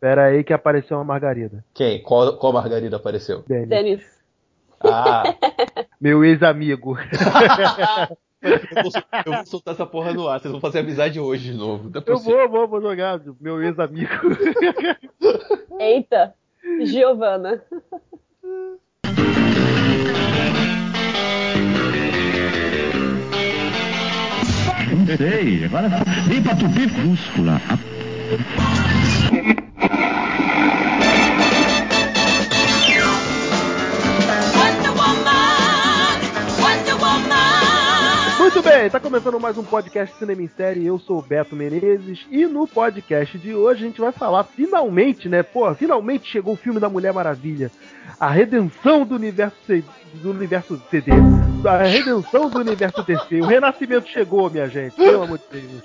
[0.00, 1.64] Pera aí que apareceu uma Margarida.
[1.74, 2.00] Quem?
[2.02, 3.42] Qual, qual Margarida apareceu?
[3.46, 3.68] Denis.
[3.68, 4.18] Denis.
[4.80, 5.24] Ah,
[6.00, 6.96] Meu ex-amigo.
[8.40, 8.92] eu vou,
[9.26, 10.38] eu vou soltar essa porra no ar.
[10.38, 11.90] Vocês vão fazer amizade hoje de novo.
[11.96, 13.20] É Eu vou, vou, vou jogar.
[13.40, 14.12] Meu ex-amigo.
[15.80, 16.32] Eita,
[16.84, 17.60] Giovana.
[24.90, 25.88] Não sei, agora
[26.28, 27.60] vem pra tupir fúscula.
[38.38, 40.86] Muito bem, tá começando mais um podcast Cinema em Série.
[40.86, 45.28] Eu sou o Beto Menezes e no podcast de hoje a gente vai falar finalmente,
[45.28, 45.42] né?
[45.42, 47.70] Pô, finalmente chegou o filme da Mulher Maravilha.
[48.18, 51.12] A redenção do universo C- do universo CD.
[51.68, 53.40] A redenção do universo DC.
[53.42, 54.94] O renascimento chegou, minha gente.
[54.96, 55.82] Pelo amor de Deus.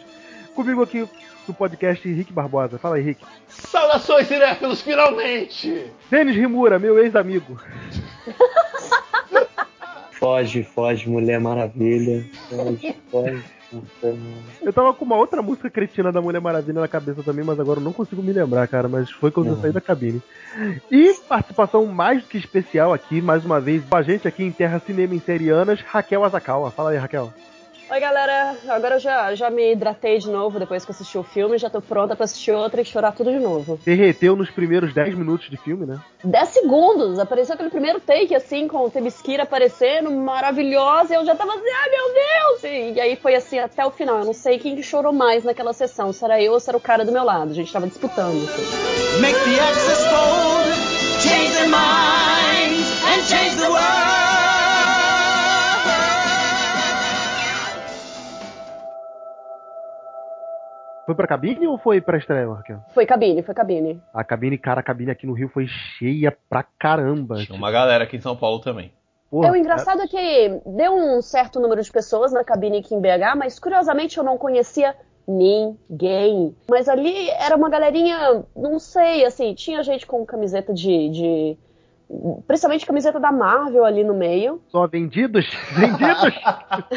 [0.55, 1.05] Comigo aqui
[1.47, 2.77] no podcast Henrique Barbosa.
[2.77, 3.25] Fala aí, Henrique.
[3.47, 5.91] Saudações, cinéfilos, finalmente!
[6.09, 7.59] Denis Rimura, meu ex-amigo.
[10.11, 12.25] Foge, foge, Mulher Maravilha.
[12.49, 13.43] Foge, foge.
[14.61, 17.79] Eu tava com uma outra música cretina da Mulher Maravilha na cabeça também, mas agora
[17.79, 18.87] eu não consigo me lembrar, cara.
[18.87, 20.21] Mas foi quando eu saí da cabine.
[20.91, 24.51] E participação mais do que especial aqui, mais uma vez, com a gente aqui em
[24.51, 26.71] Terra Cinema Inserianas, Raquel Azakawa.
[26.71, 27.33] Fala aí, Raquel.
[27.91, 28.55] Oi, galera.
[28.69, 31.57] Agora eu já, já me hidratei de novo depois que assisti o filme.
[31.59, 33.79] Já tô pronta pra assistir outra e chorar tudo de novo.
[33.85, 35.99] Derreteu nos primeiros 10 minutos de filme, né?
[36.23, 37.19] 10 segundos.
[37.19, 41.13] Apareceu aquele primeiro take, assim, com o Temesquira aparecendo, maravilhosa.
[41.13, 42.63] E eu já tava assim, ai meu Deus!
[42.63, 44.19] E, e aí foi assim até o final.
[44.19, 46.11] Eu não sei quem que chorou mais naquela sessão.
[46.11, 47.51] Se era eu ou se era o cara do meu lado.
[47.51, 48.43] A gente tava disputando.
[48.43, 49.21] assim.
[49.21, 50.71] Make the axis fold,
[51.21, 54.12] change their minds, and change the world.
[61.05, 62.79] Foi pra cabine ou foi pra estreia, Raquel?
[62.93, 64.01] Foi cabine, foi cabine.
[64.13, 67.35] A cabine, cara, a cabine aqui no Rio foi cheia pra caramba.
[67.37, 68.91] Tinha uma galera aqui em São Paulo também.
[69.29, 72.93] Porra, É, o engraçado é que deu um certo número de pessoas na cabine aqui
[72.95, 74.95] em BH, mas curiosamente eu não conhecia
[75.27, 76.55] ninguém.
[76.69, 81.09] Mas ali era uma galerinha, não sei, assim, tinha gente com camiseta de.
[81.09, 81.57] de
[82.47, 84.61] principalmente camiseta da Marvel ali no meio.
[84.69, 85.45] Só vendidos?
[85.75, 86.39] Vendidos?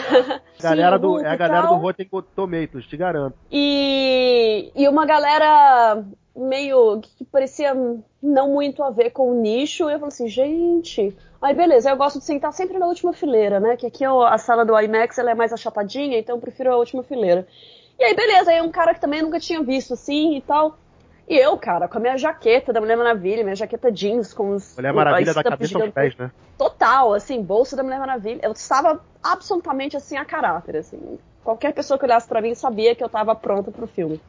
[0.60, 1.76] galera Sim, do, é a galera tal.
[1.76, 3.36] do Rotten Tomatoes, te garanto.
[3.50, 6.04] E, e uma galera
[6.36, 7.74] meio que parecia
[8.22, 9.88] não muito a ver com o nicho.
[9.88, 11.16] E eu falei assim, gente.
[11.40, 13.76] Aí beleza, eu gosto de sentar sempre na última fileira, né?
[13.76, 16.76] Que aqui é a sala do IMAX ela é mais achapadinha, então eu prefiro a
[16.76, 17.46] última fileira.
[17.98, 20.78] E aí beleza, aí um cara que também nunca tinha visto assim e tal.
[21.28, 24.76] E eu, cara, com a minha jaqueta da Mulher Maravilha, minha jaqueta jeans com os.
[24.76, 25.92] Mulher Maravilha da cabeça aos gigante.
[25.92, 26.30] pés, né?
[26.56, 28.40] Total, assim, bolsa da Mulher Maravilha.
[28.42, 31.18] Eu estava absolutamente assim a caráter, assim.
[31.42, 34.20] Qualquer pessoa que olhasse pra mim sabia que eu tava pronta pro filme.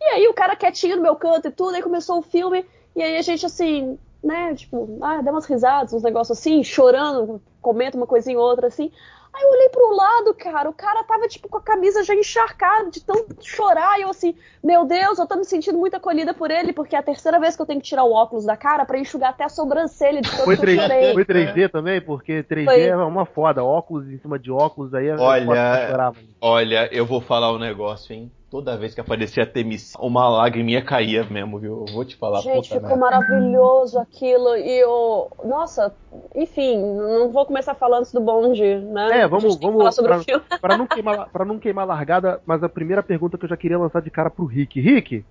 [0.00, 2.66] E aí o cara quietinho no meu canto e tudo, aí começou o filme,
[2.96, 7.40] e aí a gente assim, né, tipo, ah, dá umas risadas, uns negócios assim, chorando,
[7.60, 8.90] comenta uma coisinha ou outra assim.
[9.34, 12.90] Aí eu olhei pro lado, cara, o cara tava, tipo, com a camisa já encharcada
[12.90, 16.50] de tanto chorar, e eu assim, meu Deus, eu tô me sentindo muito acolhida por
[16.50, 18.84] ele, porque é a terceira vez que eu tenho que tirar o óculos da cara
[18.84, 21.12] pra enxugar até a sobrancelha de tanto Foi, que eu 3, chorei.
[21.14, 22.00] foi 3D também?
[22.02, 22.82] Porque 3D Foi.
[22.82, 23.64] é uma foda.
[23.64, 26.14] Óculos em cima de óculos aí é Olha-.
[26.40, 28.30] Olha, eu vou falar um negócio, hein?
[28.52, 31.86] Toda vez que aparecia a Temis, uma lagriminha caía mesmo, viu?
[31.88, 33.00] Eu vou te falar, Gente, puta ficou merda.
[33.00, 34.54] maravilhoso aquilo.
[34.58, 35.30] E eu.
[35.42, 35.94] Nossa,
[36.36, 39.20] enfim, não vou começar falando antes do bonde, né?
[39.20, 40.44] É, A vamos, vamos falar sobre pra, o filme.
[40.60, 43.78] pra não queimar, pra não queimar largada, mas a primeira pergunta que eu já queria
[43.78, 44.78] lançar de cara pro Rick.
[44.78, 45.24] Rick,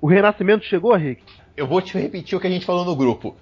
[0.00, 1.22] o renascimento chegou, Rick?
[1.56, 3.36] Eu vou te repetir o que a gente falou no grupo.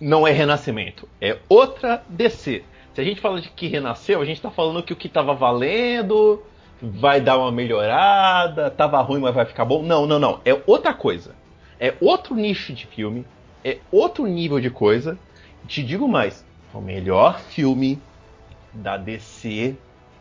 [0.00, 2.64] Não é renascimento, é outra DC.
[2.94, 5.34] Se a gente fala de que renasceu, a gente tá falando que o que tava
[5.34, 6.42] valendo
[6.80, 9.82] vai dar uma melhorada, tava ruim, mas vai ficar bom.
[9.82, 10.40] Não, não, não.
[10.44, 11.34] É outra coisa.
[11.78, 13.26] É outro nicho de filme,
[13.64, 15.18] é outro nível de coisa.
[15.66, 18.00] Te digo mais, é o melhor filme
[18.72, 19.76] da DC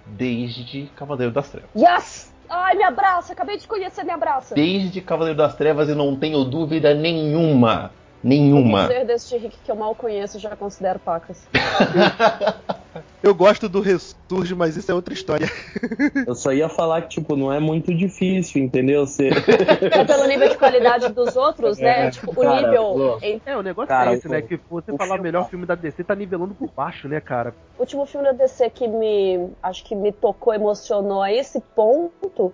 [0.06, 1.70] desde Cavaleiro das Trevas.
[1.76, 2.34] Yes!
[2.48, 4.54] Ai, me abraça, acabei de conhecer, me abraça.
[4.54, 7.92] Desde Cavaleiro das Trevas e não tenho dúvida nenhuma.
[8.24, 8.88] O Nenhuma.
[8.88, 11.48] dizer deste Rick que eu mal conheço, já considero pacas.
[13.24, 15.48] Eu gosto do Ressurge, mas isso é outra história.
[16.26, 19.06] Eu só ia falar que, tipo, não é muito difícil, entendeu?
[19.06, 19.30] Você...
[19.30, 22.08] É pelo nível de qualidade dos outros, né?
[22.08, 23.20] É, Tipo, o cara, nível.
[23.46, 24.42] É, o negócio Cara, é esse, o- né?
[24.42, 27.54] Que você o falar filme- melhor filme da DC tá nivelando por baixo, né, cara?
[27.78, 29.50] O último filme da DC que me.
[29.62, 32.54] Acho que me tocou, emocionou a esse ponto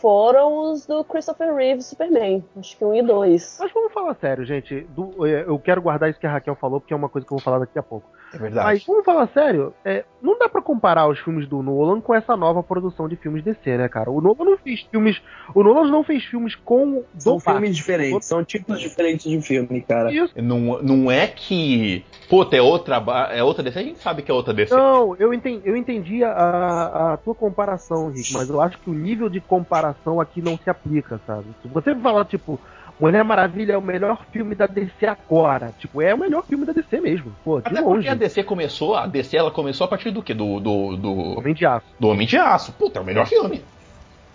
[0.00, 2.44] foram os do Christopher Reeve Superman.
[2.56, 3.56] Acho que um e dois.
[3.58, 4.80] Mas vamos falar sério, gente.
[4.90, 7.32] Do- é, eu quero guardar isso que a Raquel falou, porque é uma coisa que
[7.32, 8.08] eu vou falar daqui a pouco.
[8.32, 8.66] É verdade.
[8.66, 12.36] Mas vamos falar sério, é, não dá pra comparar os filmes do Nolan com essa
[12.36, 14.10] nova produção de filmes DC, né, cara?
[14.10, 15.20] O Nolan não fez filmes.
[15.54, 17.70] O Nolan não fez filmes com São do filmes Batman.
[17.70, 20.12] diferentes, são tipos diferentes de filme, cara.
[20.12, 20.34] Isso.
[20.42, 22.04] Não, não é que.
[22.28, 22.96] Puta, é outra,
[23.30, 24.74] é outra DC, a gente sabe que é outra DC.
[24.74, 28.94] Não, eu entendi, eu entendi a, a tua comparação, Rick, mas eu acho que o
[28.94, 31.46] nível de comparação aqui não se aplica, sabe?
[31.62, 32.60] Se você falar, tipo,
[33.00, 36.72] Mulher Maravilha é o melhor filme da DC agora, tipo, é o melhor filme da
[36.72, 37.94] DC mesmo, pô, de Até longe.
[37.94, 40.34] porque a DC começou, a DC ela começou a partir do quê?
[40.34, 41.86] Do, do, do, Homem de Aço.
[41.98, 42.72] do Homem de Aço.
[42.72, 43.62] Puta, é o melhor filme.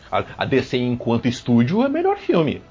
[0.10, 2.62] A, a DC enquanto estúdio é o melhor filme.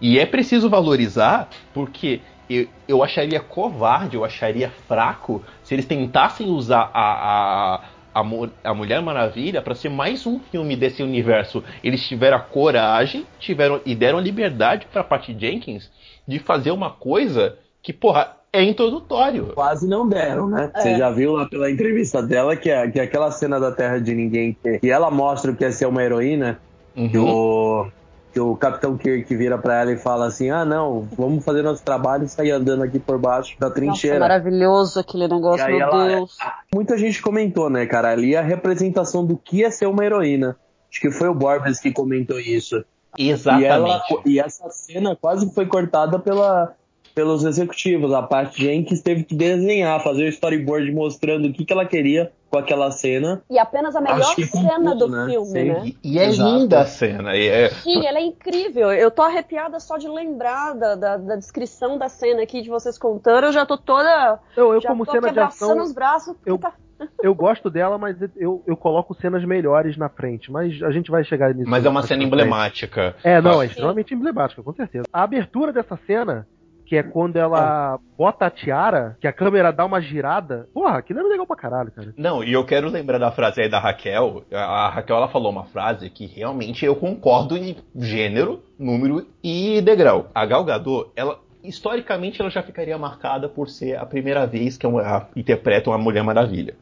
[0.00, 6.48] E é preciso valorizar porque eu, eu acharia covarde, eu acharia fraco se eles tentassem
[6.48, 7.80] usar a, a,
[8.14, 8.22] a,
[8.64, 11.62] a Mulher Maravilha para ser mais um filme desse universo.
[11.82, 15.90] Eles tiveram a coragem tiveram e deram a liberdade para Patty Jenkins
[16.26, 19.46] de fazer uma coisa que, porra, é introdutório.
[19.54, 20.70] Quase não deram, né?
[20.74, 20.80] É.
[20.80, 23.98] Você já viu lá pela entrevista dela que, é, que é aquela cena da Terra
[23.98, 26.60] de Ninguém que, que ela mostra o que é ser uma heroína,
[26.94, 27.10] Uhum.
[27.24, 27.86] o,
[28.32, 31.82] que o Capitão Kirk vira pra ela e fala assim: ah, não, vamos fazer nosso
[31.82, 34.18] trabalho e sair andando aqui por baixo da Nossa, trincheira.
[34.20, 36.36] maravilhoso aquele negócio, E meu ela- Deus.
[36.74, 38.10] Muita gente comentou, né, cara?
[38.10, 40.56] Ali a representação do que é ser uma heroína.
[40.90, 42.84] Acho que foi o Borbes que comentou isso.
[43.18, 43.66] E, Exatamente.
[43.66, 46.74] ela, e essa cena quase foi cortada pela,
[47.14, 48.12] pelos executivos.
[48.12, 52.32] A parte Jenkins teve que desenhar, fazer o storyboard mostrando o que, que ela queria
[52.52, 53.42] com aquela cena.
[53.48, 55.26] E apenas a melhor cena tudo, do né?
[55.30, 55.64] filme, Sim.
[55.70, 55.82] né?
[55.86, 56.50] E, e é Exato.
[56.50, 57.34] linda a cena.
[57.34, 58.92] e é- Sim, ela é incrível.
[58.92, 62.98] Eu tô arrepiada só de lembrar da, da, da descrição da cena aqui de vocês
[62.98, 63.44] contando.
[63.46, 64.38] Eu já tô toda.
[64.54, 66.36] Eu, eu já como tô cena de ação, os braços.
[66.44, 66.74] eu- Puta,
[67.22, 71.24] eu gosto dela, mas eu, eu coloco cenas melhores na frente, mas a gente vai
[71.24, 71.68] chegar nisso.
[71.70, 72.26] Mas é uma cena frente.
[72.26, 73.16] emblemática.
[73.24, 75.04] É, não, é extremamente emblemática, com certeza.
[75.10, 76.46] A abertura dessa cena,
[76.86, 81.20] que é quando ela bota a tiara, que a câmera dá uma girada, porra, aquilo
[81.20, 82.12] é legal pra caralho, cara.
[82.16, 84.44] Não, e eu quero lembrar da frase aí da Raquel.
[84.52, 89.80] A a Raquel ela falou uma frase que realmente eu concordo em gênero, número e
[89.80, 90.28] degrau.
[90.34, 94.84] A Gal Gadot, ela historicamente ela já ficaria marcada por ser a primeira vez que
[94.84, 96.74] ela interpreta uma Mulher Maravilha.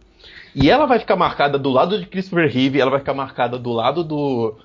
[0.55, 3.73] E ela vai ficar marcada do lado de Christopher Reeve, ela vai ficar marcada do
[3.73, 4.56] lado do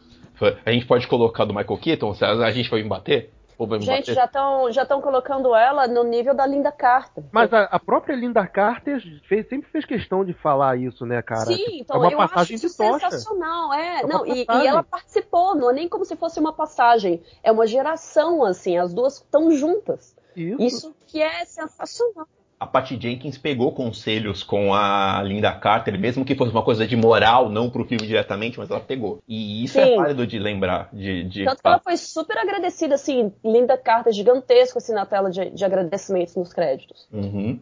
[0.65, 3.31] a gente pode colocar do Michael Keaton, a gente vai me bater?
[3.79, 4.13] Gente, bater?
[4.15, 7.23] já estão já tão colocando ela no nível da Linda Carter.
[7.31, 11.45] Mas a, a própria Linda Carter fez- sempre fez questão de falar isso, né, cara?
[11.45, 13.09] Sim, Tipo, então é uma eu passagem acho isso de tocha.
[13.11, 14.01] sensacional, é.
[14.01, 17.51] É não, e, e ela participou, não é nem como se fosse uma passagem, é
[17.51, 20.15] uma geração, assim, as duas estão juntas.
[20.35, 20.61] Isso.
[20.61, 22.27] Isso que é sensacional.
[22.59, 26.95] A Patty Jenkins pegou conselhos com a Linda Carter, mesmo que fosse uma coisa de
[26.95, 29.19] moral, não pro filme diretamente, mas ela pegou.
[29.27, 29.95] E isso é Sim.
[29.97, 30.89] válido de lembrar.
[30.93, 35.29] De, de Tanto que ela foi super agradecida, assim, Linda Carter gigantesco, assim, na tela
[35.29, 37.07] de, de agradecimentos nos créditos.
[37.11, 37.59] Uhum.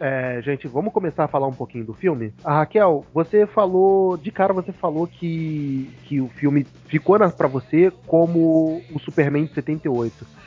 [0.00, 2.32] É, gente, vamos começar a falar um pouquinho do filme.
[2.44, 7.48] A Raquel, você falou, de cara você falou que, que o filme ficou na, pra
[7.48, 10.38] você como o Superman de 78.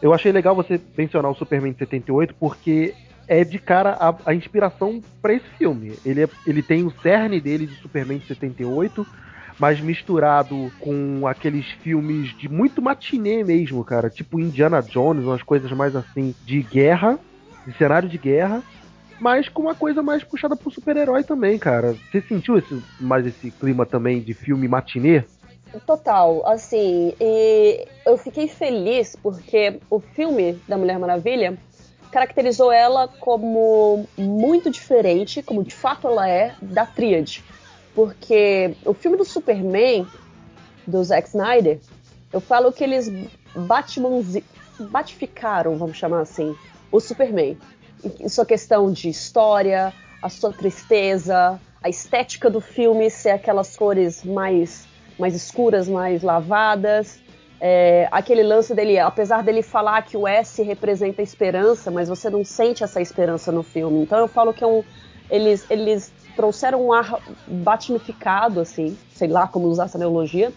[0.00, 2.94] Eu achei legal você mencionar o Superman de 78 porque
[3.28, 5.98] é de cara a, a inspiração pra esse filme.
[6.04, 9.06] Ele, é- ele tem o cerne dele de Superman de 78,
[9.58, 15.70] mas misturado com aqueles filmes de muito matinê mesmo, cara, tipo Indiana Jones, umas coisas
[15.72, 17.18] mais assim de guerra,
[17.66, 18.62] de cenário de guerra,
[19.18, 21.98] mas com uma coisa mais puxada pro super-herói também, cara.
[22.10, 25.24] Você sentiu esse, mais esse clima também de filme matinê?
[25.84, 31.58] Total, assim, e eu fiquei feliz porque o filme da Mulher Maravilha
[32.10, 37.44] caracterizou ela como muito diferente, como de fato ela é, da Tríade.
[37.94, 40.06] Porque o filme do Superman,
[40.86, 41.78] do Zack Snyder,
[42.32, 43.10] eu falo que eles
[44.78, 46.56] batificaram, vamos chamar assim,
[46.92, 47.58] o Superman.
[48.20, 54.24] Em sua questão de história, a sua tristeza, a estética do filme ser aquelas cores
[54.24, 54.85] mais
[55.18, 57.18] mais escuras, mais lavadas.
[57.60, 62.28] É, aquele lance dele, apesar dele falar que o S representa a esperança, mas você
[62.28, 64.02] não sente essa esperança no filme.
[64.02, 64.84] Então eu falo que é um,
[65.30, 70.52] eles, eles trouxeram um ar batmificado, assim, sei lá como usar essa neologia.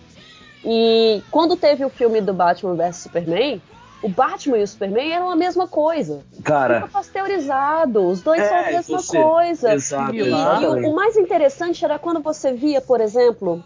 [0.63, 3.61] E quando teve o filme do Batman vs Superman,
[4.01, 6.21] o Batman e o Superman eram a mesma coisa.
[6.43, 9.73] Cara, Fica pasteurizado, os dois É, são a mesma você- coisa.
[9.73, 13.63] exato, E, e o mais interessante era quando você via, por exemplo.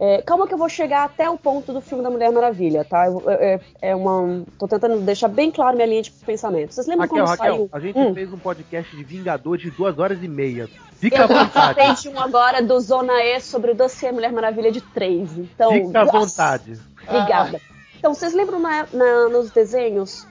[0.00, 3.06] É, calma que eu vou chegar até o ponto do filme da Mulher Maravilha, tá?
[3.06, 4.44] Eu- é, é uma.
[4.58, 6.72] tô tentando deixar bem claro minha linha de pensamento.
[6.72, 7.68] Vocês lembram Raquel, quando Raquel, saiu?
[7.70, 8.14] a gente Hum.
[8.14, 10.68] fez um podcast de Vingadores de duas horas e meia.
[10.98, 11.74] Fica à Eu vontade.
[11.76, 15.36] participei de um agora do Zona E sobre o dossiê Mulher Maravilha de 3.
[15.38, 15.70] Então.
[15.72, 16.78] Fica à nossa, vontade.
[17.06, 17.60] Obrigada.
[17.98, 20.26] Então, vocês lembram na- na- nos desenhos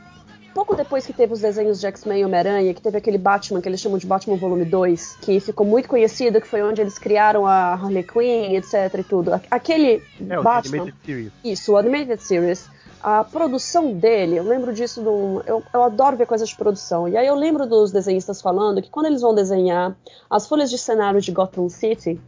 [0.54, 3.70] pouco depois que teve os desenhos de X-Men e Homem-Aranha, que teve aquele Batman que
[3.70, 7.46] eles chamam de Batman Volume 2, que ficou muito conhecido, que foi onde eles criaram
[7.48, 9.42] a Harley Quinn, etc e tudo.
[9.50, 10.82] Aquele É, Batman.
[10.84, 11.32] Animated Series.
[11.44, 12.68] Isso, o Animated Series.
[13.02, 15.02] A produção dele, eu lembro disso.
[15.48, 17.08] Eu, eu adoro ver coisas de produção.
[17.08, 19.96] E aí eu lembro dos desenhistas falando que quando eles vão desenhar
[20.30, 22.20] as folhas de cenário de Gotham City,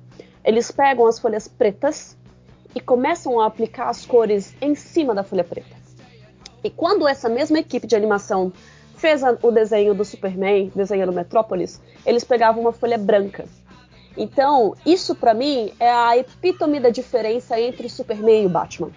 [0.45, 2.17] eles pegam as folhas pretas
[2.73, 5.80] e começam a aplicar as cores em cima da folha preta.
[6.63, 8.51] E quando essa mesma equipe de animação
[8.95, 13.45] fez a- o desenho do Superman, desenhando Metrópolis, eles pegavam uma folha branca.
[14.15, 18.91] Então, isso pra mim é a epítome da diferença entre o Superman e o Batman.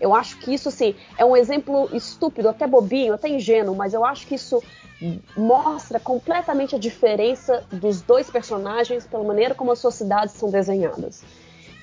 [0.00, 4.04] Eu acho que isso, assim, é um exemplo estúpido, até bobinho, até ingênuo, mas eu
[4.04, 4.62] acho que isso
[5.36, 11.22] mostra completamente a diferença dos dois personagens pela maneira como as suas cidades são desenhadas.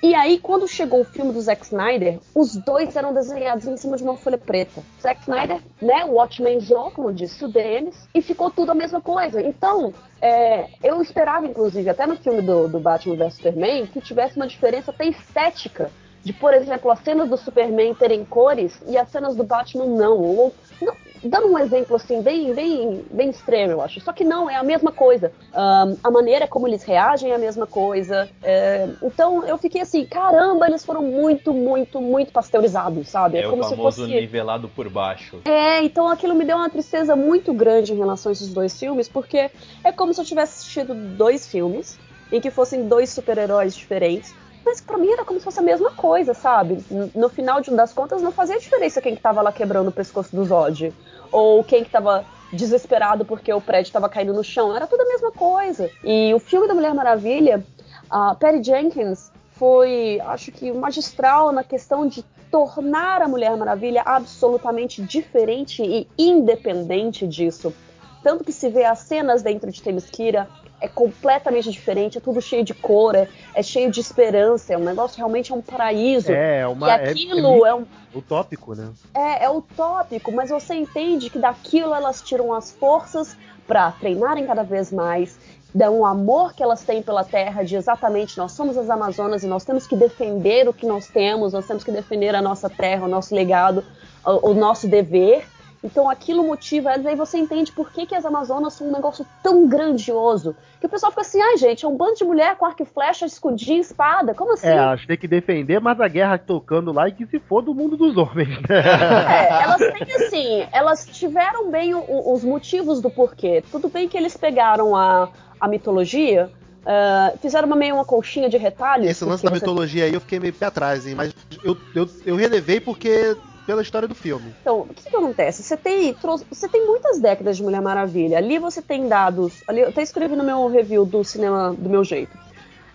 [0.04, 3.96] E aí, quando chegou o filme do Zack Snyder, os dois eram desenhados em cima
[3.96, 4.82] de uma folha preta.
[5.00, 9.40] Zack Snyder, né, o Watchmenzão, como disse o Denis, e ficou tudo a mesma coisa.
[9.40, 14.38] Então, é, eu esperava, inclusive, até no filme do, do Batman vs Superman, que tivesse
[14.38, 15.92] uma diferença até estética.
[16.24, 20.18] De, por exemplo, as cenas do Superman terem cores e as cenas do Batman não.
[20.18, 24.00] Ou, não dando um exemplo assim, bem, bem, bem extremo, eu acho.
[24.02, 25.32] Só que não, é a mesma coisa.
[25.54, 28.30] Ahn, a maneira como eles reagem é a mesma coisa.
[28.42, 33.38] É, então eu fiquei assim, caramba, eles foram muito, muito, muito pasteurizados, sabe?
[33.38, 34.14] É o como se famoso fosse.
[34.14, 35.42] nivelado por baixo.
[35.46, 39.08] É, então aquilo me deu uma tristeza muito grande em relação a esses dois filmes,
[39.08, 39.50] porque
[39.84, 42.00] é como se eu tivesse assistido dois filmes
[42.32, 44.34] em que fossem dois super-heróis diferentes,
[44.66, 46.84] mas pra mim era como se fosse a mesma coisa, sabe?
[47.16, 50.36] No final de- das contas não fazia diferença quem que tava lá quebrando o pescoço
[50.36, 50.94] do Zod,
[51.32, 55.06] ou quem que tava desesperado porque o prédio tava caindo no chão, era tudo a
[55.06, 55.90] mesma coisa.
[56.04, 57.66] E o filme da Mulher Maravilha,
[58.10, 65.02] a Patty Jenkins foi, acho que, magistral na questão de tornar a Mulher Maravilha absolutamente
[65.02, 67.74] diferente e independente disso.
[68.22, 70.48] Tanto que se vê as cenas dentro de Themyscira
[70.82, 74.84] é completamente diferente, é tudo cheio de cor, é, é cheio de esperança, é um
[74.84, 76.32] negócio realmente é um paraíso.
[76.32, 76.92] É, e uma.
[76.92, 77.86] é- aquilo é, é, um,
[78.16, 78.90] utópico, né?
[79.14, 84.64] é, é utópico, mas você entende que daquilo elas tiram as forças para treinarem cada
[84.64, 85.38] vez mais,
[85.74, 89.48] dão um amor que elas têm pela terra, de exatamente nós somos as Amazonas e
[89.48, 93.06] nós temos que defender o que nós temos, nós temos que defender a nossa terra,
[93.06, 93.86] o nosso legado,
[94.26, 95.46] o, o nosso dever.
[95.84, 99.26] Então aquilo motiva elas, aí você entende por que, que as Amazonas são um negócio
[99.42, 100.56] tão grandioso.
[100.80, 102.86] Que o pessoal fica assim, ai gente, é um bando de mulher com arco e
[102.86, 104.68] flecha, escudinho, espada, como assim?
[104.68, 107.74] É, elas têm que defender, mas a guerra tocando lá e que se for do
[107.74, 108.50] mundo dos homens.
[108.70, 108.80] né?
[108.80, 113.64] É, elas têm assim, elas tiveram bem o- o- os motivos do porquê.
[113.72, 116.52] Tudo bem que eles pegaram a, a mitologia,
[116.86, 119.08] ah, fizeram uma meio uma colchinha de retalhos.
[119.08, 121.16] Esse lance da você- mitologia aí eu fiquei meio pé atrás, hein?
[121.16, 121.34] Mas
[121.64, 123.36] eu, eu, eu relevei porque.
[123.66, 124.54] Pela história do filme.
[124.62, 125.64] Então, o que, que acontece?
[125.64, 126.16] Você tem,
[126.50, 128.38] você tem muitas décadas de Mulher Maravilha.
[128.38, 129.64] Ali você tem dados.
[129.68, 132.38] Ali, eu até escrevi no meu review do cinema do meu jeito.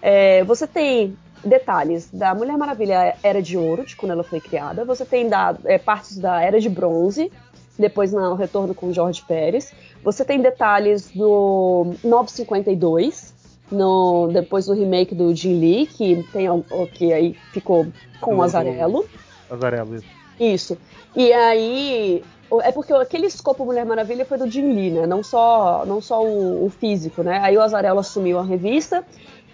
[0.03, 4.85] É, você tem detalhes da Mulher Maravilha Era de Ouro, de quando ela foi criada.
[4.85, 5.29] Você tem
[5.65, 7.31] é, partes da Era de Bronze,
[7.79, 9.73] depois no retorno com George Pérez.
[10.03, 13.35] Você tem detalhes do 952,
[13.71, 16.47] no, depois do remake do Jim Lee, que, tem,
[16.95, 17.87] que aí ficou
[18.21, 19.05] com o Azarello.
[19.51, 20.16] Azarelo, isso.
[20.39, 20.77] Isso.
[21.15, 22.25] E aí.
[22.63, 25.05] É porque aquele escopo Mulher Maravilha foi do Jim Lee, né?
[25.05, 27.41] Não só, não só o, o físico, né?
[27.43, 29.05] Aí o Azarello assumiu a revista.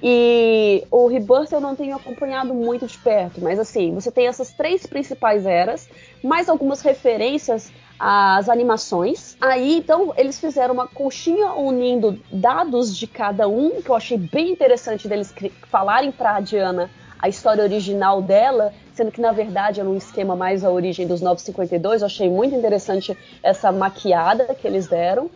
[0.02, 4.52] E o Rebirth eu não tenho acompanhado muito de perto, mas assim, você tem essas
[4.52, 5.88] três principais eras,
[6.24, 9.36] mais algumas referências às animações.
[9.40, 14.50] Aí, então, eles fizeram uma conchinha unindo dados de cada um, que eu achei bem
[14.50, 15.32] interessante deles
[15.70, 16.90] falarem pra Diana
[17.22, 21.20] a história original dela, sendo que na verdade é um esquema mais a origem dos
[21.20, 22.02] 952.
[22.02, 25.30] Eu achei muito interessante essa maquiada que eles deram.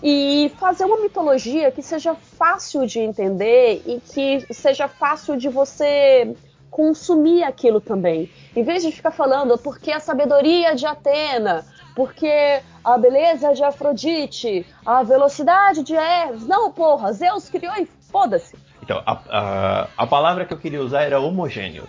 [0.00, 6.36] E fazer uma mitologia que seja fácil de entender e que seja fácil de você
[6.70, 8.30] consumir aquilo também.
[8.54, 11.64] Em vez de ficar falando porque a sabedoria de Atena,
[11.96, 16.46] porque a beleza de Afrodite, a velocidade de Hermes.
[16.46, 18.56] Não, porra, Zeus criou e foda-se.
[18.82, 21.88] Então, a, a, a palavra que eu queria usar era homogêneo.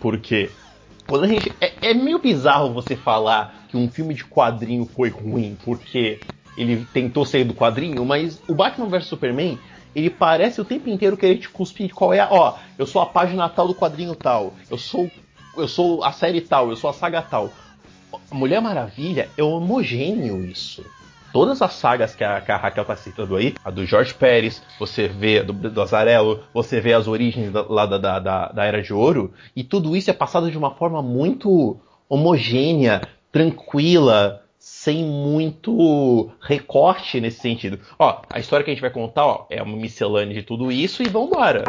[0.00, 0.50] Porque
[1.06, 1.52] quando a gente.
[1.60, 6.20] É, é meio bizarro você falar que um filme de quadrinho foi ruim porque
[6.56, 9.58] ele tentou sair do quadrinho, mas o Batman vs Superman,
[9.94, 12.28] ele parece o tempo inteiro querer te cuspir qual é a.
[12.30, 15.10] Ó, eu sou a página tal do quadrinho tal, eu sou.
[15.56, 17.52] Eu sou a série tal, eu sou a saga tal.
[18.32, 20.84] Mulher Maravilha é homogêneo isso
[21.34, 24.62] todas as sagas que a, que a Raquel tá citando aí, a do Jorge Pérez,
[24.78, 25.84] você vê do, do
[26.54, 29.96] você vê as origens da, lá da, da, da, da Era de Ouro, e tudo
[29.96, 31.76] isso é passado de uma forma muito
[32.08, 33.00] homogênea,
[33.32, 37.80] tranquila, sem muito recorte nesse sentido.
[37.98, 41.02] Ó, a história que a gente vai contar, ó, é uma miscelânea de tudo isso
[41.02, 41.64] e vambora.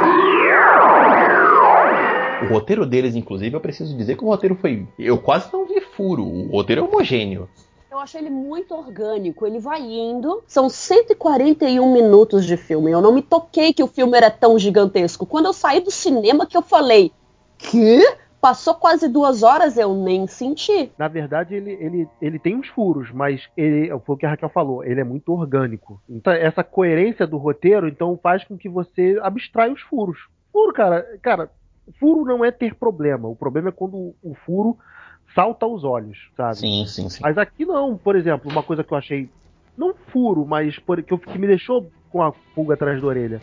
[2.43, 4.85] O roteiro deles, inclusive, eu preciso dizer que o roteiro foi.
[4.99, 6.23] Eu quase não vi furo.
[6.23, 7.49] O roteiro é homogêneo.
[7.95, 9.47] Eu achei ele muito orgânico.
[9.47, 10.43] Ele vai indo.
[10.45, 12.91] São 141 minutos de filme.
[12.91, 15.25] Eu não me toquei que o filme era tão gigantesco.
[15.25, 17.13] Quando eu saí do cinema, que eu falei:
[17.57, 18.01] Que?
[18.41, 20.91] Passou quase duas horas, eu nem senti.
[20.99, 24.49] Na verdade, ele, ele, ele tem uns furos, mas ele, foi o que a Raquel
[24.49, 25.99] falou, ele é muito orgânico.
[26.07, 30.19] Então, essa coerência do roteiro, então, faz com que você abstrai os furos.
[30.51, 31.49] Furo, cara, cara,
[31.99, 33.27] furo não é ter problema.
[33.27, 34.77] O problema é quando o furo
[35.35, 36.55] salta aos olhos, sabe?
[36.57, 37.19] Sim, sim, sim.
[37.21, 39.29] Mas aqui não, por exemplo, uma coisa que eu achei.
[39.77, 43.41] Não furo, mas por, que, eu- que me deixou com a pulga atrás da orelha.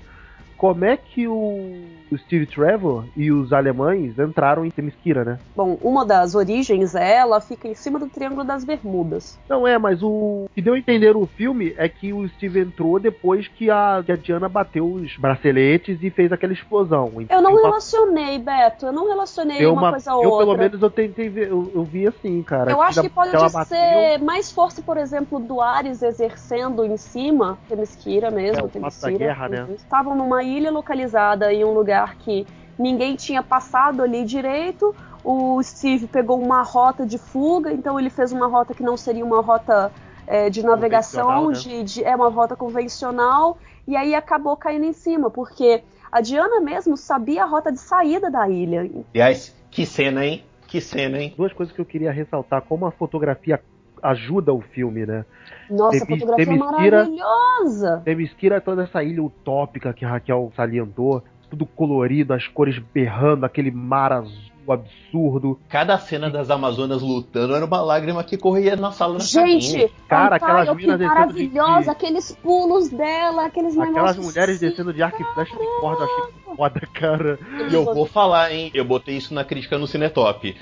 [0.62, 1.73] Como é que o,
[2.19, 5.38] Steve Trevor e os alemães entraram em Themyscira, né?
[5.57, 9.37] Bom, uma das origens é ela fica em cima do Triângulo das Bermudas.
[9.49, 13.00] Não é, mas o que deu a entender o filme é que o Steve entrou
[13.00, 17.12] depois que a, que a Diana bateu os braceletes e fez aquela explosão.
[17.28, 18.87] Eu não Uma- relacionei, Beto.
[18.87, 20.47] Eu não relacionei deu uma, coisa a eu, outra.
[20.47, 22.71] pelo menos, eu tentei ver, eu, eu vi assim, cara.
[22.71, 23.31] Eu acho que pode
[23.66, 29.19] ser mais força, por exemplo, do Ares exercendo em cima, Temesquira mesmo, É, Themyscira.
[29.19, 29.66] guerra, né?
[29.75, 32.47] Estavam numa ilha localizada em um lugar que
[32.79, 34.95] ninguém tinha passado ali direito.
[35.25, 39.25] O Steve pegou uma rota de fuga, então ele fez uma rota que não seria
[39.25, 39.93] uma rota
[40.27, 41.55] é, de navegação, né?
[41.59, 43.57] de, de- é uma rota convencional,
[43.87, 48.31] e aí acabou caindo em cima, porque a Diana mesmo sabia a rota de saída
[48.31, 48.91] da ilha.
[49.15, 50.45] Aliás, que cena, hein?
[50.67, 51.35] Que cena, hein?
[51.37, 53.61] Duas coisas que eu queria ressaltar, como a fotografia
[54.03, 55.25] ajuda o filme, né?
[55.71, 58.03] Nossa, a Temi- fotografia é Themyscira- maravilhosa!
[58.05, 63.45] Themyscira é toda essa ilha utópica que a Raquel salientou, tudo colorido, as cores berrando,
[63.47, 65.59] aquele mar azul absurdo.
[65.69, 69.93] Cada cena das Amazonas lutando era uma lágrima que corria na sala da Gente.
[70.09, 74.67] Cara, a aquelas Antiope minas maravilhosa, de- aqueles pulos dela, aqueles Aquelas negócios mulheres assim.
[74.69, 77.39] descendo de arco e flecha de corda, eu achei foda, cara.
[77.71, 78.71] E eu vou falar, hein?
[78.73, 80.55] Eu botei isso na crítica no Cinetop.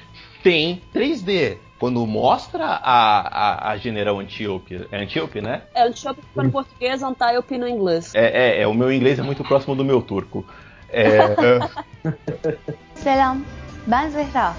[0.42, 1.58] Tem 3D.
[1.78, 4.86] Quando mostra a, a, a General Antiope.
[4.92, 5.62] É Antiope, né?
[5.74, 8.14] É, Antiope ficou no português, Antiope no inglês.
[8.14, 10.44] É, é, é, o meu inglês é muito próximo do meu turco.
[10.90, 11.18] É,
[12.96, 13.42] Selam,
[13.86, 14.54] ben Zehra.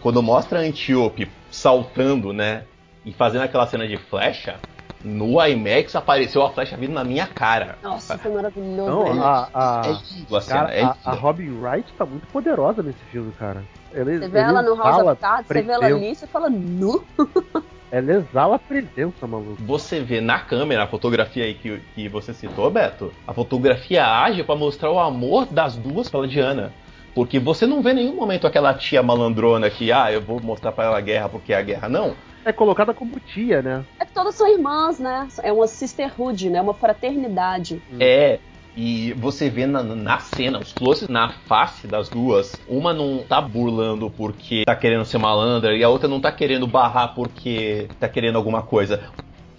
[0.00, 2.64] quando mostra a Antiope saltando, né?
[3.04, 4.58] E fazendo aquela cena de flecha,
[5.04, 7.78] no IMAX apareceu a flecha vindo na minha cara.
[7.82, 8.90] Nossa, foi maravilhoso.
[8.90, 9.20] Não, né?
[9.22, 12.82] a, a, É lindo a cena, cara, é a, a Robin Wright tá muito poderosa
[12.82, 13.62] nesse filme, cara.
[13.92, 17.04] Ela, Você vê ela no House of Cards, você vê ela ali, você fala nu.
[17.92, 19.56] Ela exala presença, maluco.
[19.64, 23.12] Você vê na câmera a fotografia aí que, que você citou, Beto.
[23.26, 26.72] A fotografia age pra mostrar o amor das duas pela Diana.
[27.14, 30.70] Porque você não vê em nenhum momento aquela tia malandrona que, ah, eu vou mostrar
[30.70, 31.88] pra ela a guerra porque é a guerra.
[31.88, 32.14] Não.
[32.44, 33.84] É colocada como tia, né?
[33.98, 35.26] É que todas são irmãs, né?
[35.42, 36.60] É uma sisterhood, né?
[36.60, 37.82] Uma fraternidade.
[37.98, 38.38] É.
[38.76, 43.40] E você vê na, na cena, os closes na face das duas, uma não tá
[43.40, 48.08] burlando porque tá querendo ser malandra e a outra não tá querendo barrar porque tá
[48.08, 49.00] querendo alguma coisa.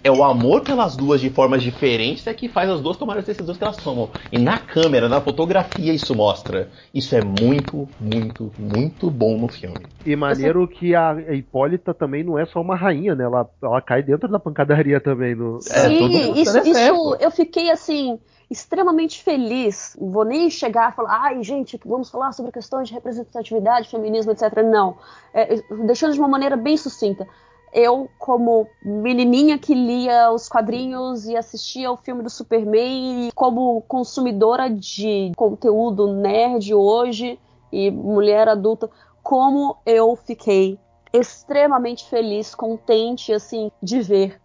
[0.04, 3.26] É o amor pelas duas de formas diferentes é que faz as duas tomarem as
[3.26, 4.10] decisões que elas tomam.
[4.32, 6.68] E na câmera, na fotografia, isso mostra.
[6.92, 9.86] Isso é muito, muito, muito bom no filme.
[10.04, 13.22] E maneiro que a Hipólita também não é só uma rainha, né?
[13.22, 15.36] Ela, ela cai dentro da pancadaria também.
[15.36, 15.60] No...
[15.70, 18.18] É, todo Sim, mundo isso, tá isso eu fiquei assim
[18.52, 19.96] extremamente feliz.
[19.98, 24.62] Vou nem chegar a falar, ai gente, vamos falar sobre questões de representatividade, feminismo, etc.
[24.62, 24.96] Não,
[25.34, 27.26] É, deixando de uma maneira bem sucinta.
[27.72, 33.80] Eu, como menininha que lia os quadrinhos e assistia ao filme do Superman, e como
[33.88, 37.40] consumidora de conteúdo nerd hoje
[37.72, 38.90] e mulher adulta,
[39.22, 40.78] como eu fiquei
[41.14, 44.40] extremamente feliz, contente, assim, de ver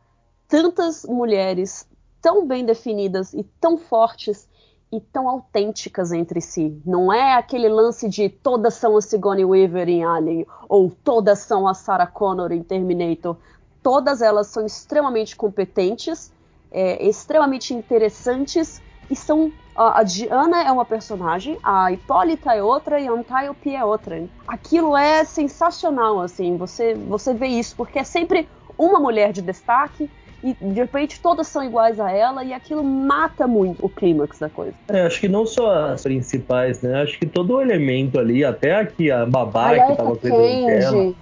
[0.48, 1.87] tantas mulheres
[2.28, 4.50] tão bem definidas e tão fortes
[4.92, 6.78] e tão autênticas entre si.
[6.86, 11.66] Não é aquele lance de todas são a Sigourney Weaver em Alien ou todas são
[11.66, 13.38] a Sarah Connor em Terminator.
[13.82, 16.30] Todas elas são extremamente competentes,
[16.70, 23.08] é, extremamente interessantes e são a, Diana é uma personagem, a Hipólita é outra e
[23.08, 24.28] a Antiope é outra.
[24.46, 30.12] Aquilo é sensacional, assim, você, você vê isso, porque é sempre uma mulher de destaque
[30.43, 34.50] e de repente todas são iguais a ela e aquilo mata muito o clímax da
[34.50, 34.73] coisa.
[34.89, 37.02] É, acho que não só as principais, né?
[37.02, 41.13] Acho que todo o elemento ali, até aqui a babá Ai, que tava cuidando dela.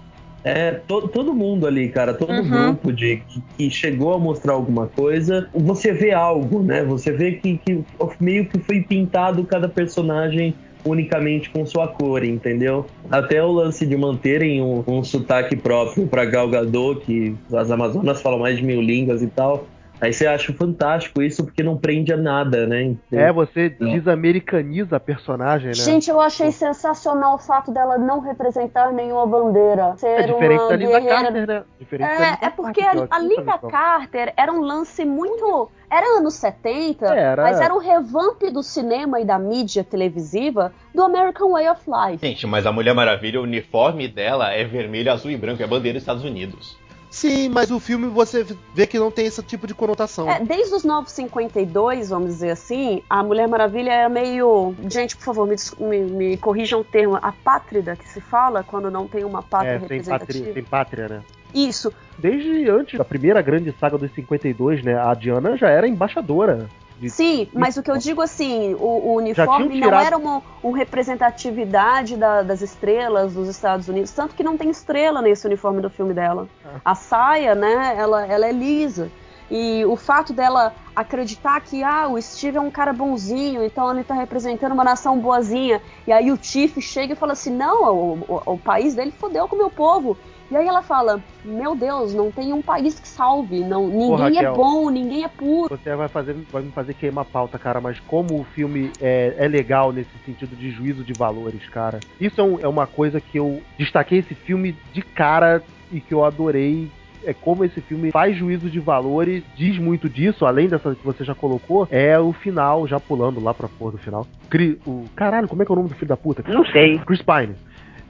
[0.44, 2.74] É, to- todo mundo ali, cara, todo Uhum.
[2.76, 6.84] grupo de que, que chegou a mostrar alguma coisa, você vê algo, né?
[6.84, 7.84] Você vê que, que
[8.20, 12.86] meio que foi pintado cada personagem unicamente com sua cor, entendeu?
[13.10, 18.22] Até o lance de manterem um, um sotaque próprio para Gal Gadot, que as Amazonas
[18.22, 19.68] falam mais de mil línguas e tal.
[20.02, 22.96] Aí você acha fantástico isso porque não prende a nada, né?
[23.12, 25.74] É, você desamericaniza a personagem, né?
[25.74, 29.96] Gente, eu achei sensacional o fato dela não representar nenhuma bandeira.
[29.98, 31.24] Ser é diferente uma da Linda guerreira.
[31.24, 31.64] Carter, né?
[31.80, 33.58] Diferente da É, Linda é porque Carter, a, a Linda.
[33.70, 35.70] Carter era um lance muito.
[35.90, 37.44] Era anos 70, Era.
[37.44, 42.26] mas era o revamp do cinema e da mídia televisiva do American Way of Life.
[42.26, 45.68] Gente, mas a Mulher Maravilha, o uniforme dela é vermelho, azul e branco, é a
[45.68, 46.78] bandeira dos Estados Unidos.
[47.16, 50.30] Sim, mas o filme você vê que não tem esse tipo de conotação.
[50.30, 54.76] É, desde os 952, vamos dizer assim, a Mulher Maravilha é meio.
[54.90, 57.16] Gente, por favor, me, me, me corrijam o termo.
[57.22, 60.40] Apátrida que se fala quando não tem uma pátria É, sem representativa.
[60.40, 61.24] pátria, sem pátria, né?
[61.54, 61.94] Isso.
[62.18, 65.00] Desde antes da primeira grande saga dos 52, né?
[65.00, 66.70] A Diana já era embaixadora.
[67.00, 68.78] De- Sim, mas o que eu digo assim, o,
[69.12, 74.44] o uniforme não era uma, uma representatividade da- das estrelas dos Estados Unidos, tanto que
[74.44, 76.48] não tem estrela nesse uniforme do filme dela.
[76.64, 76.80] Ah.
[76.86, 79.12] A saia, né, ela, ela é lisa.
[79.52, 84.04] E o fato dela acreditar que ah, o Steve é um cara bonzinho, então ele
[84.04, 85.80] tá representando uma nação boazinha.
[86.08, 89.48] E aí o Tiff chega e fala assim: não, o, o- o país dele fodeu
[89.48, 90.18] com o meu povo.
[90.52, 93.64] E aí ela fala: Meu Deus, não tem um país que salve.
[93.64, 94.54] Não, ninguém é Raquel.
[94.56, 95.70] bom, ninguém é puro.
[95.76, 99.34] Você vai, fazer, vai me fazer queimar a pauta, cara, mas como o filme é,
[99.38, 102.04] é legal nesse sentido de juízo de valores, cara.
[102.20, 106.14] Isso é, um- é uma coisa que eu destaquei esse filme de cara e que
[106.14, 106.90] eu adorei.
[107.28, 111.24] É como esse filme faz juízo de valores, diz muito disso, além dessa que você
[111.24, 114.28] já colocou, é o final, já pulando lá pra porra do final.
[114.48, 116.44] Cri- o, caralho, como é que é o nome do filho da puta?
[116.48, 117.00] Não sei.
[117.00, 117.56] Chris Pine.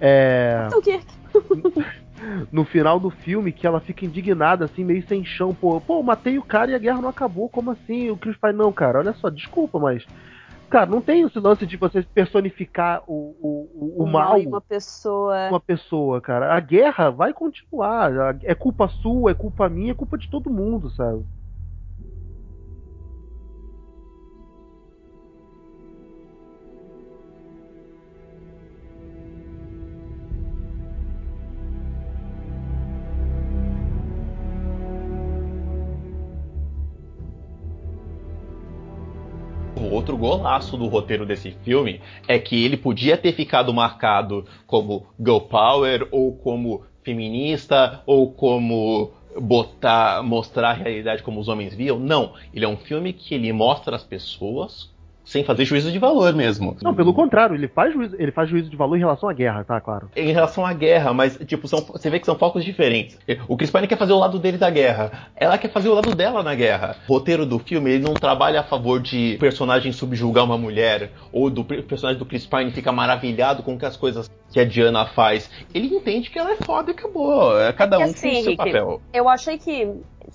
[0.02, 1.00] É, Então, o quê?
[2.52, 6.38] no final do filme que ela fica indignada, assim, meio sem chão, pô, pô, matei
[6.38, 8.10] o cara e a guerra não acabou, como assim?
[8.10, 10.06] O Chris Pine, não, cara, olha só, desculpa, mas.
[10.68, 15.50] Cara, não tem esse lance de você personificar o, o, o, o mal uma pessoa.
[15.50, 16.56] uma pessoa, cara.
[16.56, 18.12] A guerra vai continuar.
[18.44, 21.24] É culpa sua, é culpa minha, é culpa de todo mundo, sabe?
[40.06, 45.40] Outro golaço do roteiro desse filme é que ele podia ter ficado marcado como girl
[45.40, 51.98] power ou como feminista ou como botar mostrar a realidade como os homens viam.
[51.98, 54.94] Não, ele é um filme que ele mostra as pessoas
[55.26, 56.78] sem fazer juízo de valor mesmo.
[56.82, 59.64] Não, pelo contrário, ele faz, juízo, ele faz juízo de valor em relação à guerra,
[59.64, 60.10] tá, claro.
[60.16, 63.18] Em relação à guerra, mas tipo, são, você vê que são focos diferentes.
[63.48, 66.14] O Chris Pine quer fazer o lado dele da guerra, ela quer fazer o lado
[66.16, 66.96] dela na guerra.
[67.10, 71.12] O roteiro do filme, ele não trabalha a favor de o personagem subjugar uma mulher,
[71.32, 74.66] ou do per- personagem do Chris Pine ficar maravilhado com que as coisas que a
[74.66, 75.50] Diana faz.
[75.74, 77.60] Ele entende que ela é foda e acabou.
[77.60, 79.02] É, Cada É um assim, tem seu Rick, papel.
[79.14, 79.92] Eu achei que.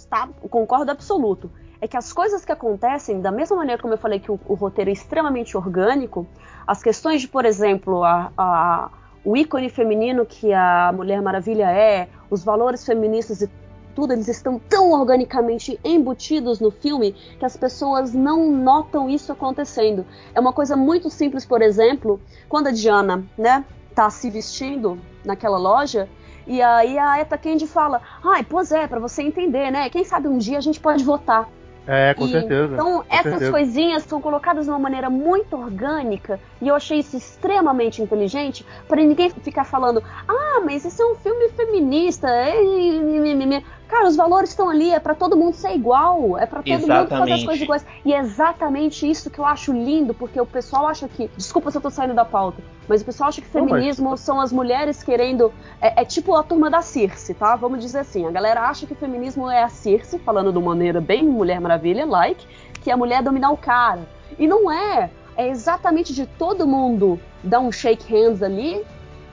[0.09, 1.51] Tá, concordo absoluto.
[1.81, 4.55] É que as coisas que acontecem, da mesma maneira como eu falei que o, o
[4.55, 6.27] roteiro é extremamente orgânico,
[6.67, 8.91] as questões de, por exemplo, a, a-
[9.25, 13.51] o ícone feminino que a Mulher Maravilha é, os valores feministas e
[13.95, 20.07] tudo, eles estão tão organicamente embutidos no filme que as pessoas não notam isso acontecendo.
[20.35, 23.65] É uma coisa muito simples, por exemplo, quando a Diana, né,
[23.95, 26.09] tá se vestindo naquela loja,
[26.47, 29.91] e aí a Eta Candy fala: Ai, pois é, pra você entender, né?
[29.91, 31.49] Quem sabe um dia a gente pode votar.
[31.87, 32.75] É, com E, certeza.
[32.75, 33.51] Então, com essas certeza.
[33.51, 39.03] coisinhas são colocadas de uma maneira muito orgânica e eu achei isso extremamente inteligente para
[39.03, 42.29] ninguém ficar falando: ah, mas isso é um filme feminista.
[42.55, 46.63] e- e- Cara, os valores estão ali, é para todo mundo ser igual, é para
[46.63, 47.45] todo mundo fazer as Exatamente.
[47.45, 47.87] coisas iguais.
[48.05, 51.29] E é exatamente isso que eu acho lindo, porque o pessoal acha que.
[51.37, 54.41] Desculpa se eu tô saindo da pauta, mas o pessoal acha que mas- feminismo são
[54.41, 55.53] as mulheres querendo.
[55.81, 57.57] É, é tipo a turma da Circe, tá?
[57.57, 58.25] Vamos dizer assim.
[58.29, 61.61] A galera acha que o feminismo é a Circe, falando de uma maneira bem Mulher
[61.61, 62.47] Maravilha, like,
[62.81, 64.09] que é a mulher dominar o cara.
[64.39, 65.11] E não é.
[65.37, 68.85] É exatamente de todo mundo dar um shake hands ali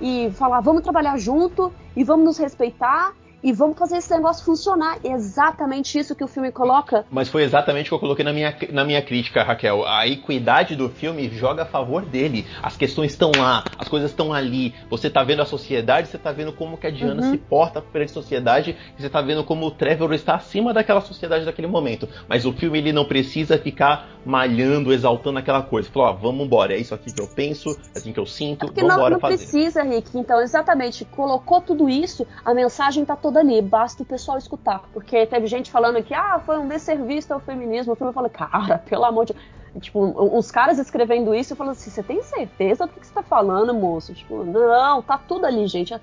[0.02, 4.98] e falar, vamos trabalhar junto e vamos nos respeitar e vamos fazer esse negócio funcionar.
[5.04, 7.06] É exatamente isso que o filme coloca.
[7.12, 9.86] Mas foi exatamente o que eu coloquei na minha, na minha crítica, Raquel.
[9.86, 12.46] A equidade do filme joga a favor dele.
[12.62, 14.74] As questões estão lá, as coisas estão ali.
[14.90, 17.32] Você tá vendo a sociedade, você tá vendo como que a Diana Uhum.
[17.32, 21.46] se porta perante a sociedade, você tá vendo como o Trevor está acima daquela sociedade
[21.46, 22.08] daquele momento.
[22.28, 25.90] Mas o filme ele não precisa ficar malhando, exaltando aquela coisa.
[25.90, 28.66] Falou, ó, vamos embora, é isso aqui que eu penso, é assim que eu sinto,
[28.68, 30.18] Porque vamos não, embora não precisa, Rick.
[30.18, 34.84] Então, exatamente, colocou tudo isso, a mensagem tá toda ali, basta o pessoal escutar.
[34.94, 37.94] Porque teve gente falando que, ah, foi um desserviço ao feminismo.
[37.94, 39.36] O filme falei, cara, pelo amor de
[39.80, 40.00] Tipo,
[40.36, 43.74] uns caras escrevendo isso, eu falo assim, você tem certeza do que você tá falando,
[43.74, 44.14] moço?
[44.14, 45.94] Tipo, não, tá tudo ali, gente.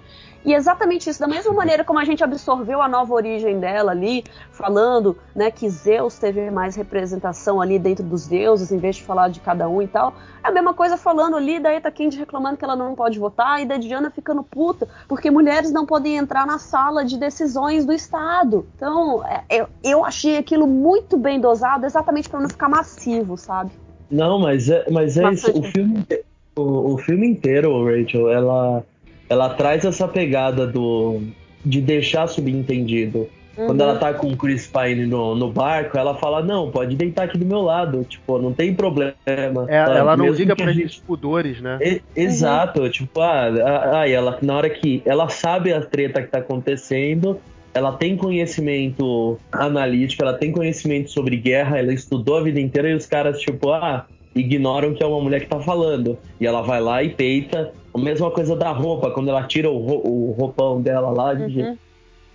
[0.45, 4.23] E exatamente isso, da mesma maneira como a gente absorveu a nova origem dela ali,
[4.51, 9.29] falando né, que Zeus teve mais representação ali dentro dos deuses, em vez de falar
[9.29, 10.13] de cada um e tal,
[10.45, 13.63] é a mesma coisa falando ali da Eta Candy reclamando que ela não pode votar
[13.63, 17.93] e da Diana ficando puta, porque mulheres não podem entrar na sala de decisões do
[17.93, 18.67] Estado.
[18.77, 23.71] Então, é, eu, eu achei aquilo muito bem dosado, exatamente para não ficar massivo, sabe?
[24.11, 25.51] Não, mas é, mas é isso.
[25.59, 26.07] O filme,
[26.55, 28.85] o, o filme inteiro, Rachel, ela
[29.29, 31.23] ela traz essa pegada do
[31.65, 33.29] de deixar subentendido.
[33.57, 33.67] Uhum.
[33.67, 37.25] Quando ela tá com o Chris Pine no, no barco, ela fala, não, pode deitar
[37.25, 39.15] aqui do meu lado, tipo, não tem problema.
[39.27, 41.79] É, ela não liga pra gente pudores, né?
[41.81, 42.91] E, exato, uhum.
[42.91, 47.41] tipo, ah, ah, ah, ela, na hora que ela sabe a treta que tá acontecendo,
[47.73, 52.95] ela tem conhecimento analítico, ela tem conhecimento sobre guerra, ela estudou a vida inteira e
[52.95, 56.19] os caras, tipo, ah, ignoram que é uma mulher que tá falando.
[56.41, 57.73] E ela vai lá e peita.
[57.93, 61.77] A mesma coisa da roupa, quando ela tira o, o roupão dela lá, uhum.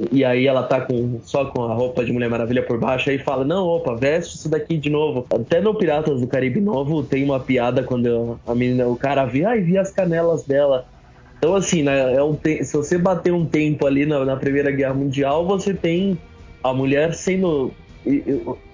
[0.10, 3.18] e aí ela tá com, só com a roupa de Mulher Maravilha por baixo, aí
[3.18, 5.26] fala, não, opa, veste isso daqui de novo.
[5.30, 9.44] Até no Piratas do Caribe Novo tem uma piada quando a menina, o cara vê,
[9.44, 10.86] ai, vi as canelas dela.
[11.38, 12.64] Então, assim, né, é um te...
[12.64, 16.18] se você bater um tempo ali na, na Primeira Guerra Mundial, você tem
[16.64, 17.74] a mulher sendo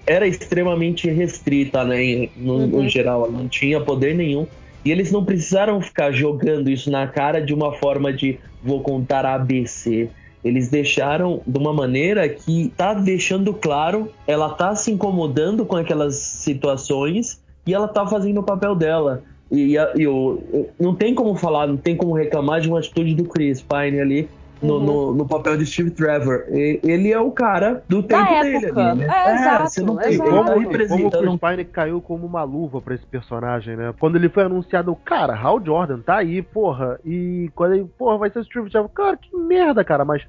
[0.06, 2.28] era extremamente restrita, né?
[2.36, 2.66] No, uhum.
[2.66, 4.46] no, geral, ela não tinha poder nenhum.
[4.84, 9.26] E eles não precisaram ficar jogando isso na cara de uma forma de vou contar
[9.26, 10.08] ABC.
[10.44, 16.14] Eles deixaram de uma maneira que tá deixando claro, ela tá se incomodando com aquelas
[16.14, 19.24] situações e ela tá fazendo o papel dela.
[19.50, 23.24] E, e, e não tem como falar, não tem como reclamar de uma atitude do
[23.24, 24.28] Chris Pine ali,
[24.62, 24.84] no, uhum.
[24.84, 26.44] no, no, papel de Steve Trevor.
[26.48, 28.90] ele é o cara do tempo da dele época.
[28.90, 29.06] ali, né?
[29.06, 30.30] É, é, exato, você não tem exato.
[30.30, 31.10] como, tá representando...
[31.10, 33.92] como o Chris Pine caiu como uma luva pra esse personagem, né?
[33.98, 36.98] Quando ele foi anunciado, cara, Hal Jordan tá aí, porra.
[37.04, 38.88] E quando ele, porra, vai ser o Steve Trevor.
[38.90, 40.22] Cara, que merda, cara, mas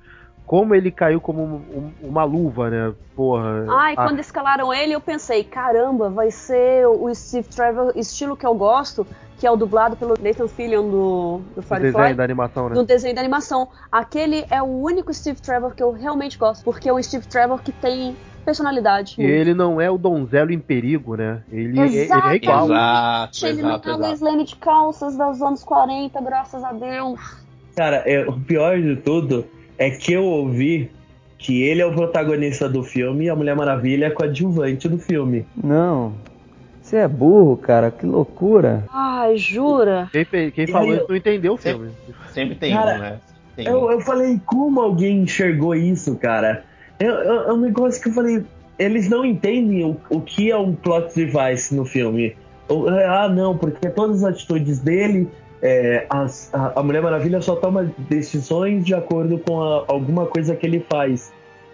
[0.47, 2.93] como ele caiu como um, uma luva, né?
[3.13, 3.65] Porra.
[3.69, 4.05] Ai, a...
[4.05, 9.05] quando escalaram ele, eu pensei, caramba, vai ser o Steve Trevor, estilo que eu gosto,
[9.37, 11.91] que é o dublado pelo Nathan Fillion do, do Firefly.
[11.91, 12.75] desenho da animação, né?
[12.75, 13.67] Do desenho da animação.
[13.91, 17.61] Aquele é o único Steve Trevor que eu realmente gosto, porque é um Steve Trevor
[17.61, 19.15] que tem personalidade.
[19.19, 21.43] E ele não é o donzelo em perigo, né?
[21.51, 22.27] Ele, exato.
[22.27, 22.65] ele é igual.
[22.67, 27.19] Exato, ele exato, não tá Slane de calças dos anos 40, graças a Deus.
[27.75, 29.45] Cara, é, o pior de tudo
[29.77, 30.89] é que eu ouvi
[31.37, 35.45] que ele é o protagonista do filme e a Mulher Maravilha é coadjuvante do filme.
[35.55, 36.13] Não.
[36.81, 38.85] Você é burro, cara, que loucura.
[38.91, 40.09] Ai, jura?
[40.11, 41.89] Quem, quem falou isso não entendeu o filme.
[41.89, 43.19] Sempre, sempre tem cara, um, né?
[43.55, 43.91] Tem eu, um.
[43.91, 46.63] eu falei, como alguém enxergou isso, cara?
[46.99, 48.43] É um negócio que eu falei,
[48.79, 52.35] eles não entendem o, o que é um plot device no filme.
[53.07, 55.27] Ah, não, porque todas as atitudes dele
[55.61, 60.55] é, as, a, a, Mulher Maravilha só toma decisões de acordo com a, alguma coisa
[60.55, 61.31] que ele faz.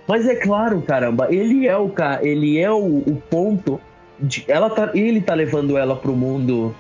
[0.08, 3.80] Mas é claro, caramba, ele é o cara, ele é o, o ponto
[4.20, 6.76] de, ela tá, ele tá levando ela pro mundo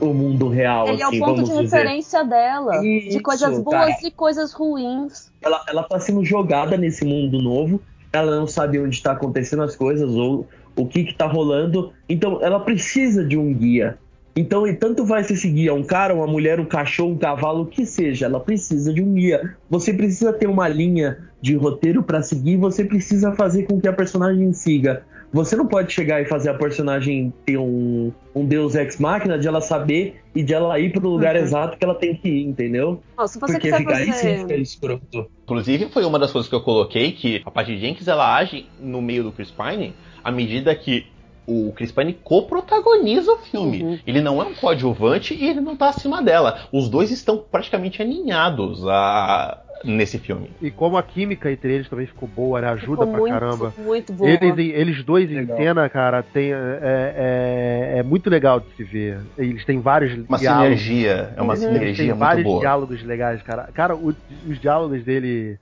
[0.00, 0.88] o mundo real.
[0.88, 1.76] Ele assim, é o assim, ponto de dizer.
[1.76, 4.06] referência dela, Isso, de coisas boas cara.
[4.06, 5.32] e coisas ruins.
[5.40, 7.80] Ela, ela tá sendo jogada nesse mundo novo.
[8.12, 11.92] Ela não sabe onde está acontecendo as coisas ou o que que tá rolando.
[12.08, 13.98] Então ela precisa de um guia.
[14.34, 17.62] Então, e tanto vai se seguir a um cara, uma mulher, um cachorro, um cavalo,
[17.62, 19.56] o que seja, ela precisa de um guia.
[19.68, 23.92] Você precisa ter uma linha de roteiro para seguir, você precisa fazer com que a
[23.92, 25.02] personagem siga.
[25.32, 29.46] Você não pode chegar e fazer a personagem ter um, um deus ex máquina de
[29.46, 31.42] ela saber e de ela ir pro lugar uhum.
[31.42, 33.00] exato que ela tem que ir, entendeu?
[33.16, 34.26] Oh, se você Porque ficar fazer...
[34.26, 35.30] aí fica escroto.
[35.44, 39.00] Inclusive, foi uma das coisas que eu coloquei, que a Patty Jenkins ela age no
[39.00, 41.06] meio do Chris Pine à medida que
[41.50, 43.82] o Chris Pine co-protagoniza o filme.
[43.82, 43.98] Uhum.
[44.06, 46.68] Ele não é um coadjuvante e ele não tá acima dela.
[46.72, 50.50] Os dois estão praticamente alinhados a, nesse filme.
[50.62, 52.68] E como a química entre eles também ficou boa, né?
[52.68, 53.74] Ajuda ficou pra muito, caramba.
[53.78, 54.30] Muito boa.
[54.30, 55.58] Eles, eles dois legal.
[55.58, 59.18] em cena, cara, tem, é, é, é, muito legal de se ver.
[59.36, 60.80] Eles têm vários uma diálogos.
[60.80, 61.60] sinergia, é uma uhum.
[61.60, 62.60] sinergia muito vários boa.
[62.60, 63.68] diálogos legais, cara.
[63.74, 64.14] Cara, o,
[64.48, 65.58] os diálogos dele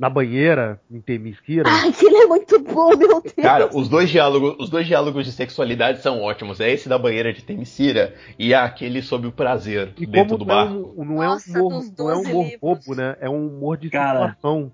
[0.00, 1.68] na banheira em Temesquira.
[1.68, 3.34] Ah, aquilo é muito bom, meu Deus.
[3.36, 6.58] Cara, os dois diálogos, os dois diálogos de sexualidade são ótimos.
[6.58, 10.70] É esse da banheira de Temesquira e aquele sobre o prazer e dentro do bar.
[10.70, 13.14] Não, não, é um humor, não é um humor bobo, né?
[13.20, 14.72] É um humor de Cara, situação.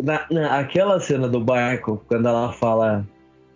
[0.00, 3.04] Na, na, aquela cena do barco, quando ela fala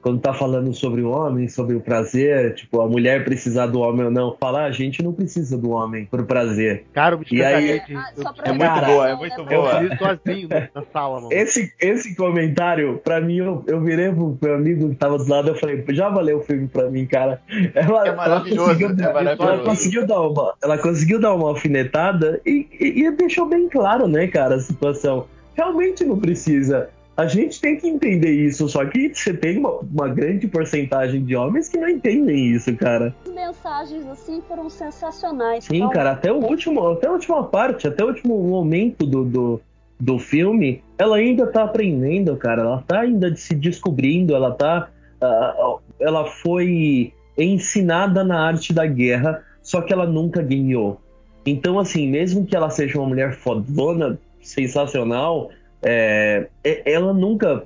[0.06, 4.04] quando tá falando sobre o homem, sobre o prazer, tipo, a mulher precisar do homem
[4.04, 6.84] ou não, falar a gente não precisa do homem por prazer.
[6.92, 8.12] Cara, o bicho E aí- Ah,
[8.44, 9.80] É muito lembrar, boa, é muito pra- Eu boa.
[9.80, 11.32] vi sozinho na na sala, mano.
[11.32, 15.48] Esse, esse comentário, pra mim, eu, eu virei pro meu amigo que tava do lado,
[15.48, 17.40] eu falei, já valeu o filme pra mim, cara.
[17.74, 19.42] Ela, É maravilhoso, ela conseguiu, é maravilhoso.
[19.52, 24.06] Ela conseguiu dar uma, ela conseguiu dar uma alfinetada e, e, e deixou bem claro,
[24.06, 25.26] né, cara, a situação.
[25.56, 26.90] Realmente não precisa.
[27.16, 31.34] A gente tem que entender isso, só que você tem uma, uma grande porcentagem de
[31.34, 33.14] homens que não entendem isso, cara.
[33.24, 35.64] As mensagens assim foram sensacionais.
[35.64, 39.24] Sim, Então, cara, até o último, até a última parte, até o último momento do,
[39.24, 39.60] do,
[39.98, 42.60] do filme, ela ainda tá aprendendo, cara.
[42.60, 44.90] Ela tá ainda se descobrindo, ela tá.
[45.20, 51.00] ah, ela foi ensinada na arte da guerra, só que ela nunca ganhou.
[51.46, 55.50] Então, assim, mesmo que ela seja uma mulher fodona, sensacional,
[55.88, 56.48] é,
[56.84, 57.64] ela nunca,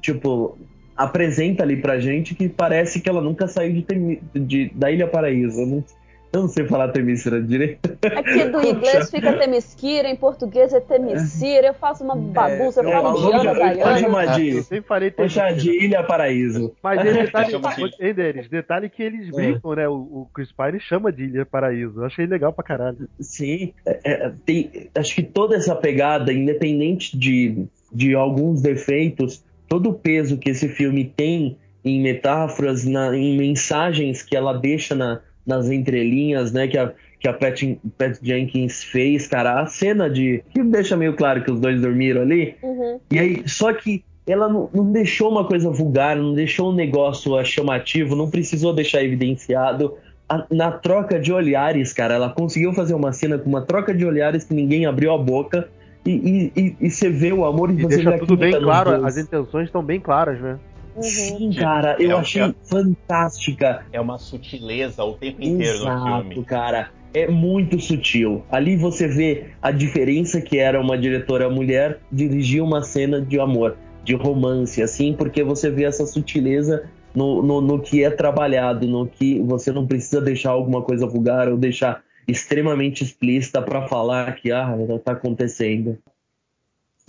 [0.00, 0.56] tipo,
[0.96, 5.60] apresenta ali pra gente que parece que ela nunca saiu de, de- da Ilha Paraíso.
[5.60, 5.84] Eu não,
[6.32, 7.96] eu não sei falar Temícera direito.
[8.16, 11.68] Aqui do inglês fica Temesquira, em português é Temesira.
[11.68, 13.98] Eu faço uma bagunça, eu É, falo vamos Diana, vamos Diana.
[13.98, 15.70] chamar Eu de, sempre falei vamos chamar de.
[15.70, 16.72] Ilha Paraíso.
[16.82, 17.54] Mas ele, detalhe,
[18.00, 19.88] hein, deles, detalhe que eles brincam, né?
[19.88, 22.00] O, o Chris Pine chama de Ilha Paraíso.
[22.00, 23.08] Eu achei legal pra caralho.
[23.20, 29.90] Sim, é, é, tem- acho que toda essa pegada, independente de, de alguns defeitos, todo
[29.90, 35.20] o peso que esse filme tem em metáforas, na- em mensagens que ela deixa na-
[35.48, 36.68] nas entrelinhas, né?
[36.68, 37.62] Que a, que a Pat,
[37.96, 39.60] Pat Jenkins fez, cara.
[39.60, 40.42] A cena de.
[40.54, 42.54] que deixa meio claro que os dois dormiram ali.
[42.62, 43.00] Uhum.
[43.10, 47.42] E aí, só que ela não, não deixou uma coisa vulgar, não deixou um negócio
[47.44, 49.94] chamativo, não precisou deixar evidenciado.
[50.28, 54.04] A- na troca de olhares, cara, ela conseguiu fazer uma cena com uma troca de
[54.04, 55.68] olhares que ninguém abriu a boca
[56.04, 58.36] e, e, e- e você vê o amor e, E você deixa vê a tudo
[58.36, 60.58] bem claro, as intenções estão bem claras, né?
[60.98, 61.02] Uhum.
[61.02, 63.84] Sim, cara, eu É achei é- fantástica.
[63.92, 66.44] É uma sutileza o tempo inteiro no Exato, filme.
[66.44, 66.90] cara.
[67.14, 68.44] É muito sutil.
[68.50, 73.76] Ali você vê a diferença que era uma diretora mulher dirigir uma cena de amor,
[74.04, 76.84] de romance, assim, porque você vê essa sutileza
[77.14, 81.48] no, no, no que é trabalhado, no que você não precisa deixar alguma coisa vulgar
[81.48, 84.68] ou deixar extremamente explícita pra falar que ah,
[85.02, 85.96] tá acontecendo.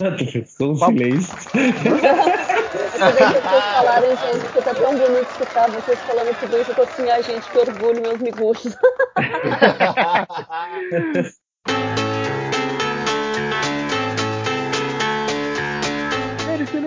[0.46, 1.34] Ficou um silêncio.
[3.00, 6.70] Eu queria que vocês falarem, gente, porque tá tão bonito escutar vocês falando tudo isso.
[6.70, 8.76] Eu tô assim, ai, gente, que orgulho, meus miguxos.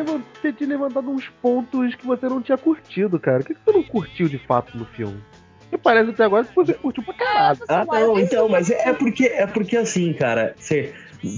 [0.04, 3.42] Levan- você tinha levantado uns pontos que você não tinha curtido, cara.
[3.42, 5.22] O que, que você não curtiu de fato no filme?
[5.62, 7.60] Porque parece até agora que você curtiu pra caralho.
[7.68, 10.94] Ah, não, então, mas é é porque é porque assim, cara, você,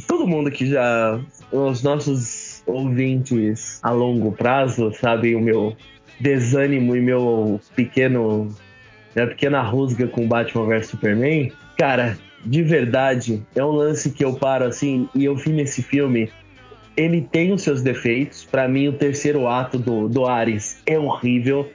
[0.08, 1.20] todo mundo que já
[1.52, 5.76] os nossos ouvintes a longo prazo sabem o meu
[6.20, 8.54] desânimo e meu pequeno
[9.16, 11.52] minha pequena rusga com Batman vs Superman.
[11.78, 16.30] Cara, de verdade, é um lance que eu paro assim e eu vi nesse filme.
[16.98, 18.44] Ele tem os seus defeitos.
[18.44, 21.70] Pra mim, o terceiro ato do, do Ares é horrível.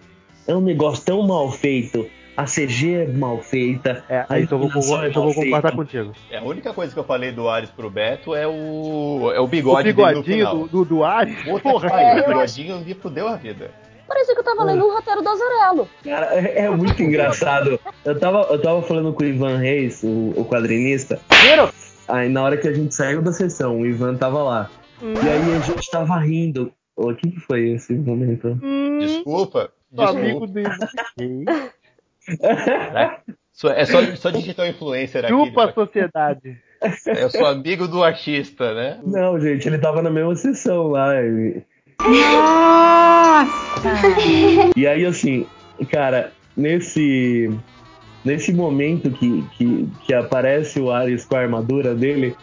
[0.46, 2.06] É um negócio tão mal feito.
[2.40, 4.02] A CG é mal feita.
[4.08, 6.12] É, aí então eu vou, concor- é então eu vou concordar contigo.
[6.30, 9.30] É, a única coisa que eu falei do Ares pro Beto é o.
[9.34, 10.58] É o O bigode dele no bigodinho final.
[10.58, 11.88] do, do, do Ares, Puta porra.
[12.00, 13.70] É, o bigodinho me fudeu a vida.
[14.08, 15.88] Parecia que eu tava lendo um roteiro do Azarelo.
[16.02, 17.78] Cara, é, é muito engraçado.
[18.04, 21.20] Eu tava, eu tava falando com o Ivan Reis, o, o quadrinista.
[22.08, 24.70] Aí na hora que a gente saiu da sessão, o Ivan tava lá.
[25.02, 26.72] E aí a gente tava rindo.
[26.96, 28.58] O que, que foi esse momento?
[28.98, 29.70] Desculpa.
[29.92, 30.76] Hum, amigo Desculpa.
[31.16, 31.44] dele.
[33.52, 35.32] Só- É só, só digitar o influencer aqui.
[35.34, 36.56] Chupa a sociedade.
[37.06, 38.98] Eu sou amigo do artista, né?
[39.04, 41.14] Não, gente, ele tava na mesma sessão lá.
[41.22, 41.62] E,
[44.76, 45.46] e aí, assim,
[45.90, 47.50] cara, nesse.
[48.22, 52.36] Nesse momento que, que, que aparece o Ares com a armadura dele,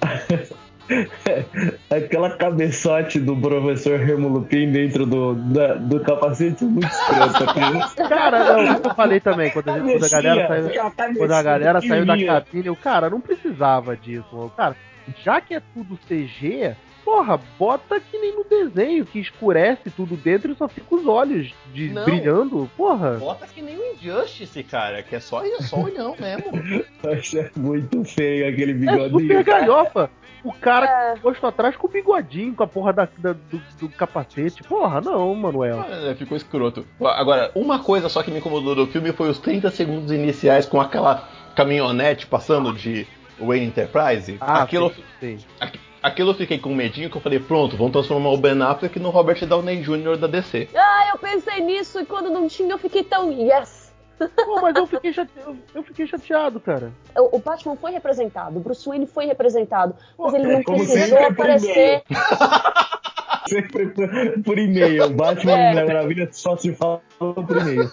[1.90, 7.46] aquela cabeçote do professor Remo Lupin dentro do, da- do capacete é muito escrota.
[8.08, 8.08] cara.
[8.08, 10.62] Cara, não, isso eu falei também, quando a, gente, quando a galera saiu.
[10.92, 14.26] Cabecinha Quando a galera saiu da cabine, eu, cara, não precisava disso.
[14.32, 14.50] mano.
[14.56, 14.76] Cara,
[15.24, 20.50] já que é tudo CG, porra, bota que nem no desenho, que escurece tudo dentro
[20.52, 22.04] e só fica os olhos de, Não.
[22.04, 22.68] brilhando.
[22.76, 23.12] Porra.
[23.18, 26.46] Bota que nem o Injustice, cara, que é só, só olhão mesmo.
[27.02, 29.20] Eu achei muito feio aquele É bigodinho.
[29.20, 30.10] super galhofa.
[30.44, 31.16] O cara É.
[31.16, 34.62] posto atrás com o bigodinho, com a porra da, da- do, do capacete.
[34.62, 35.80] Porra, não, Manuel.
[35.80, 36.86] Ah, Ficou escroto.
[37.00, 40.80] Agora, uma coisa só que me incomodou do filme foi os 30 segundos iniciais com
[40.80, 43.06] aquela caminhonete passando de
[43.40, 44.36] Wayne Enterprise.
[44.40, 45.46] Ah, aquilo, sim, sim.
[45.60, 48.98] aqu- aquilo eu fiquei com medinho que eu falei, pronto, vamos transformar o Ben Affleck
[49.00, 50.16] no Robert Downey Jr.
[50.16, 50.68] da DC.
[50.74, 53.75] Ah, eu pensei nisso e quando não tinha eu fiquei tão yes.
[54.18, 55.30] Pô, mas eu fiquei, chate...
[55.74, 56.90] eu- fiquei chateado, cara.
[57.16, 62.02] O Batman foi representado, o Bruce Wayne foi representado, mas ele não como precisou aparecer.
[63.48, 64.08] Sempre por,
[64.44, 65.10] por e-mail.
[65.14, 65.66] Batman É.
[65.66, 67.90] e Mulher Maravilha só se fala por e-mail.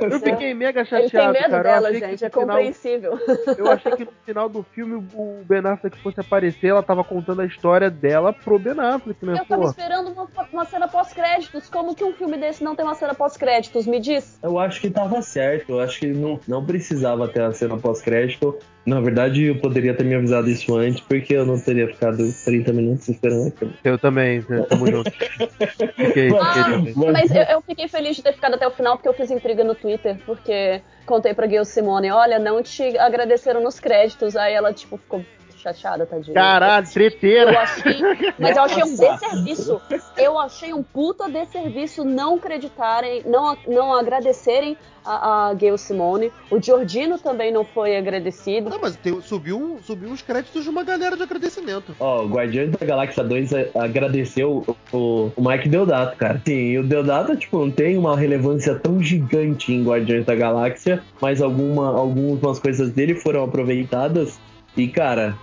[0.00, 1.62] Eu fiquei mega Ele tem chateado, medo cara.
[1.62, 3.18] dela, gente, que é no final, compreensível.
[3.58, 7.40] eu achei que no final do filme o Ben Affleck fosse aparecer, ela tava contando
[7.42, 9.34] a história dela pro Ben Affleck, né?
[9.40, 11.68] Eu tava Pô, esperando uma, uma cena pós-créditos.
[11.68, 13.86] Como que um filme desse não tem uma cena pós-créditos?
[13.86, 14.38] Me diz.
[14.42, 15.70] Eu acho que tava certo.
[15.72, 18.58] Eu acho que não, não precisava ter a cena pós-crédito.
[18.86, 22.72] Na verdade, eu poderia ter me avisado isso antes, porque eu não teria ficado 30
[22.72, 23.74] minutos esperando aquilo.
[23.84, 25.10] eu também, né, tamo junto.
[25.10, 26.94] Fiquei, fiquei também.
[27.12, 29.62] Mas eu, eu fiquei feliz de ter ficado até o final, porque eu fiz intriga
[29.62, 34.34] no Twitter, porque contei pra Gail Simone, olha, não te agradeceram nos créditos.
[34.34, 35.24] Aí ela, tipo, ficou
[35.60, 36.34] chateada, tadinha.
[36.34, 37.60] Caralho, Eu treteira.
[37.60, 37.96] achei,
[38.38, 39.80] mas eu achei um desserviço.
[40.16, 46.30] Eu achei um puta desserviço não acreditarem, não, não agradecerem a, a Gail Simone.
[46.50, 48.68] O Giordino também não foi agradecido.
[48.70, 51.94] Não, mas tem- subiu, subiu uns créditos de uma galera de agradecimento.
[51.98, 56.40] Ó, o Guardiões da Galáxia 2 a- agradeceu o, o, o Mike Deodato, cara.
[56.44, 61.02] Sim, e o Deodato, tipo, não tem uma relevância tão gigante em Guardiões da Galáxia,
[61.20, 64.38] mas alguma, algumas coisas dele foram aproveitadas.
[64.76, 65.34] E, cara,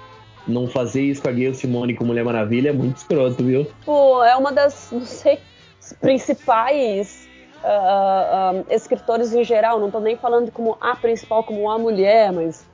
[0.47, 3.67] não fazer isso com a Gayle Simone com Mulher Maravilha é muito escroto, viu?
[3.85, 5.39] Pô, é uma das, não sei,
[6.01, 7.27] principais
[7.63, 9.79] ah, ah, escritores em geral.
[9.79, 12.65] Não tô nem falando como a principal, como a mulher, mas.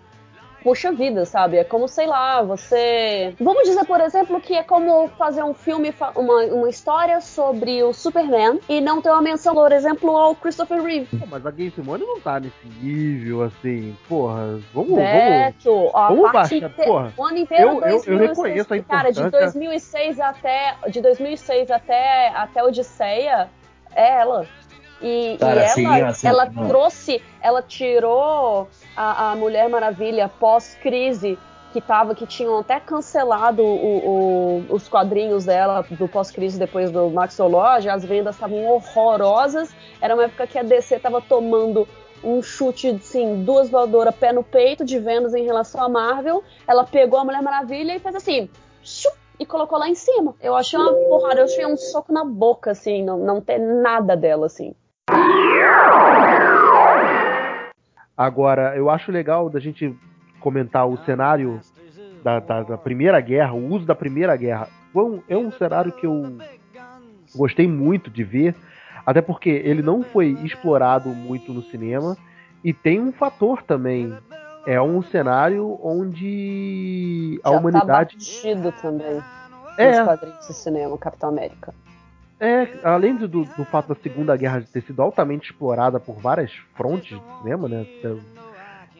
[0.64, 1.58] Puxa vida, sabe?
[1.58, 3.36] É como, sei lá, você.
[3.40, 7.92] Vamos dizer, por exemplo, que é como fazer um filme, uma, uma história sobre o
[7.94, 11.18] Superman e não ter uma menção, por exemplo, ao Christopher Reeve.
[11.18, 13.96] Pô, mas a Gay Simone não tá nesse nível, assim.
[14.08, 14.96] Porra, vamos, vamos.
[14.96, 17.14] Beto, a vamos parte baixar, inte- porra.
[17.18, 19.52] o ano inteiro Eu- eu- eu 2006, reconheço a cara, de importância.
[19.60, 23.50] 2006 até de 2006 até até Odisseia
[23.96, 24.46] é ela.
[25.02, 26.68] E, Cara, e ela, sim, assim, ela não.
[26.70, 31.38] trouxe, ela tirou a, a Mulher Maravilha pós-crise
[31.72, 37.10] que tava, que tinham até cancelado o- o- os quadrinhos dela do pós-crise depois do
[37.10, 39.74] Maxology, as vendas estavam horrorosas.
[40.00, 41.88] Era uma época que a DC tava tomando
[42.24, 46.44] um chute, assim, duas voadoras pé no peito de vendas em relação à Marvel.
[46.68, 48.48] Ela pegou a Mulher Maravilha e fez assim,
[49.40, 50.36] e colocou lá em cima.
[50.40, 54.16] Eu achei uma porrada, eu achei um soco na boca, assim, não, não ter nada
[54.16, 54.76] dela, assim.
[58.18, 59.96] Agora, eu acho legal da gente
[60.40, 61.60] comentar o cenário
[62.24, 64.68] da, da- da Primeira Guerra, o uso da Primeira Guerra.
[65.28, 66.38] É um cenário que eu
[67.36, 68.56] gostei muito de ver,
[69.06, 72.16] até porque ele não foi explorado muito no cinema,
[72.64, 74.16] e tem um fator também.
[74.66, 78.16] É um cenário onde a Já humanidade.
[78.16, 79.22] tá batido também
[79.78, 79.98] É.
[79.98, 81.74] nos quadrinhos do cinema, Capitão América.
[82.46, 87.18] É, além do, do, fato da Segunda Guerra ter sido altamente explorada por várias frontes
[87.18, 87.86] do cinema, né?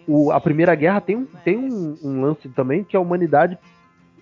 [0.08, 3.58] O, a Primeira Guerra tem, um- tem um, um lance também que a humanidade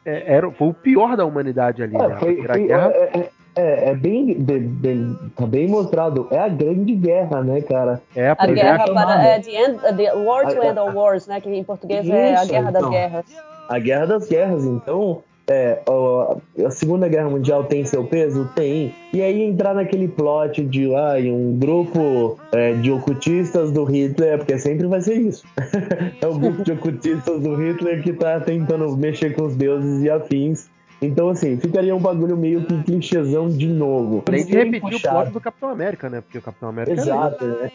[0.06, 2.04] é, era, foi o pior da humanidade ali, né?
[2.04, 2.92] É, A foi- foi- Guerra.
[2.92, 6.28] é, é- é- é bem, bem- bem- Tá bem mostrado.
[6.32, 8.02] É a grande guerra, né, cara?
[8.16, 9.14] É a A Primeira guerra chamada.
[9.14, 9.24] para.
[9.28, 11.40] É, the end, the War to A- End All Wars, né?
[11.42, 12.92] Que em português é a Isso, Guerra das então.
[12.92, 13.26] Guerras.
[13.70, 14.64] A guerra das guerras.
[14.66, 15.82] Então, é,
[16.66, 18.50] a Segunda Guerra Mundial tem seu peso?
[18.56, 18.96] Tem.
[19.12, 24.58] E aí entrar naquele plot de ah, um grupo é, de ocultistas do Hitler, porque
[24.58, 25.44] sempre vai ser isso.
[26.22, 30.10] é o grupo de ocultistas do Hitler que tá tentando mexer com os deuses e
[30.10, 30.70] afins.
[31.02, 34.24] Então, assim, ficaria um bagulho meio que clichêzão de novo.
[34.30, 35.12] Sem repetir o puxar.
[35.12, 36.22] plot do Capitão América, né?
[36.22, 37.72] Porque o Capitão América era Exato, né?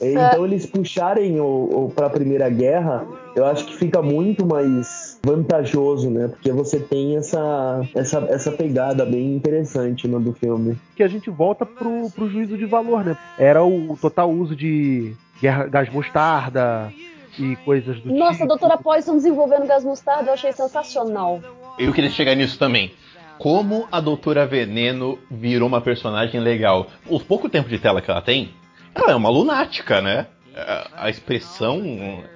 [0.00, 3.06] Então eles puxarem o, o para a Primeira Guerra,
[3.36, 6.28] eu acho que fica muito mais vantajoso, né?
[6.28, 10.78] Porque você tem essa, essa, essa pegada bem interessante no do filme.
[10.96, 13.16] que a gente volta pro, pro juízo de valor, né?
[13.38, 16.92] Era o total uso de guerra, gás mostarda
[17.38, 18.44] e coisas do Nossa, tipo.
[18.44, 21.40] a Doutora Poison desenvolvendo gás mostarda, eu achei sensacional.
[21.78, 22.92] Eu queria chegar nisso também.
[23.38, 26.88] Como a Doutora Veneno virou uma personagem legal.
[27.08, 28.50] O pouco tempo de tela que ela tem,
[28.94, 30.26] ela é uma lunática, né?
[30.54, 31.80] A- A expressão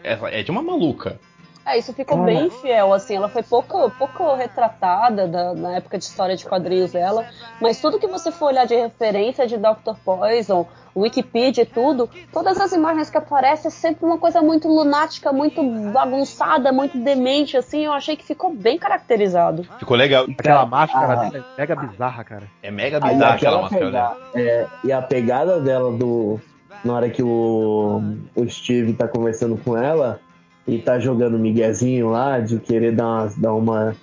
[0.03, 1.18] é é de uma maluca.
[1.67, 2.27] É, isso ficou Cara.
[2.27, 6.93] bem fiel, assim, ela foi pouco, pouco retratada da- na época de história de quadrinhos
[6.93, 7.25] dela,
[7.61, 9.95] mas tudo que você for olhar de referência de Dr.
[10.05, 15.33] Poison, Wikipedia e tudo, todas as imagens que aparecem é sempre uma coisa muito lunática,
[15.33, 15.61] muito
[15.91, 19.65] bagunçada, muito demente, assim, eu achei que ficou bem caracterizado.
[19.79, 20.25] Ficou legal.
[20.39, 21.17] Aquela máscara Ah.
[21.31, 22.43] dela é mega bizarra, cara.
[22.62, 24.17] É mega Aí bizarra aquela aquela máscara dela.
[24.37, 26.39] é, e a pegada dela do.
[26.85, 28.03] Na hora que o,
[28.37, 30.21] o Steve tá conversando com ela
[30.67, 33.97] e tá jogando miguezinho lá de querer dar uma, dar uma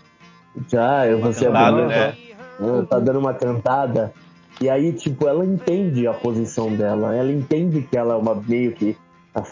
[0.67, 1.87] Já, eu você é cantada, bonita.
[1.87, 2.13] né?
[2.59, 4.13] Ela tá dando uma cantada.
[4.59, 7.15] E aí, tipo, ela entende a posição dela.
[7.15, 8.95] Ela entende que ela é uma meio que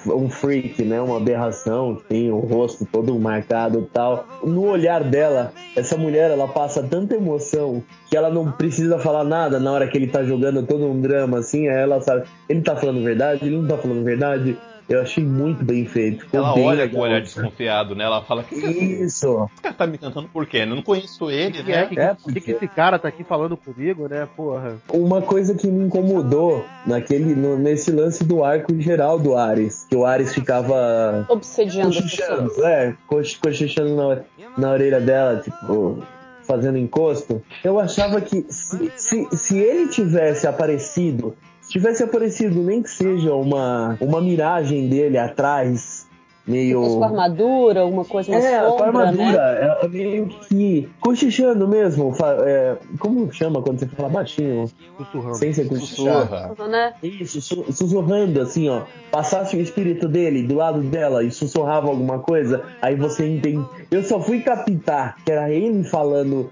[0.07, 1.01] um freak, né?
[1.01, 4.27] Uma aberração, que tem o rosto todo marcado e tal.
[4.43, 9.59] No olhar dela, essa mulher, ela passa tanta emoção que ela não precisa falar nada
[9.59, 11.67] na hora que ele tá jogando todo um drama, assim.
[11.69, 14.57] Aí ela sabe, ele tá falando verdade, ele não tá falando verdade.
[14.89, 16.25] Eu achei muito bem feito.
[16.25, 16.95] Ficou Ela bem olha legal.
[16.95, 18.03] com o olhar desconfiado, né?
[18.05, 19.47] Ela fala: que Isso.
[19.53, 20.57] esse cara tá me cantando por quê?
[20.59, 21.85] Eu não conheço ele, Que é, né?
[21.85, 24.27] que, É, que, que esse cara tá aqui falando comigo, né?
[24.35, 24.77] Porra.
[24.91, 29.95] Uma coisa que me incomodou naquele, no- nesse lance do arco geral do Ares, que
[29.95, 34.21] o Ares ficava Obsediando cochichando, é, coch- cochichando na,
[34.57, 36.01] na orelha dela, tipo,
[36.47, 37.43] fazendo encosto.
[37.63, 41.35] Eu achava que se, se, se ele tivesse aparecido,
[41.69, 46.07] tivesse aparecido nem que seja uma, uma miragem dele atrás,
[46.45, 46.81] meio.
[46.83, 49.77] Tipo, com armadura, alguma coisa, uma É, sombra, com a armadura, né?
[49.81, 52.13] é, é meio que cochichando mesmo.
[52.45, 54.65] é, como chama quando você fala baixinho?
[54.97, 55.35] Sussurrando.
[55.37, 56.27] Sem ser cochichar.
[56.49, 56.67] Sussurra.
[56.67, 56.93] né?
[57.03, 58.81] Isso, su- sussurrando assim, ó.
[59.11, 63.63] Passasse o espírito dele do lado dela e sussurrava alguma coisa, aí você entende.
[63.91, 66.51] Eu só fui captar que era ele falando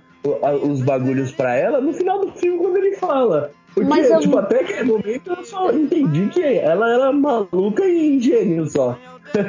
[0.70, 3.51] os bagulhos pra ela no final do filme quando ele fala.
[3.78, 8.19] Porque, Mas eu- tipo, até aquele momento eu só entendi que ela era maluca e
[8.19, 8.97] gênio só.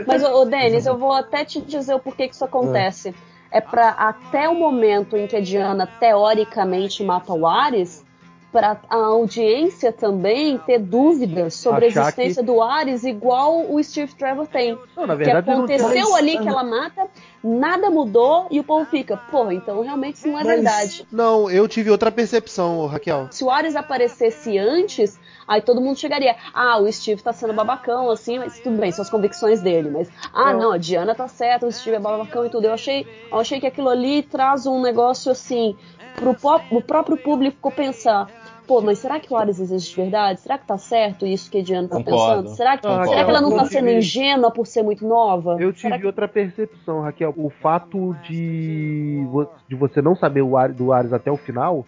[0.06, 3.14] Mas, ô, Denis, eu vou até te dizer o porquê que isso acontece.
[3.50, 8.04] É pra até o momento em que a Diana teoricamente mata o Ares,
[8.50, 14.14] pra a audiência também ter dúvidas sobre a Achar existência do Ares, igual o Steve
[14.14, 14.78] Trevor tem.
[14.96, 17.06] Não, na que verdade, não aconteceu ali que ela mata,
[17.44, 21.06] nada mudou e o povo fica, pô, então realmente isso não é Mas- verdade.
[21.12, 23.28] Não, eu tive outra percepção, Raquel.
[23.30, 26.34] Se o Ares aparecesse antes, aí todo mundo chegaria.
[26.54, 29.90] Ah, o Steve tá sendo babacão, assim, mas tudo bem, são as convicções dele.
[29.90, 32.66] Mas, ah, não, a Diana tá certa, o Steve é babacão e tudo.
[32.66, 35.76] Eu achei, eu achei que aquilo ali traz um negócio assim,
[36.16, 36.36] pro
[36.70, 38.28] o próprio público pensar.
[38.68, 40.40] Pô, mas será que o Ares existe de verdade?
[40.40, 42.42] Será que tá certo isso que a Diana tá Concordo.
[42.42, 42.54] pensando?
[42.54, 45.56] Será que, Não, será que ela não tá sendo ingênua por ser muito nova?
[45.58, 47.32] Eu tive outra percepção, Raquel.
[47.34, 49.24] O fato de,
[49.66, 51.86] de você não saber o Ares, do Ares até o final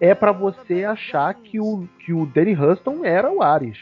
[0.00, 3.80] é pra você achar que o, que o Danny Huston era o Ares.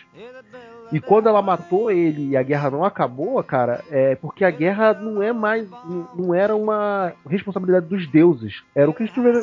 [0.93, 4.93] E quando ela matou ele e a guerra não acabou, cara, é porque a guerra
[4.95, 5.68] não é mais.
[6.14, 8.62] não- era uma responsabilidade dos deuses.
[8.74, 9.34] Era o que o Steven,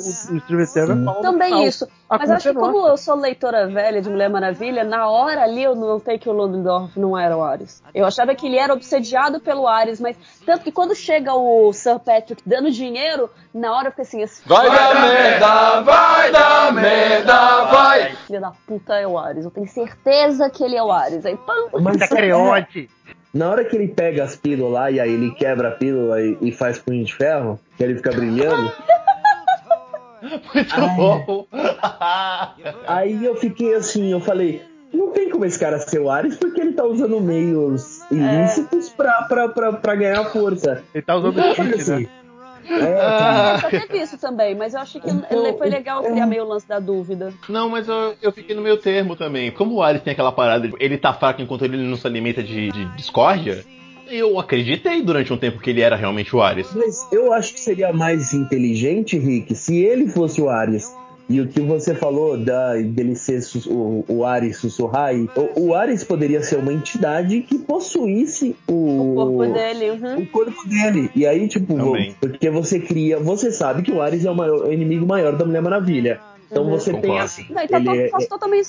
[1.06, 1.64] falou no Também final.
[1.64, 1.88] isso.
[2.10, 2.89] A Mas acho é que como nossa.
[2.91, 6.98] eu sou leitora velha de Mulher Maravilha, na hora ali eu notei que o Ludendorff
[6.98, 7.84] não era o Ares.
[7.93, 12.00] Eu achava que ele era obsediado pelo Ares, mas tanto que quando chega o Sir
[12.00, 17.64] Patrick dando dinheiro, na hora eu fiquei assim, esse Vai dar merda, vai dar merda,
[17.66, 18.16] vai!
[18.26, 19.43] filho da puta é o Ares.
[19.45, 21.26] Eu tenho certeza que ele é o Ares.
[21.26, 21.37] Aí, pam,
[21.82, 22.90] Mas É creonte.
[23.34, 26.38] na hora que ele pega as pílulas lá e aí ele quebra a pílula e,
[26.42, 28.72] e faz punho de ferro, que ele fica brilhando,
[30.54, 31.46] Muito bom.
[32.88, 34.62] aí eu fiquei assim, eu falei,
[34.94, 39.24] não tem como esse cara ser o Ares porque ele tá usando meios ilícitos pra,
[39.24, 40.84] pra, pra, pra ganhar força.
[40.94, 42.10] Ele tá usando cheat, assim, né?
[42.70, 46.43] É, já teve isso também, mas eu achei que Então, ele- foi legal criar meio
[46.43, 47.34] o lance da dúvida.
[47.47, 49.51] Não, mas eu, eu fiquei no meio termo também.
[49.51, 52.43] Como o Ares tem aquela parada, de ele tá fraco enquanto ele não se alimenta
[52.43, 53.63] de, de discórdia,
[54.09, 56.74] eu acreditei durante um tempo que ele era realmente o Ares.
[56.74, 60.97] Mas eu acho que seria mais inteligente, Rick, se ele fosse o Ares.
[61.30, 65.75] E o que você falou da, dele ser o, o Ares sussurrar, e- o, o
[65.75, 69.91] Ares poderia ser uma entidade que possuísse o, O corpo dele.
[69.91, 70.19] uhum.
[70.21, 71.11] o corpo dele.
[71.15, 72.15] E aí, tipo, Também.
[72.21, 73.19] porque você cria.
[73.19, 76.19] Você sabe que o Ares é o, maior- o inimigo maior da Mulher Maravilha.
[76.49, 76.69] Então Uhum.
[76.69, 77.23] você tem Concordo.
[77.25, 77.45] assim.
[77.49, 78.67] Não, e tá ele to- é- faz totalmente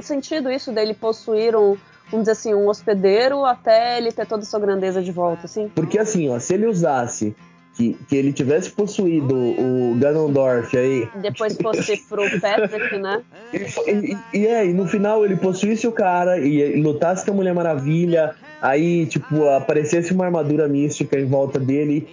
[0.00, 1.76] sentido isso dele possuir um,
[2.10, 5.68] vamos dizer assim, um hospedeiro até ele ter toda a sua grandeza de volta, assim.
[5.72, 7.36] Porque assim, ó, se ele usasse.
[7.80, 11.08] Que, que ele tivesse possuído o Ganondorf aí.
[11.22, 13.22] Depois fosse pro Patrick, né?
[13.54, 17.30] E, e- e é, e no final ele possuísse o cara e, e lutasse com
[17.30, 22.06] a Mulher Maravilha, aí, tipo, aparecesse uma armadura mística em volta dele.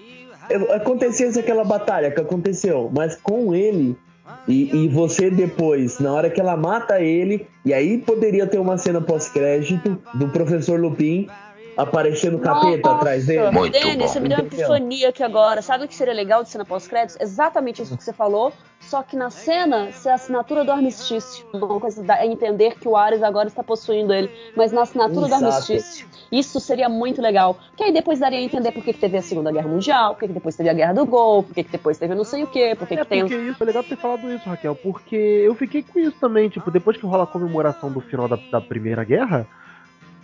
[0.74, 3.98] Acontecesse aquela batalha que aconteceu, mas com ele.
[4.48, 8.78] E, e você depois, na hora que ela mata ele, e aí poderia ter uma
[8.78, 11.28] cena pós-crédito do professor Lupin
[11.78, 13.52] aparecendo o capeta atrás dele.
[13.52, 14.08] Muito Denis, bom.
[14.08, 15.62] você me deu uma epifania aqui agora.
[15.62, 17.18] Sabe o que seria legal de cena pós-créditos?
[17.22, 21.46] Exatamente isso que você falou, só que na cena ser a assinatura do armistício.
[21.54, 25.36] Uma coisa a entender que o Ares agora está possuindo ele, mas na assinatura do
[25.36, 25.46] Exato.
[25.46, 26.08] armistício.
[26.32, 27.58] Isso seria muito legal.
[27.76, 30.22] Que aí depois daria a entender por que, que teve a Segunda Guerra Mundial, por
[30.22, 32.44] que, que depois teve a Guerra do Golfo, por que, que depois teve não sei
[32.44, 33.22] o quê, por que, É que tem.
[33.22, 36.70] porque isso, foi legal ter falado isso, Raquel, porque eu fiquei com isso também, tipo,
[36.70, 39.48] depois que rola a comemoração do final da, da Primeira Guerra,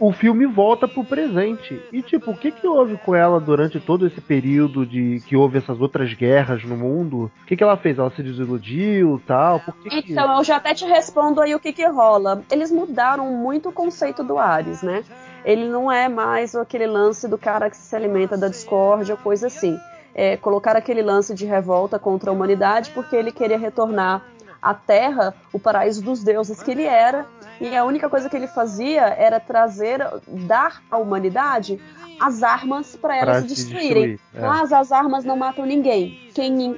[0.03, 1.81] o filme volta pro presente.
[1.91, 5.59] E tipo, o que que houve com ela durante todo esse período de que houve
[5.59, 7.31] essas outras guerras no mundo?
[7.41, 7.97] O que que ela fez?
[7.97, 9.61] Ela se desiludiu, tal?
[9.61, 10.11] Por que que...
[10.11, 12.43] Então, eu já até te respondo aí o que que rola.
[12.51, 15.05] Eles mudaram muito o conceito do Ares, né?
[15.45, 19.77] Ele não é mais aquele lance do cara que se alimenta da discórdia, coisa assim.
[20.13, 24.21] É, colocar aquele lance de revolta contra a humanidade porque ele queria retornar
[24.63, 27.25] à Terra, o paraíso dos deuses que ele era,
[27.59, 31.79] e a única coisa que ele fazia era trazer, dar à humanidade
[32.19, 34.11] as armas para elas Pra se destruírem.
[34.13, 34.39] destruir, é.
[34.47, 36.29] Mas as armas não matam ninguém.
[36.33, 36.77] Quem,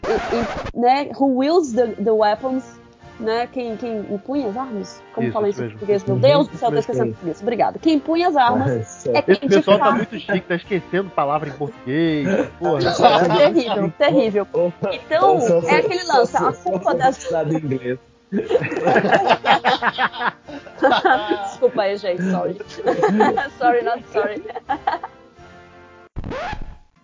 [0.73, 2.63] né, who wields the, the weapons,
[3.19, 5.01] né, quem, quem impunha as armas?
[5.13, 6.03] Como Isso, fala isso em português?
[6.03, 7.41] Meu Deus do céu, tô isso esquecendo português.
[7.41, 7.79] Obrigada.
[7.79, 11.53] Quem impunha as armas é quem Esse pessoal tá muito chique, tá esquecendo palavra em
[11.53, 12.27] português.
[12.59, 12.79] Porra.
[12.79, 14.47] É terrível, terrível.
[14.91, 17.31] Então, é aquele lance, a culpa das.
[17.31, 17.97] inglês.
[21.45, 22.57] Desculpa aí, gente, sorry.
[23.57, 24.43] sorry, not sorry.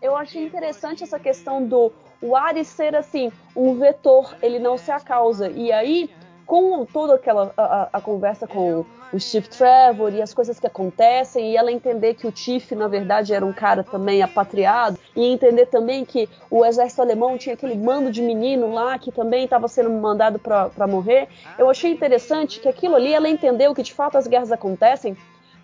[0.01, 1.91] Eu achei interessante essa questão do
[2.21, 5.49] o Ares ser assim, um vetor, ele não ser a causa.
[5.49, 6.09] E aí,
[6.45, 11.51] com toda aquela a, a- conversa com o Steve Trevor e as coisas que acontecem,
[11.51, 15.65] e ela entender que o Tiff, na verdade, era um cara também apatriado, e entender
[15.65, 19.89] também que o exército alemão tinha aquele mando de menino lá que também estava sendo
[19.89, 21.27] mandado para morrer,
[21.57, 25.15] eu achei interessante que aquilo ali ela entendeu que de fato as guerras acontecem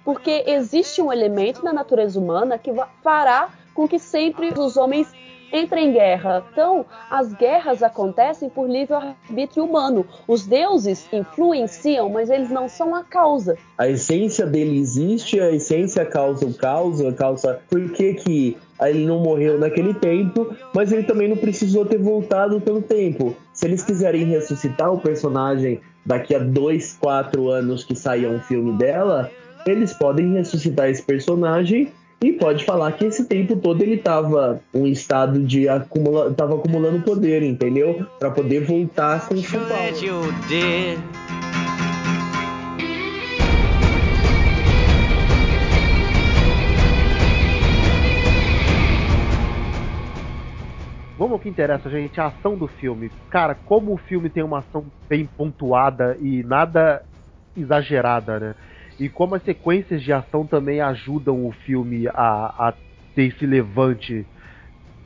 [0.04, 2.72] porque existe um elemento na natureza humana que
[3.04, 5.08] fará com que sempre os homens
[5.54, 6.44] entrem em guerra.
[6.52, 10.04] Então, as guerras acontecem por livre-arbítrio humano.
[10.28, 13.56] Os deuses influenciam, mas eles não são a causa.
[13.78, 19.06] A essência dele existe, a essência causa o caos, a causa por que, que ele
[19.06, 23.36] não morreu naquele tempo, mas ele também não precisou ter voltado pelo tempo.
[23.54, 28.74] Se eles quiserem ressuscitar o personagem daqui a dois, quatro anos que saia um filme
[28.74, 29.32] dela,
[29.68, 31.92] eles podem ressuscitar esse personagem
[32.22, 37.04] e pode falar que esse tempo todo ele tava um estado de acumula, tava acumulando
[37.04, 38.06] poder, entendeu?
[38.18, 39.42] Pra poder voltar com o
[40.48, 41.00] did.
[51.18, 53.12] Vamos ao que interessa, gente, a ação do filme.
[53.32, 57.04] Cara, como o filme tem uma ação bem pontuada e nada
[57.56, 58.56] exagerada, né?
[59.00, 62.78] E como as sequências de ação também ajudam o filme a, a
[63.16, 64.28] ter esse levante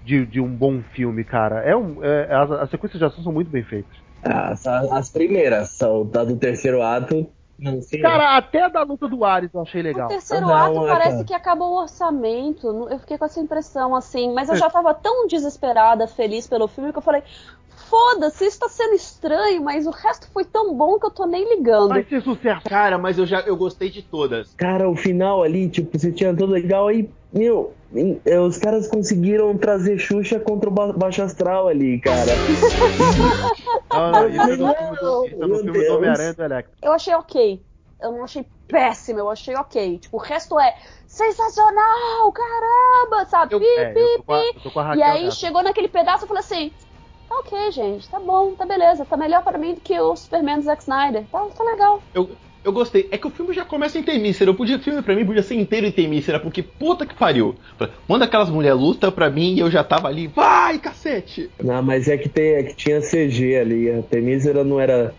[0.02, 1.62] de, de um bom filme, cara.
[1.62, 3.96] É um, é- as, as sequências de ação são muito bem feitas.
[4.24, 7.32] As, as primeiras são da do terceiro ato.
[7.58, 8.02] Não sei.
[8.02, 10.10] Cara, até a da luta do Ares eu achei O legal.
[10.10, 11.26] terceiro Não, ato é, parece cara.
[11.26, 12.72] que acabou o orçamento.
[12.74, 14.34] Não- Eu fiquei com essa impressão, assim.
[14.34, 17.24] Mas eu já tava tão desesperada, feliz pelo filme, que eu falei:
[17.92, 21.48] foda-se, isso tá sendo estranho, mas o resto foi tão bom que eu tô nem
[21.58, 21.90] ligando.
[21.90, 22.62] Vai ser sucesso.
[22.64, 24.54] Cara, mas eu já eu gostei de todas.
[24.56, 27.74] Cara, o final ali, tipo, você tinha tudo legal aí, meu,
[28.26, 32.42] é, os caras conseguiram trazer Xuxa contra o Ba- Baixo Astral ali, cara.
[33.94, 35.88] Não, não, isso é no filme do, isso é no Meu filme Deus.
[35.88, 36.78] do Homem-Aranha do Electro.
[36.82, 37.66] Eu achei ok.
[38.00, 40.00] Eu não achei péssimo, eu achei ok.
[40.00, 40.76] Tipo, o resto é
[41.08, 43.54] sensacional, caramba, sabe?
[43.54, 44.70] Eu- Pi, É, pi, pi.
[44.76, 45.36] a E aí nessa.
[45.36, 46.74] chegou naquele pedaço eu falei assim:
[47.32, 50.58] tá ok, gente, tá bom, tá beleza, tá melhor pra mim do que o Superman
[50.58, 51.24] do Zack Snyder.
[51.32, 52.02] Tá, tá legal.
[52.14, 52.30] Eu,
[52.64, 53.08] eu gostei.
[53.10, 54.50] É que o filme já começa em temícera.
[54.50, 57.56] Eu podia, o filme pra mim podia ser inteiro em temícera, porque puta que pariu.
[58.08, 60.28] Manda aquelas mulheres luta pra mim e eu já tava ali.
[60.28, 61.50] Vai, cacete!
[61.64, 63.90] Não, mas é que, tem, é que tinha CG ali.
[63.90, 65.14] A Temísera não era.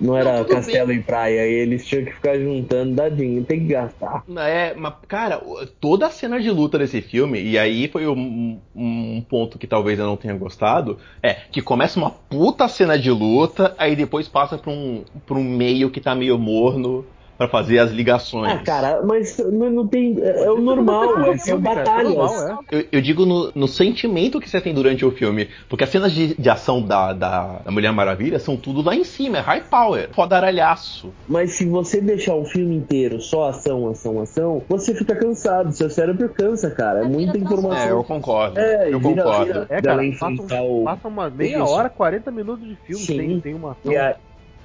[0.00, 3.66] Não era Não, castelo em praia, e eles tinham que ficar juntando dadinho, tem que
[3.66, 4.24] gastar.
[4.36, 5.42] É, mas, cara,
[5.80, 9.98] toda a cena de luta desse filme, e aí foi um, um ponto que talvez
[9.98, 14.56] eu não tenha gostado, é que começa uma puta cena de luta, aí depois passa
[14.56, 17.04] pra um, pra um meio que tá meio morno
[17.36, 18.52] pra fazer as ligações.
[18.52, 20.16] Ah, cara, mas não, não tem.
[20.20, 22.14] É, é o normal, é, são Filme, cara, batalhas.
[22.14, 22.76] normal, é.
[22.78, 25.48] Eu, eu digo no, no sentimento que você tem durante o filme.
[25.68, 29.04] Porque as cenas de, de ação da, da, da Mulher Maravilha são tudo lá em
[29.04, 31.12] cima, é high power, fodaralhaço.
[31.28, 35.90] Mas se você deixar o filme inteiro só ação, ação, ação, você fica cansado, seu
[35.90, 37.00] cérebro cansa, cara.
[37.00, 37.86] É É, muita informação.
[37.88, 38.58] É, eu concordo.
[38.58, 39.44] É, eu vira- concordo.
[39.46, 40.42] vira- É, cara, passa,
[40.84, 43.16] passa uma meia hora, 40 minutos de filme Sim.
[43.16, 43.92] sem, sem uma ação.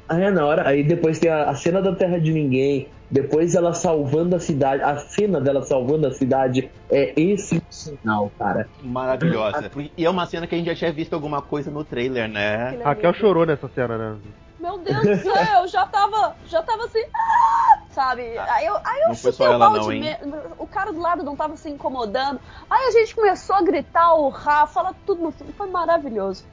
[0.10, 0.68] Ah, é, na hora.
[0.68, 2.90] Aí depois tem a, a cena da Terra de Ninguém.
[3.12, 4.82] Depois ela salvando a cidade.
[4.84, 8.68] A cena dela salvando a cidade é excepcional, cara.
[8.82, 9.72] Maravilhosa.
[9.98, 12.80] E é uma cena que a gente já tinha visto alguma coisa no trailer, né?
[12.84, 14.18] Raquel chorou nessa cena, né?
[14.60, 18.38] Meu Deus do céu, eu já tava, já tava assim, ah, sabe?
[18.38, 20.02] Aí eu, aí eu Não foi chutei o balde não, hein?
[20.02, 20.18] me-
[20.58, 22.42] O cara do lado não tava se incomodando.
[22.70, 25.54] Aí a gente começou a gritar, urrar, falar tudo no filme.
[25.54, 26.44] Foi maravilhoso.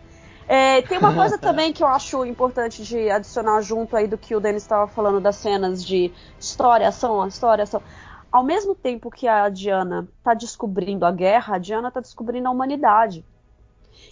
[0.49, 4.34] É, tem uma coisa também que eu acho importante de adicionar junto aí do que
[4.34, 7.82] o Denis estava falando das cenas de história, ação, história, ação.
[8.30, 12.51] ao mesmo tempo que a Diana tá descobrindo a guerra, a Diana tá descobrindo a
[12.51, 13.24] humanidade.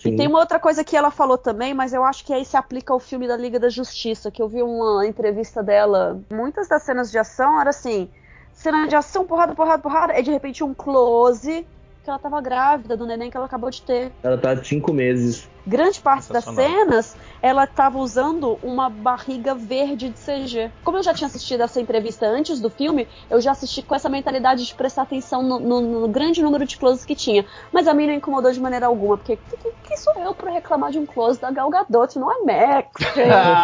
[0.01, 0.15] Sim.
[0.15, 2.57] E tem uma outra coisa que ela falou também, mas eu acho que aí se
[2.57, 6.21] aplica ao filme da Liga da Justiça, que eu vi uma entrevista dela.
[6.31, 8.11] Muitas das cenas de ação era assim:
[8.53, 11.67] cena de ação, porrada, porrada, porrada, e de repente um close
[12.05, 14.13] que ela tava grávida do neném que ela acabou de ter.
[14.23, 15.49] Ela tá de cinco meses.
[15.67, 20.71] Grande parte das cenas, ela tava usando uma barriga verde de CG.
[20.85, 24.11] Como eu já tinha assistido essa entrevista antes do filme, eu já assisti com essa
[24.11, 27.47] mentalidade de prestar atenção no, no- no grande número de closes que tinha.
[27.73, 30.91] Mas a mim não incomodou de maneira alguma, porque que, que sou eu pra reclamar
[30.91, 32.19] de um close da Gal Gadot?
[32.19, 32.91] Não é Max,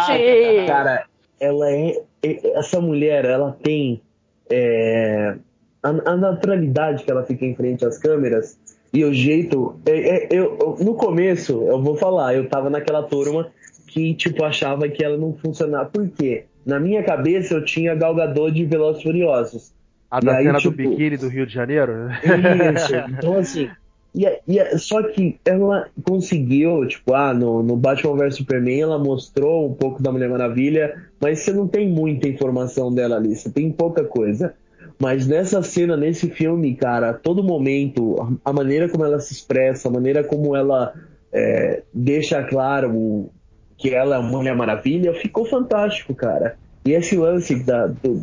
[0.07, 0.65] gente!
[0.65, 1.05] Cara,
[1.39, 2.03] ela é.
[2.23, 4.01] é- Essa mulher, ela tem.
[4.49, 5.35] é,
[5.83, 8.57] a, a naturalidade que ela fica em frente às câmeras
[8.93, 9.75] e o jeito.
[9.85, 13.47] é- é- eu, no começo, eu vou falar, eu tava naquela turma
[13.87, 15.85] que, tipo, achava que ela não funcionava.
[15.89, 16.45] Por quê?
[16.65, 19.73] Na minha cabeça eu tinha Gal Gadot de Velozes Furiosos.
[20.09, 22.09] A da aí, cena tipo- do biquíni do Rio de Janeiro?
[22.11, 22.93] Isso.
[23.17, 23.69] Então, assim.
[24.13, 29.69] E, e só que ela conseguiu, tipo, ah, no, no Batman vs Superman ela mostrou
[29.69, 33.71] um pouco da Mulher Maravilha, mas você não tem muita informação dela ali, você tem
[33.71, 34.53] pouca coisa.
[35.01, 39.91] Mas nessa cena, nesse filme, cara, todo momento, a maneira como ela se expressa, a
[39.91, 40.93] maneira como ela
[41.33, 43.29] é, deixa claro
[43.77, 46.55] que ela é a Mulher Maravilha, ficou fantástico, cara.
[46.87, 48.21] E esse lance da, do,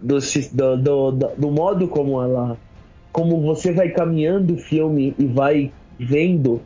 [0.00, 2.56] do, do- do modo como ela
[3.12, 6.62] como você vai caminhando o filme e vai vendo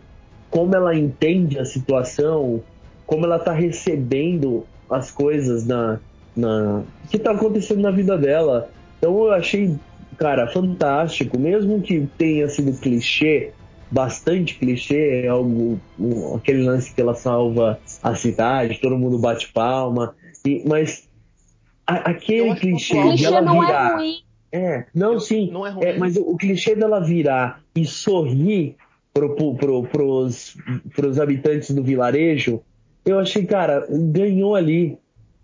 [0.50, 2.62] como ela entende a situação,
[3.06, 5.98] como ela tá recebendo as coisas na,
[6.36, 8.70] na que tá acontecendo na vida dela.
[8.98, 9.76] Então eu achei,
[10.16, 13.52] cara, fantástico, mesmo que tenha sido clichê,
[13.90, 19.52] bastante clichê, é algo um- aquele lance que ela salva a cidade, todo mundo bate
[19.52, 21.08] palma, e, mas
[21.86, 24.16] a- aquele clichê de ela não virar é ruim.
[24.52, 25.50] é, não, Eu- sim.
[25.52, 25.84] não é ruim.
[25.84, 28.76] É, mas o, o clichê dela virar e sorrir
[29.14, 30.56] pro, pro, pros,
[30.94, 32.60] pros habitantes do vilarejo,
[33.04, 34.98] eu achei, cara, ganhou ali.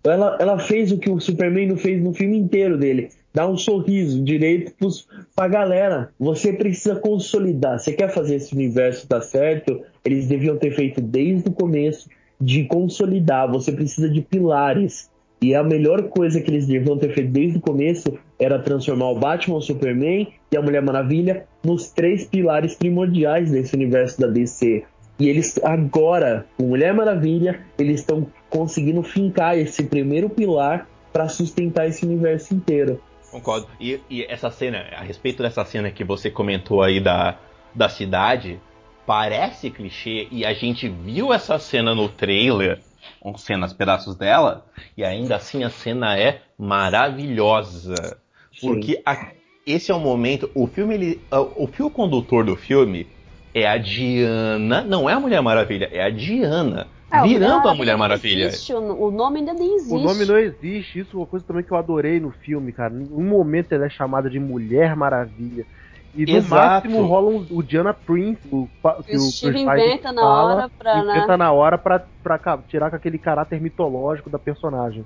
[0.05, 3.11] Ela, ela fez o que o Superman não fez no filme inteiro dele.
[3.35, 6.11] Dar um sorriso direito pros, pra galera.
[6.19, 7.79] Você precisa consolidar.
[7.79, 9.81] Você quer fazer esse universo dar certo?
[10.05, 12.09] Eles deviam ter feito desde o começo
[12.41, 13.51] de consolidar.
[13.51, 15.11] Você precisa de pilares.
[15.41, 19.19] E a melhor coisa que eles deviam ter feito desde o começo era transformar o
[19.19, 24.85] Batman, o Superman e a Mulher Maravilha nos três pilares primordiais desse universo da DC.
[25.19, 31.89] E eles agora, com Mulher Maravilha, eles estão conseguindo fincar esse primeiro pilar para sustentar
[31.89, 33.01] esse universo inteiro.
[33.33, 33.67] Concordo.
[33.81, 37.39] E, e essa cena, a respeito dessa cena que você comentou aí da,
[37.75, 38.61] da cidade,
[39.07, 42.81] parece clichê e a gente viu essa cena no trailer,
[43.25, 44.67] um cenas, pedaços dela,
[44.97, 48.19] e ainda assim a cena é maravilhosa.
[48.61, 49.33] Porque a-
[49.67, 51.21] esse é o momento, o filme, ele,
[51.57, 53.07] o fio condutor do filme
[53.55, 56.89] é a Diana, não é a Mulher Maravilha, é a Diana.
[57.13, 58.47] É, virando a Mulher Maravilha.
[58.47, 59.95] existe, o, o nome ainda nem existe.
[59.95, 62.95] O nome não existe, isso é uma coisa também que eu adorei no filme, cara.
[62.95, 65.67] Em um momento ela é chamada de Mulher Maravilha.
[66.15, 66.89] E no Exato.
[66.89, 68.69] máximo rola um- o Diana Prince, o,
[69.07, 71.11] que o o Steve Tiger inventa na fala, hora pra, né?
[71.13, 75.05] inventa na hora pra, pra tirar com aquele caráter mitológico da personagem.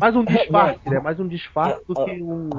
[0.00, 1.00] Mais um disfarce, né?
[1.00, 2.50] Mais um disfarce do que um.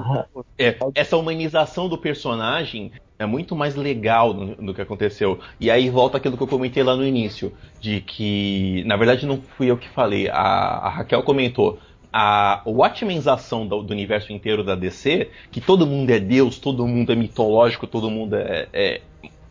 [0.59, 5.39] É, essa humanização do personagem é muito mais legal do, do que aconteceu.
[5.57, 9.41] E aí volta aquilo que eu comentei lá no início, de que, na verdade, não
[9.41, 11.79] fui eu que falei, a, a Raquel comentou.
[12.17, 17.11] A Watchmenização do, do universo inteiro da DC, que todo mundo é Deus, todo mundo
[17.11, 19.01] é mitológico, todo mundo é, é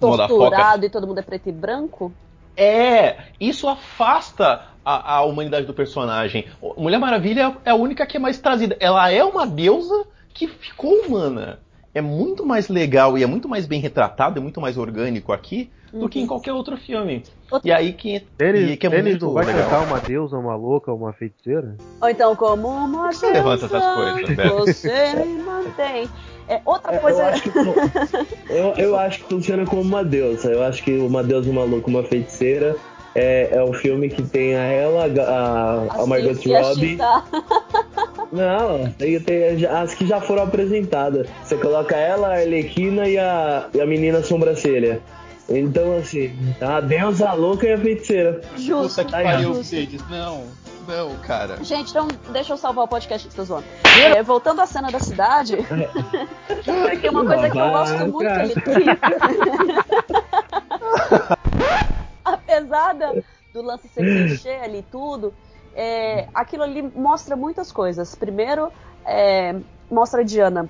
[0.01, 2.11] torturado e todo mundo é preto e branco.
[2.57, 6.47] É, isso afasta a, a humanidade do personagem.
[6.75, 8.79] Mulher Maravilha é a única que é mais trazida.
[8.81, 11.59] Ela é uma deusa que ficou humana.
[11.93, 15.71] É muito mais legal e é muito mais bem retratado, é muito mais orgânico aqui
[15.95, 17.22] do que em qualquer outro filme.
[17.51, 19.64] Outro- E aí que, Denis, e que é muito não vai legal.
[19.64, 21.76] cantar uma deusa, uma louca, uma feiticeira?
[22.01, 24.76] Ou então, como uma Você levanta deusa, essas coisas.
[24.76, 26.09] Você me mantém.
[26.49, 27.26] É, outra Eu coisa.
[27.26, 27.59] acho, que,
[28.51, 30.51] eu, eu acho que funciona como uma deusa.
[30.51, 32.76] Eu acho que uma deusa maluca, uma feiticeira
[33.14, 36.88] é, é um filme que tem a ela, a, a Margot a Robbie.
[36.90, 37.24] Chita.
[38.32, 41.28] Não, tem, tem as que já foram apresentadas.
[41.45, 45.01] Você coloca ela, a Arlequina e a, e a menina sobrancelha.
[45.49, 48.40] Então, assim, a deusa a louca e a feiticeira.
[48.57, 49.03] Justo.
[49.03, 49.74] Puta que Aí, pariu, justo.
[49.74, 50.09] Mercedes.
[50.09, 50.45] Não,
[50.88, 51.62] não, cara.
[51.62, 53.66] Gente, então deixa eu salvar o podcast que tô zoando.
[54.03, 55.57] É, voltando à cena da cidade,
[57.01, 58.55] tem uma coisa que eu gosto muito ali.
[62.24, 62.95] Apesar
[63.53, 65.34] do lance ser clichê ali e tudo,
[65.74, 68.14] é, aquilo ali mostra muitas coisas.
[68.14, 68.72] Primeiro,
[69.05, 69.55] é,
[69.90, 70.68] mostra a Diana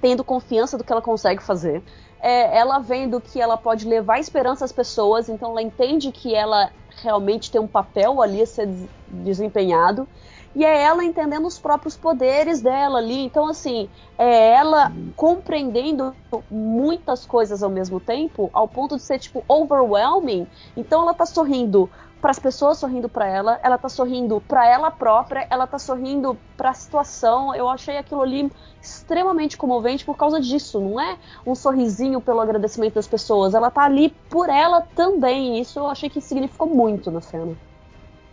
[0.00, 1.82] tendo confiança do que ela consegue fazer.
[2.20, 6.72] É, ela vendo que ela pode levar esperança às pessoas, então ela entende que ela
[7.02, 10.08] realmente tem um papel ali a ser des- desempenhado.
[10.54, 13.18] E é ela entendendo os próprios poderes dela ali.
[13.24, 16.16] Então, assim, é ela compreendendo
[16.50, 20.48] muitas coisas ao mesmo tempo, ao ponto de ser, tipo, overwhelming.
[20.74, 21.90] Então, ela tá sorrindo
[22.20, 26.36] para as pessoas sorrindo para ela, ela tá sorrindo para ela própria, ela tá sorrindo
[26.56, 27.54] para a situação.
[27.54, 28.50] Eu achei aquilo ali
[28.80, 33.84] extremamente comovente por causa disso, não é um sorrisinho pelo agradecimento das pessoas, ela tá
[33.84, 35.60] ali por ela também.
[35.60, 37.54] Isso eu achei que significou muito na cena.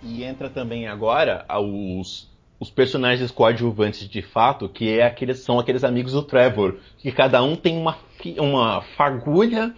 [0.02, 2.30] E entra também agora os,
[2.60, 7.42] os personagens coadjuvantes de fato, que é aqueles, são aqueles amigos do Trevor, que cada
[7.42, 7.98] um tem uma,
[8.38, 9.74] uma fagulha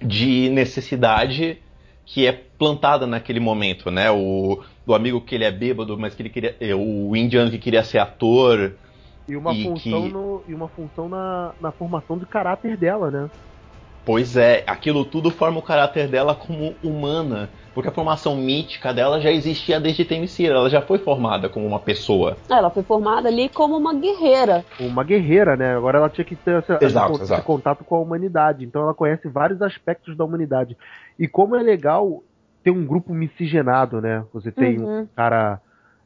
[0.00, 1.60] de necessidade
[2.12, 4.10] que é plantada naquele momento, né?
[4.10, 7.58] O do amigo que ele é bêbado, mas que ele queria, é, o indiano que
[7.58, 8.78] queria ser ator,
[9.26, 13.10] E uma E função, que- no- e uma função na, na formação de caráter dela,
[13.10, 13.30] né?
[14.04, 19.20] Pois é, aquilo tudo forma o caráter dela como humana, porque a formação mítica dela
[19.20, 22.40] já existia desde Temicira, ela já foi formada como uma pessoa.
[22.50, 24.64] Ela foi formada ali como uma guerreira.
[24.78, 25.74] Uma guerreira, né?
[25.74, 27.42] Agora ela tinha que ter esse, Exato, esse exato.
[27.42, 28.64] contato com a humanidade.
[28.64, 30.76] Então ela conhece vários aspectos da humanidade.
[31.18, 32.22] E como é legal
[32.62, 34.24] ter um grupo miscigenado, né?
[34.32, 35.08] Você tem um Uhum.
[35.14, 35.60] cara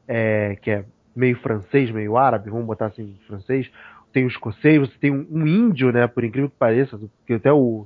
[0.07, 0.85] é, que é
[1.15, 3.69] meio francês, meio árabe, vamos botar assim, francês.
[4.13, 6.07] Tem o escocês, você tem um, um índio, né?
[6.07, 7.85] Por incrível que pareça, porque até o.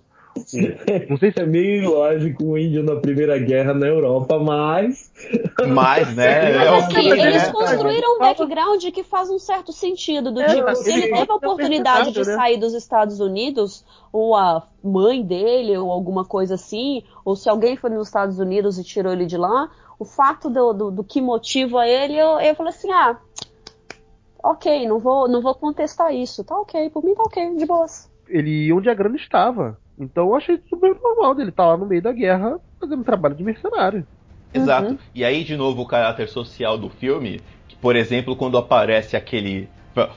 [1.09, 5.11] não sei se É meio ilógico o índio na Primeira Guerra na Europa, mas.
[5.67, 7.51] Mas, né, é Mas o assim, que, eles né?
[7.51, 10.31] construíram um background que faz um certo sentido.
[10.31, 12.35] Do tipo, se ele teve a oportunidade de né?
[12.35, 17.75] sair dos Estados Unidos, ou a mãe dele, ou alguma coisa assim, ou se alguém
[17.75, 19.69] foi nos Estados Unidos e tirou ele de lá,
[19.99, 23.17] o fato do, do, do que motiva ele, eu, eu falei assim, ah,
[24.43, 26.43] ok, não vou, não vou contestar isso.
[26.43, 28.09] Tá ok, por mim tá ok, de boas.
[28.27, 29.77] ele ia onde a grana estava.
[30.03, 33.43] Então eu achei super normal dele estar lá no meio da guerra fazendo trabalho de
[33.43, 34.05] mercenário.
[34.53, 34.89] Exato.
[34.89, 34.97] Uhum.
[35.15, 39.69] E aí, de novo, o caráter social do filme, que, por exemplo, quando aparece aquele.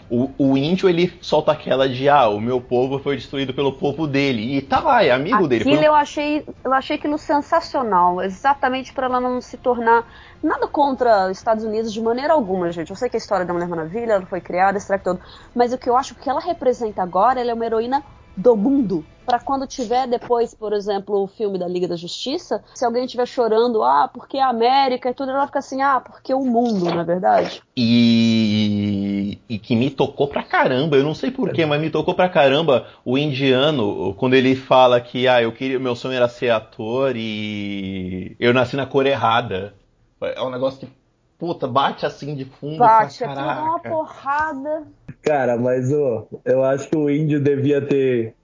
[0.09, 4.07] O, o índio ele solta aquela de ah, o meu povo foi destruído pelo povo
[4.07, 4.57] dele.
[4.57, 5.63] E tá lá, é amigo dele.
[5.63, 10.05] Aquilo Foi um- eu achei, eu achei aquilo sensacional, exatamente para ela não se tornar
[10.41, 12.91] nada contra os Estados Unidos de maneira alguma, gente.
[12.91, 15.21] Eu sei que a história da Mulher Maravilha ela foi criada, esse todo,
[15.53, 18.01] mas o que eu acho que ela representa agora, ela é uma heroína
[18.37, 19.05] do mundo.
[19.25, 23.27] Pra quando tiver depois, por exemplo, o filme da Liga da Justiça, se alguém estiver
[23.27, 27.01] chorando, ah, porque a América e tudo, ela fica assim, ah, porque o mundo, não
[27.01, 27.63] é verdade?
[27.75, 32.29] E, e que me tocou pra caramba, eu não sei porquê, mas me tocou pra
[32.29, 37.15] caramba o indiano, quando ele fala que ah, eu queria, meu sonho era ser ator
[37.17, 39.75] e eu nasci na cor errada.
[40.21, 40.93] É um negócio que,
[41.39, 42.79] puta, bate assim de fundo.
[42.79, 44.87] Bate, dá uma porrada.
[45.25, 48.35] Cara, mas ô, eu acho que o índio devia ter.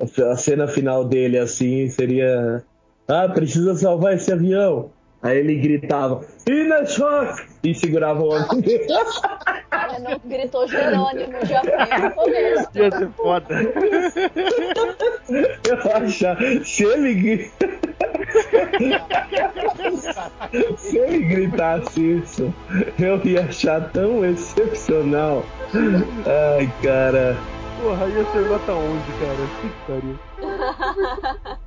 [0.00, 2.64] A cena final dele assim seria.
[3.06, 4.90] Ah, precisa salvar esse avião.
[5.22, 7.51] Aí ele gritava, Ina choque!
[7.64, 8.86] E segurava o homem dele.
[10.00, 12.68] Não gritou Jerônimo, já foi no começo.
[12.74, 13.54] Ia ser foda.
[15.68, 16.36] Eu achar.
[16.64, 17.50] Se ele
[20.76, 22.52] Se ele gritasse isso,
[22.98, 25.44] eu ia achar tão excepcional.
[26.26, 27.36] Ai, cara.
[27.80, 29.48] Porra, ia ser nota 11, cara.
[29.60, 30.18] Que pariu.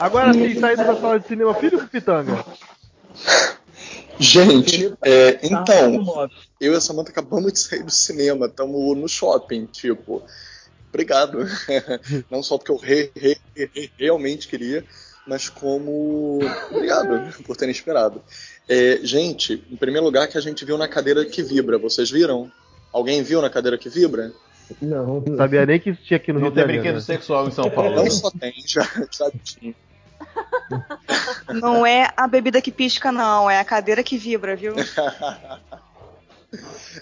[0.00, 2.44] Agora sim, saindo da sala de cinema, filho do Pitanga.
[4.18, 6.28] Gente, é, então,
[6.60, 10.22] eu e a Samantha acabamos de sair do cinema, estamos no shopping, tipo.
[10.90, 11.38] Obrigado.
[12.30, 14.84] Não só porque eu re- re- re- realmente queria,
[15.26, 16.40] mas como.
[16.70, 18.20] Obrigado por terem esperado.
[18.68, 21.78] É, gente, em primeiro lugar, que a gente viu na cadeira que vibra.
[21.78, 22.50] Vocês viram?
[22.92, 24.32] Alguém viu na cadeira que vibra?
[24.82, 26.82] Não, Não sabia nem que isso tinha aqui no Não Rio de tem Janeiro.
[26.82, 27.00] brinquedo né?
[27.18, 27.94] sexual em São Paulo.
[27.96, 29.74] Não só tem, já, já tinha.
[31.52, 34.74] Não é a bebida que pisca, não, é a cadeira que vibra, viu?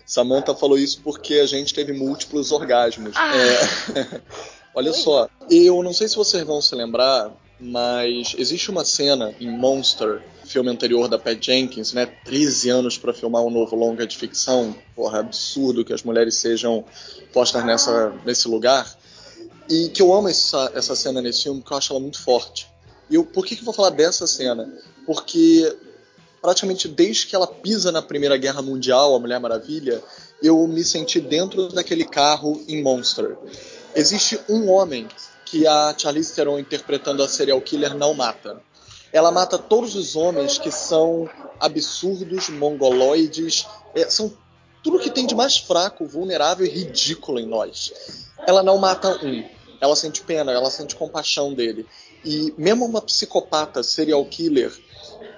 [0.04, 3.14] Samantha falou isso porque a gente teve múltiplos orgasmos.
[3.16, 4.20] É,
[4.74, 9.50] Olha só, eu não sei se vocês vão se lembrar, mas existe uma cena em
[9.50, 12.06] Monster, filme anterior da Pat Jenkins, né?
[12.24, 14.74] 13 anos para filmar um novo longa de ficção.
[14.94, 16.84] Porra, absurdo que as mulheres sejam
[17.32, 18.96] postas nessa, nesse lugar.
[19.68, 22.68] E que eu amo essa, essa cena nesse filme, porque eu acho ela muito forte.
[23.11, 24.68] E eu, por que, que eu vou falar dessa cena?
[25.06, 25.76] Porque
[26.40, 30.02] praticamente desde que ela pisa na Primeira Guerra Mundial, a Mulher Maravilha,
[30.42, 33.36] eu me senti dentro daquele carro em Monster.
[33.94, 35.09] existe um homem
[35.44, 38.61] que a Charlize Theron interpretando a serial killer não mata.
[39.12, 41.28] Ela mata todos os homens que são
[41.59, 44.32] absurdos, mongoloides, é, são
[44.82, 47.92] tudo que tem de mais fraco, vulnerável e ridículo em nós.
[48.46, 49.44] Ela não mata um.
[49.80, 51.86] Ela sente pena, ela sente compaixão dele.
[52.24, 54.72] E mesmo uma psicopata serial killer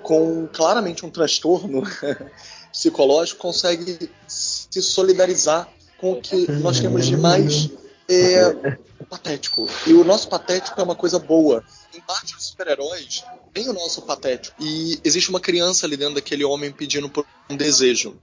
[0.03, 1.83] com claramente um transtorno
[2.73, 5.69] psicológico consegue se solidarizar
[5.99, 7.71] com o que nós temos de mais
[8.09, 8.77] é,
[9.09, 9.69] patético.
[9.87, 11.65] E o nosso patético é uma coisa boa.
[11.95, 14.57] Em parte dos super-heróis, tem o nosso patético.
[14.61, 18.17] E existe uma criança ali dentro daquele homem pedindo por um desejo.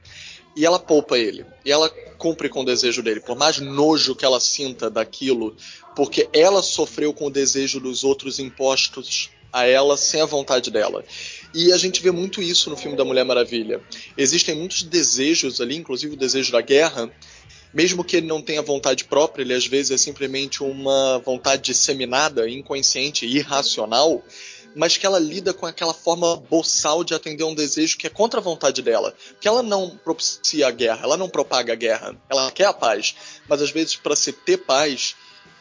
[0.57, 1.45] E ela poupa ele.
[1.63, 1.87] E ela
[2.17, 3.19] cumpre com o desejo dele.
[3.19, 5.55] Por mais nojo que ela sinta daquilo,
[5.95, 11.05] porque ela sofreu com o desejo dos outros impostos a ela sem a vontade dela.
[11.53, 13.79] E a gente vê muito isso no filme da Mulher Maravilha.
[14.17, 17.11] Existem muitos desejos ali, inclusive o desejo da guerra,
[17.71, 22.49] mesmo que ele não tenha vontade própria, ele às vezes é simplesmente uma vontade disseminada,
[22.49, 24.23] inconsciente, irracional,
[24.77, 28.09] mas que ela lida com aquela forma boçal de atender a um desejo que é
[28.11, 29.11] contra a vontade dela.
[29.41, 33.15] Que ela não propicia a guerra, ela não propaga a guerra, ela quer a paz,
[33.49, 35.15] mas às vezes para se ter paz,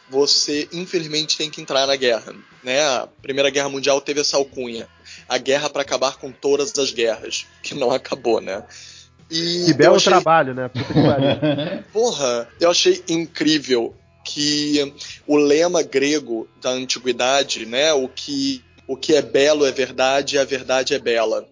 [0.07, 2.31] você infelizmente tem que entrar na guerra.
[2.63, 2.79] Né?
[2.79, 4.87] A Primeira Guerra Mundial teve essa alcunha.
[5.27, 8.63] A guerra para acabar com todas as guerras, que não acabou, né?
[9.31, 10.11] E que belo achei...
[10.11, 10.69] trabalho, né?
[11.91, 14.93] Porra, eu achei incrível que
[15.25, 20.39] o lema grego da antiguidade, né, o que o que é belo é verdade e
[20.39, 21.47] a verdade é bela.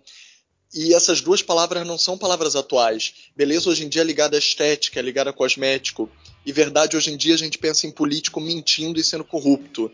[0.74, 3.14] E essas duas palavras não são palavras atuais.
[3.36, 6.10] Beleza hoje em dia é ligada à estética, é ligada a cosmético.
[6.46, 9.92] E verdade hoje em dia a gente pensa em político mentindo e sendo corrupto.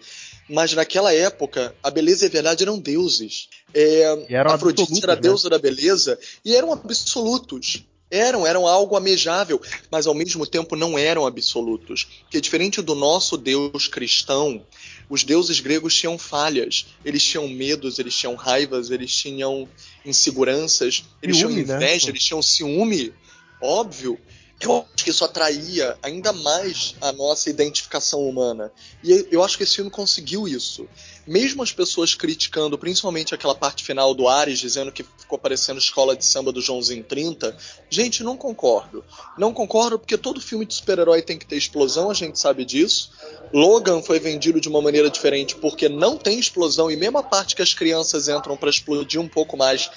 [0.50, 3.48] Mas naquela época, a beleza e a verdade eram deuses.
[3.74, 5.22] É, eram Afrodite era né?
[5.22, 7.84] deusa da beleza e eram absolutos.
[8.12, 9.60] Eram, eram algo amejável,
[9.90, 12.06] mas ao mesmo tempo não eram absolutos.
[12.24, 14.66] Porque diferente do nosso Deus cristão,
[15.10, 16.88] os deuses gregos tinham falhas.
[17.06, 19.68] Eles tinham medos, eles tinham raivas, eles tinham
[20.06, 21.76] inseguranças, eles Ciúme, tinham né?
[21.76, 23.14] inveja, eles tinham ciúme,
[23.62, 24.20] óbvio.
[24.62, 28.72] Eu acho que isso atraía ainda mais a nossa identificação humana.
[29.04, 30.88] E eu acho que esse filme conseguiu isso.
[31.26, 36.16] Mesmo as pessoas criticando, principalmente aquela parte final do Ares, dizendo que ficou parecendo escola
[36.16, 37.58] de samba do Joãozinho 30,
[37.90, 39.04] gente, não concordo.
[39.36, 43.12] Não concordo porque todo filme de super-herói tem que ter explosão, a gente sabe disso.
[43.52, 47.56] Logan foi vendido de uma maneira diferente porque não tem explosão e mesmo a parte
[47.56, 49.90] que as crianças entram para explodir um pouco mais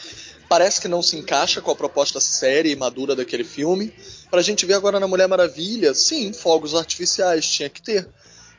[0.55, 3.93] parece que não se encaixa com a proposta séria e madura daquele filme.
[4.31, 8.09] Pra gente ver agora na Mulher Maravilha, sim, fogos artificiais tinha que ter.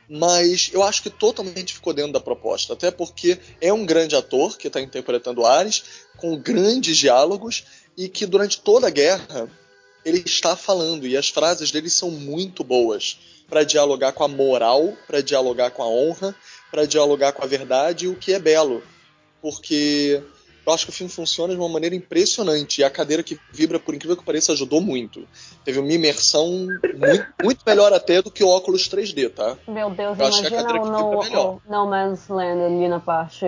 [0.06, 2.74] Mas eu acho que totalmente ficou dentro da proposta.
[2.74, 5.84] Até porque é um grande ator que está interpretando Ares,
[6.18, 7.64] com grandes diálogos,
[7.96, 9.48] e que durante toda a guerra
[10.04, 13.18] ele está falando, e as frases dele são muito boas
[13.48, 16.34] para dialogar com a moral, para dialogar com a honra,
[16.70, 18.82] para dialogar com a verdade e o que é belo.
[19.40, 20.22] Porque
[20.66, 22.80] eu acho que o filme funciona de uma maneira impressionante.
[22.80, 25.26] E a cadeira que vibra, por incrível que pareça, ajudou muito.
[25.64, 26.48] Teve uma imersão
[26.98, 29.56] muito, muito melhor até do que o óculos 3D, tá?
[29.68, 31.60] Meu Deus, Eu acho que a imagina cadeira o que no, vibra melhor.
[31.66, 33.46] o No Man's Land ali na parte.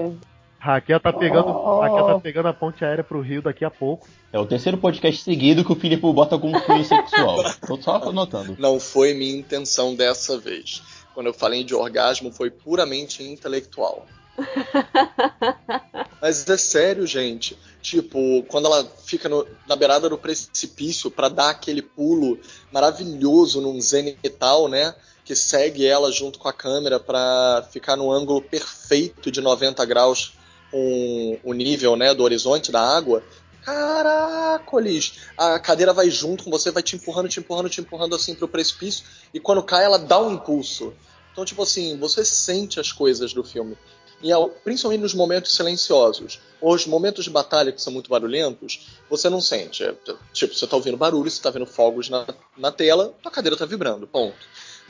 [0.61, 1.81] Raquel tá pegando, Oh.
[1.81, 4.09] Raquel tá pegando a ponte aérea pro Rio daqui a pouco.
[4.33, 7.45] É o terceiro podcast seguido que o Filipe bota algum cunho sexual.
[7.66, 8.57] Tô só anotando.
[8.59, 10.83] Não foi minha intenção dessa vez.
[11.14, 14.05] Quando eu falei de orgasmo, foi puramente intelectual.
[16.20, 17.59] Mas é sério, gente.
[17.80, 22.39] Tipo, quando ela fica no- na beirada do precipício pra dar aquele pulo
[22.72, 24.95] maravilhoso num zenital, né?
[25.24, 30.34] Que segue ela junto com a câmera pra ficar no ângulo perfeito de 90 graus
[30.70, 33.22] com o nível, né, do horizonte da água.
[33.64, 35.14] Caracoles!
[35.36, 38.49] A cadeira vai junto com você, vai te empurrando, te empurrando, te empurrando assim pro
[38.49, 39.05] precipício.
[39.32, 40.93] E quando cai, ela dá um impulso.
[41.32, 43.76] Então, tipo assim, você sente as coisas do filme.
[44.23, 44.31] E
[44.64, 46.41] principalmente nos momentos silenciosos.
[46.61, 49.85] Os momentos de batalha que são muito barulhentos, você não sente.
[49.85, 49.95] É,
[50.33, 53.64] tipo, você tá ouvindo barulho, você tá vendo fogos na, na tela, tua cadeira tá
[53.64, 54.37] vibrando, ponto.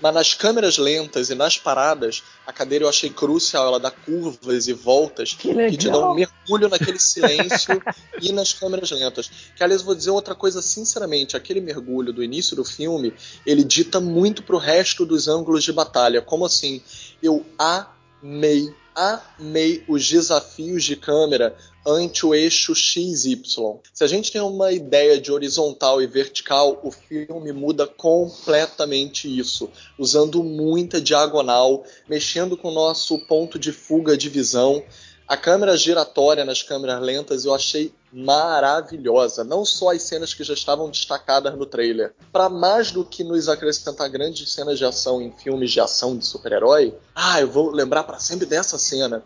[0.00, 3.66] Mas nas câmeras lentas e nas paradas, a cadeira eu achei crucial.
[3.66, 7.82] Ela dá curvas e voltas que, te dão um mergulho naquele silêncio
[8.20, 9.28] e nas câmeras lentas.
[9.56, 13.12] Que, aliás, vou dizer outra coisa sinceramente: aquele mergulho do início do filme
[13.44, 16.22] ele dita muito pro resto dos ângulos de batalha.
[16.22, 16.80] Como assim?
[17.20, 23.40] Eu amei, amei os desafios de câmera ante o eixo XY.
[23.94, 29.70] Se a gente tem uma ideia de horizontal e vertical, o filme muda completamente isso,
[29.96, 34.82] usando muita diagonal, mexendo com o nosso ponto de fuga de visão.
[35.28, 39.44] A câmera giratória nas câmeras lentas eu achei maravilhosa.
[39.44, 42.14] Não só as cenas que já estavam destacadas no trailer.
[42.32, 46.24] Para mais do que nos acrescentar grandes cenas de ação em filmes de ação de
[46.24, 49.22] super-herói, ah, eu vou lembrar para sempre dessa cena.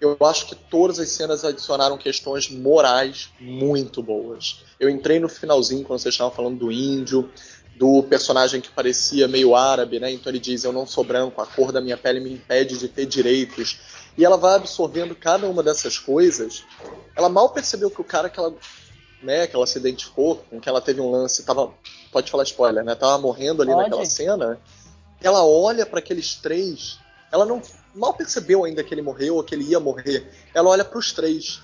[0.00, 4.64] Eu acho que todas as cenas adicionaram questões morais muito boas.
[4.78, 7.30] Eu entrei no finalzinho quando vocês estavam falando do índio,
[7.76, 10.12] do personagem que parecia meio árabe, né?
[10.12, 12.88] Então ele diz: Eu não sou branco, a cor da minha pele me impede de
[12.88, 13.78] ter direitos.
[14.16, 16.64] E ela vai absorvendo cada uma dessas coisas.
[17.16, 18.54] Ela mal percebeu que o cara que ela,
[19.22, 21.72] né, que ela se identificou, com que ela teve um lance, tava,
[22.12, 22.94] pode falar spoiler, né?
[22.94, 23.84] Tava morrendo ali Pode.
[23.84, 24.60] naquela cena.
[25.20, 26.98] Ela olha para aqueles três,
[27.32, 27.60] ela não
[27.94, 30.30] mal percebeu ainda que ele morreu ou que ele ia morrer.
[30.52, 31.60] Ela olha para os três.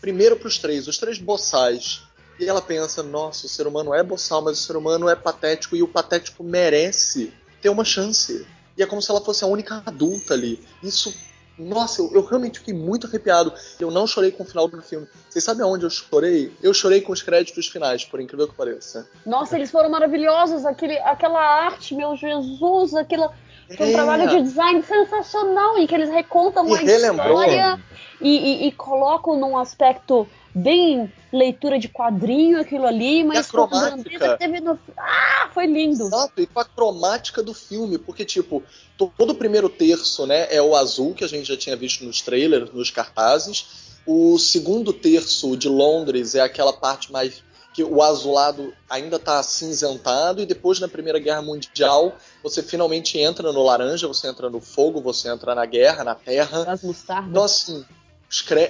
[0.00, 2.02] Primeiro para os três, os três boçais.
[2.38, 5.76] E ela pensa: nossa, o ser humano é boçal, mas o ser humano é patético
[5.76, 8.46] e o patético merece ter uma chance.
[8.76, 10.64] E é como se ela fosse a única adulta ali.
[10.82, 11.12] Isso,
[11.58, 13.52] nossa, eu, eu realmente fiquei muito arrepiado.
[13.80, 15.06] Eu não chorei com o final do filme.
[15.28, 16.52] Vocês sabem aonde eu chorei?
[16.62, 19.08] Eu chorei com os créditos finais, por incrível que pareça.
[19.26, 20.64] Nossa, eles foram maravilhosos.
[20.64, 23.32] Aquele, aquela arte, meu Jesus, aquela.
[23.76, 23.92] Foi um É.
[23.92, 27.42] trabalho de design sensacional em que eles recontam E a relembrou.
[27.42, 27.78] história
[28.20, 28.28] e,
[28.64, 34.36] e- e colocam num aspecto bem leitura de quadrinho aquilo ali, mas com a cromática.
[34.36, 34.78] teve no.
[34.96, 36.04] Ah, foi lindo!
[36.04, 38.62] Exato, e com a cromática do filme, porque, tipo,
[38.96, 42.20] todo o primeiro terço, né, é o azul, que a gente já tinha visto nos
[42.20, 43.88] trailers, nos cartazes.
[44.06, 47.42] O segundo terço de Londres é aquela parte mais
[47.74, 53.52] que o azulado ainda tá acinzentado, e depois na Primeira Guerra Mundial você finalmente entra
[53.52, 56.64] no laranja, você entra no fogo, você entra na guerra, na terra.
[56.66, 57.30] As mostardas.
[57.30, 57.84] Então, assim,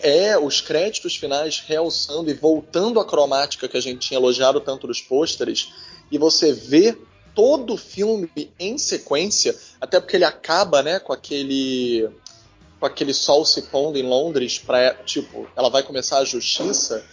[0.02, 4.86] é, os créditos finais realçando e voltando à cromática que a gente tinha elogiado tanto
[4.86, 5.72] nos pôsteres,
[6.10, 6.96] e você vê
[7.34, 12.08] todo o filme em sequência, até porque ele acaba, né, com aquele
[12.80, 17.04] com aquele sol se pondo em Londres para tipo, ela vai começar a justiça.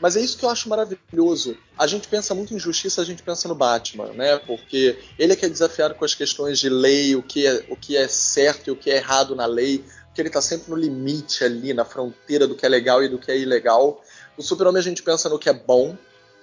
[0.00, 1.56] Mas é isso que eu acho maravilhoso.
[1.78, 4.36] A gente pensa muito em justiça, a gente pensa no Batman, né?
[4.38, 7.76] Porque ele é que é desafiado com as questões de lei, o que é, o
[7.76, 9.82] que é certo e o que é errado na lei,
[10.14, 13.18] porque ele tá sempre no limite ali, na fronteira do que é legal e do
[13.18, 14.00] que é ilegal.
[14.36, 15.98] O Super-Homem a gente pensa no que é bom,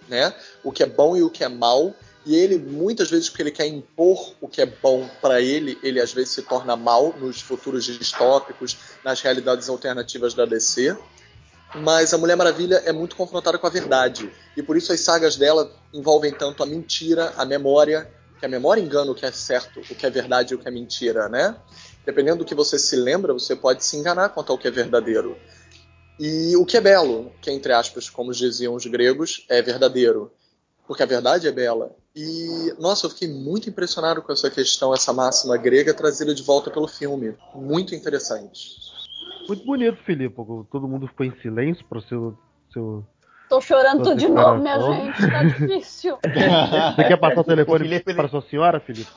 [0.09, 0.33] né?
[0.61, 1.95] O que é bom e o que é mal.
[2.25, 6.01] E ele, muitas vezes, porque ele quer impor o que é bom para ele, ele
[6.01, 10.97] às vezes se torna mal nos futuros distópicos, nas realidades alternativas da DC.
[11.73, 14.29] Mas a Mulher Maravilha é muito confrontada com a verdade.
[14.57, 18.81] E por isso as sagas dela envolvem tanto a mentira, a memória, que a memória
[18.81, 21.55] engana o que é certo, o que é verdade e o que é mentira, né?
[22.05, 25.37] Dependendo do que você se lembra, você pode se enganar quanto ao que é verdadeiro.
[26.19, 30.31] E o que é belo, que entre aspas, como diziam os gregos, é verdadeiro.
[30.87, 31.95] Porque a verdade é bela.
[32.15, 36.69] E, nossa, eu fiquei muito impressionado com essa questão, essa máxima grega trazida de volta
[36.69, 37.35] pelo filme.
[37.55, 38.75] Muito interessante.
[39.47, 40.35] Muito bonito, Filipe.
[40.69, 42.37] Todo mundo ficou em silêncio para o seu,
[42.73, 43.05] seu.
[43.49, 45.31] Tô chorando tudo de novo, minha gente.
[45.31, 46.17] Tá difícil.
[46.95, 49.11] Você quer passar o telefone para sua senhora, Felipe?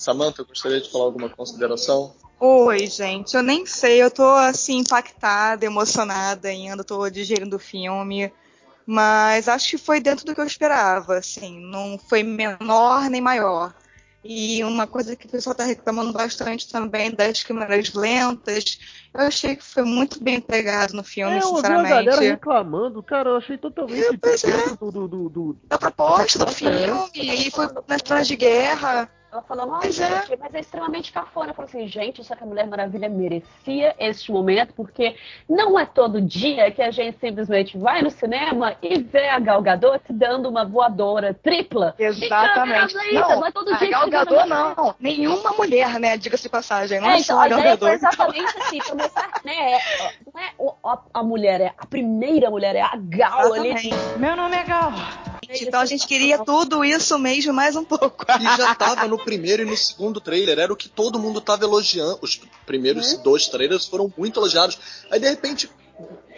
[0.00, 2.14] Samantha, gostaria de falar alguma consideração?
[2.40, 3.36] Oi, gente.
[3.36, 8.32] Eu nem sei, eu tô assim impactada, emocionada ainda, tô digerindo o filme.
[8.86, 13.74] Mas acho que foi dentro do que eu esperava, assim, não foi menor nem maior.
[14.24, 18.78] E uma coisa que o pessoal tá reclamando bastante também das câmeras lentas,
[19.12, 22.30] eu achei que foi muito bem pegado no filme, É, eu ouvi a galera sinceramente.
[22.30, 24.74] reclamando, cara, eu achei totalmente é.
[24.80, 29.10] do, do, do, do- A proposta do filme, e foi nas cenas de guerra.
[29.32, 30.22] Ela falou, Pois é.
[30.26, 31.50] gente, mas é extremamente cafona.
[31.50, 35.14] Eu falei assim, gente, só que a Mulher Maravilha merecia este momento, porque
[35.48, 39.62] não é todo dia que a gente simplesmente vai no cinema e vê a Gal
[39.62, 41.94] Gadot dando uma voadora tripla.
[41.96, 42.96] Exatamente.
[43.10, 44.46] Então, não, não é todo a dia que Gal Gadot mulher.
[44.76, 44.94] não.
[44.98, 46.16] Nenhuma mulher, né?
[46.16, 47.00] Diga-se de passagem.
[47.00, 47.92] Não É, é, então, só a a Gal Gadot.
[47.92, 49.78] exatamente assim, começar, né, é,
[50.34, 53.68] não é o- a, a mulher, é a primeira mulher, é a Gal ali.
[53.70, 54.18] Exatamente.
[54.18, 54.90] Meu nome é Gal.
[55.60, 58.24] Então a gente queria tudo isso mesmo, mais um pouco.
[58.38, 61.64] E já tava no primeiro e no segundo trailer, era o que todo mundo tava
[61.64, 62.18] elogiando.
[62.22, 64.78] Os primeiros dois trailers foram muito elogiados.
[65.10, 65.70] Aí de repente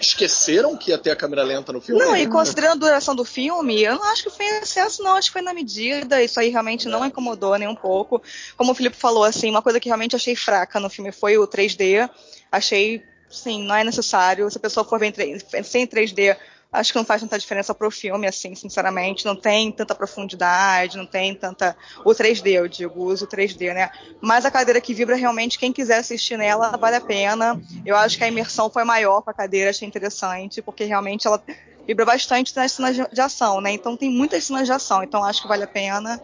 [0.00, 2.02] esqueceram que ia ter a câmera lenta no filme.
[2.02, 5.14] Não, e considerando a duração do filme, eu não acho que foi em excesso, não.
[5.14, 6.22] Acho que foi na medida.
[6.22, 8.22] Isso aí realmente não incomodou nem um pouco.
[8.56, 11.47] Como o Felipe falou, assim, uma coisa que realmente achei fraca no filme foi o
[11.47, 12.09] 3D.
[12.51, 14.51] Achei, sim, não é necessário.
[14.51, 16.36] Se a pessoa for ver em 3 sem 3D,
[16.73, 19.27] acho que não faz tanta diferença pro filme, assim, sinceramente.
[19.27, 21.77] Não tem tanta profundidade, não tem tanta.
[22.05, 23.90] O 3D, eu digo, uso 3D, né?
[24.20, 27.61] Mas a cadeira que vibra, realmente, quem quiser assistir nela, vale a pena.
[27.85, 31.43] Eu acho que a imersão foi maior com a cadeira, achei interessante, porque realmente ela
[31.86, 33.73] vibra bastante nas cenas de ação, né?
[33.73, 36.20] Então tem muitas cenas de ação, então acho que vale a pena.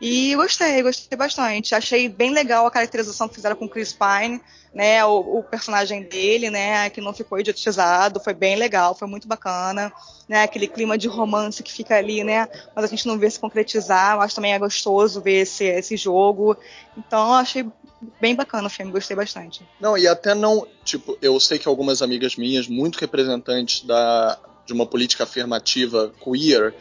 [0.00, 1.74] E gostei, gostei bastante.
[1.74, 4.40] Achei bem legal a caracterização que fizeram com Chris Pine,
[4.74, 5.04] né?
[5.04, 6.90] O, o personagem dele, né?
[6.90, 9.90] Que não ficou idiotizado, foi bem legal, foi muito bacana,
[10.28, 10.42] né?
[10.42, 12.46] Aquele clima de romance que fica ali, né?
[12.74, 14.20] Mas a gente não vê se concretizar.
[14.20, 16.56] Acho também é gostoso ver esse, esse jogo.
[16.96, 17.66] Então, achei
[18.20, 19.66] bem bacana o filme, gostei bastante.
[19.80, 20.66] Não, e até não.
[20.84, 26.74] Tipo, eu sei que algumas amigas minhas, muito representantes da, de uma política afirmativa queer,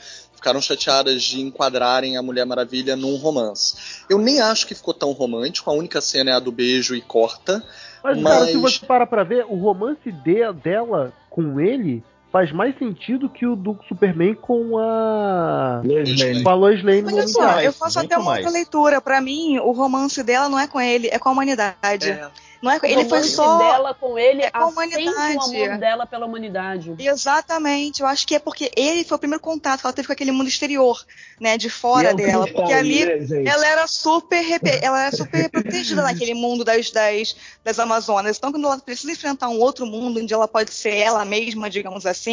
[0.45, 4.03] ficaram chateadas de enquadrarem a Mulher Maravilha num romance.
[4.07, 7.01] Eu nem acho que ficou tão romântico, a única cena é a do beijo e
[7.01, 7.63] corta.
[8.03, 12.03] Mas, Mas- cara, se você para pra ver, o romance de- dela com ele
[12.35, 15.81] faz mais sentido que o do Superman com a.
[15.85, 16.43] Lois Lane.
[16.43, 18.43] Com a Lois Lane no Olha de só, eu faço até uma mais.
[18.43, 18.99] outra leitura.
[18.99, 22.09] Pra mim, o romance dela não é com ele, é com a humanidade.
[22.09, 22.27] É.
[22.61, 23.59] Não é Ele foi só.
[23.59, 25.37] dela com ele é com a acende o humanidade.
[25.67, 26.95] amor dela pela humanidade.
[26.97, 30.13] Exatamente, eu acho que é porque ele foi o primeiro contato que ela teve com
[30.13, 30.99] aquele mundo exterior,
[31.39, 33.47] né, de fora é dela, porque ali gente?
[33.47, 38.37] ela era super repe- ela era super protegida naquele mundo das, das, das Amazonas.
[38.37, 42.03] Então, quando ela precisa enfrentar um outro mundo onde ela pode ser ela mesma, digamos
[42.07, 42.24] assim,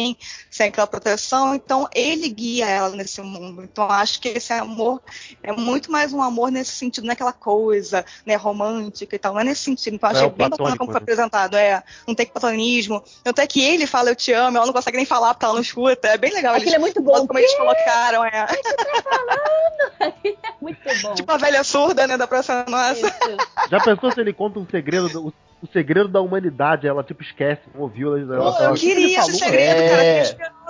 [0.49, 3.63] sem aquela proteção, então ele guia ela nesse mundo.
[3.63, 5.01] Então, acho que esse amor
[5.41, 9.43] é muito mais um amor nesse sentido, naquela coisa, né, romântica e tal, não é
[9.43, 9.95] nesse sentido.
[9.95, 11.03] Então, É achei o bem bacana como foi né?
[11.03, 13.03] apresentado, é, não tem platonismo.
[13.23, 15.53] Tanto é que ele fala eu te amo, ela não consegue nem falar porque ela
[15.55, 16.07] não escuta.
[16.07, 16.53] É bem legal.
[16.53, 17.25] Aquilo eles- é muito bom.
[17.27, 18.47] como eles colocaram, é.
[19.99, 20.13] é
[20.61, 21.13] muito bom.
[21.13, 23.07] Tipo a velha surda, né, da Praça Nossa.
[23.07, 23.69] Isso.
[23.69, 25.33] Já pensou se ele conta um segredo, do-
[25.63, 26.87] o, segredo da humanidade?
[26.87, 28.17] Ela, tipo, esquece, não ouviu.
[28.17, 29.89] Ela, ela, Pô, eu ela- queria esse falou, segredo, é.
[29.89, 30.21] cara.
[30.21, 30.63] Esperando.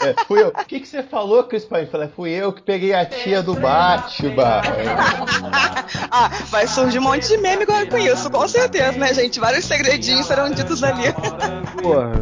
[0.00, 0.48] É, fui eu.
[0.48, 1.86] O que, que você falou, Chris Pine?
[1.86, 4.60] Falei, fui eu que peguei a tia do Batman.
[6.10, 9.40] ah, vai surgir um monte de meme agora com isso, com certeza, né, gente?
[9.40, 11.04] Vários segredinhos serão ditos ali.
[11.82, 12.12] Porra.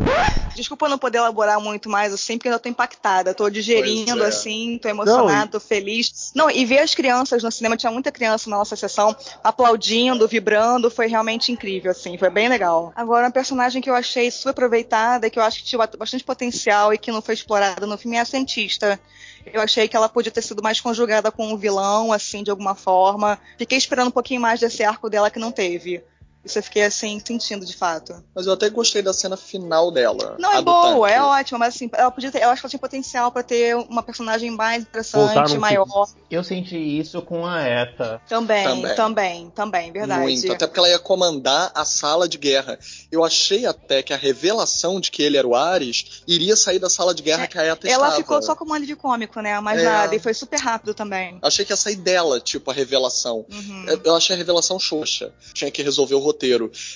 [0.55, 3.35] Desculpa não poder elaborar muito mais assim, porque eu tô impactada.
[3.35, 4.29] Tô digerindo é.
[4.29, 6.31] assim, tô emocionada, tô feliz.
[6.35, 10.91] Não, e ver as crianças no cinema, tinha muita criança na nossa sessão aplaudindo, vibrando,
[10.91, 12.93] foi realmente incrível, assim, foi bem legal.
[12.95, 16.93] Agora, uma personagem que eu achei super aproveitada, que eu acho que tinha bastante potencial
[16.93, 18.99] e que não foi explorada no filme é a cientista.
[19.45, 22.75] Eu achei que ela podia ter sido mais conjugada com o vilão, assim, de alguma
[22.75, 23.39] forma.
[23.59, 26.03] Fiquei esperando um pouquinho mais desse arco dela que não teve.
[26.45, 28.23] Isso eu fiquei assim, sentindo de fato.
[28.35, 30.37] Mas eu até gostei da cena final dela.
[30.39, 31.15] Não, é boa, tanque.
[31.19, 33.75] é ótima, mas assim, ela podia ter, eu acho que ela tinha potencial pra ter
[33.77, 35.87] uma personagem mais interessante, maior.
[36.31, 38.21] Eu senti isso com a ETA.
[38.29, 38.95] Também, Também.
[38.95, 40.21] também, também, verdade.
[40.23, 42.79] Muito, até porque ela ia comandar a sala de guerra.
[43.11, 46.91] Eu achei até que a revelação de que ele era o Ares iria sair da
[46.91, 48.17] sala de guerra que a ETA Ela estava.
[48.17, 49.59] ficou só como um alívio cômico, né?
[49.61, 49.85] Mais É.
[49.85, 51.39] nada, e foi super rápido também.
[51.43, 53.47] Achei que ia sair dela, tipo, a revelação.
[53.51, 53.85] Uhum.
[53.89, 55.33] Eu- Eu achei a revelação xoxa.
[55.55, 56.34] Tinha que resolver o roteiro.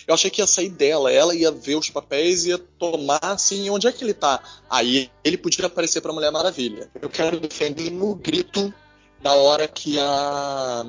[0.07, 1.13] Eu achei que ia sair dela.
[1.13, 4.43] Ela ia ver os papéis e ia tomar, assim, onde é que ele tá?
[4.69, 6.91] Aí ele podia aparecer pra Mulher Maravilha.
[7.01, 8.73] Eu quero defender no grito
[9.21, 10.87] da hora que a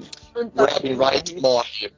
[0.55, 1.91] Robin Wright morre.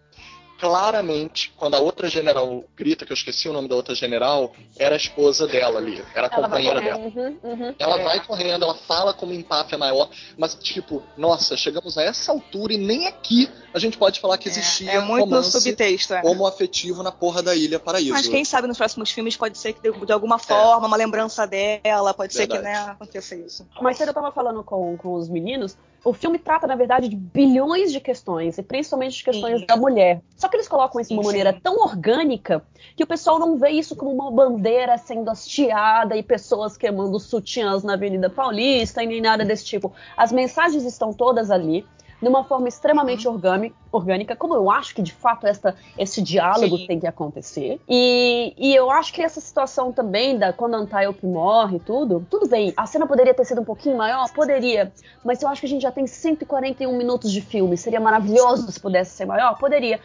[0.62, 4.94] Claramente, quando a outra general grita, que eu esqueci o nome da outra general, era
[4.94, 6.06] a esposa dela ali.
[6.14, 7.00] Era a Ela companheira dela.
[7.00, 7.76] Uhum, uhum.
[7.80, 10.08] Ela vai correndo, ela fala como empate é maior,
[10.38, 14.50] mas tipo, nossa, chegamos a essa altura e nem aqui a gente pode falar que
[14.50, 16.22] existia É, é muito romance subtexto, é.
[16.22, 18.12] como afetivo na porra da Ilha Paraíso.
[18.12, 21.48] Mas quem sabe nos próximos filmes pode ser que de, de alguma forma, uma lembrança
[21.48, 22.62] dela, pode ser que É.
[22.62, 22.86] Verdade.
[22.86, 23.68] né, aconteça isso.
[23.82, 27.16] Mas cedo eu tava falando com, com os meninos, o filme trata, na verdade, de
[27.16, 29.66] bilhões de questões, e principalmente de questões Sim.
[29.68, 30.22] da mulher.
[30.36, 31.60] Só que eles colocam isso de uma Sim, maneira sim.
[31.62, 32.64] tão orgânica
[32.96, 37.84] que o pessoal não vê isso como uma bandeira sendo hasteada e pessoas queimando sutiãs
[37.84, 39.94] na Avenida Paulista e nem nada desse tipo.
[40.18, 41.86] As mensagens estão todas ali.
[42.22, 43.34] De uma forma extremamente Uhum.
[43.34, 46.88] orgâmi- orgânica, como eu acho que de fato esta, esse diálogo Sim.
[46.88, 47.80] tem que acontecer.
[47.90, 52.48] E, e eu acho que essa situação também, da quando Antiope morre e tudo, tudo
[52.48, 54.32] bem, a cena poderia ter sido um pouquinho maior?
[54.34, 54.92] Poderia.
[55.26, 57.76] Mas eu acho que a gente já tem 141 minutos de filme.
[57.76, 59.58] Seria maravilhoso se pudesse ser maior?
[59.58, 60.00] Poderia.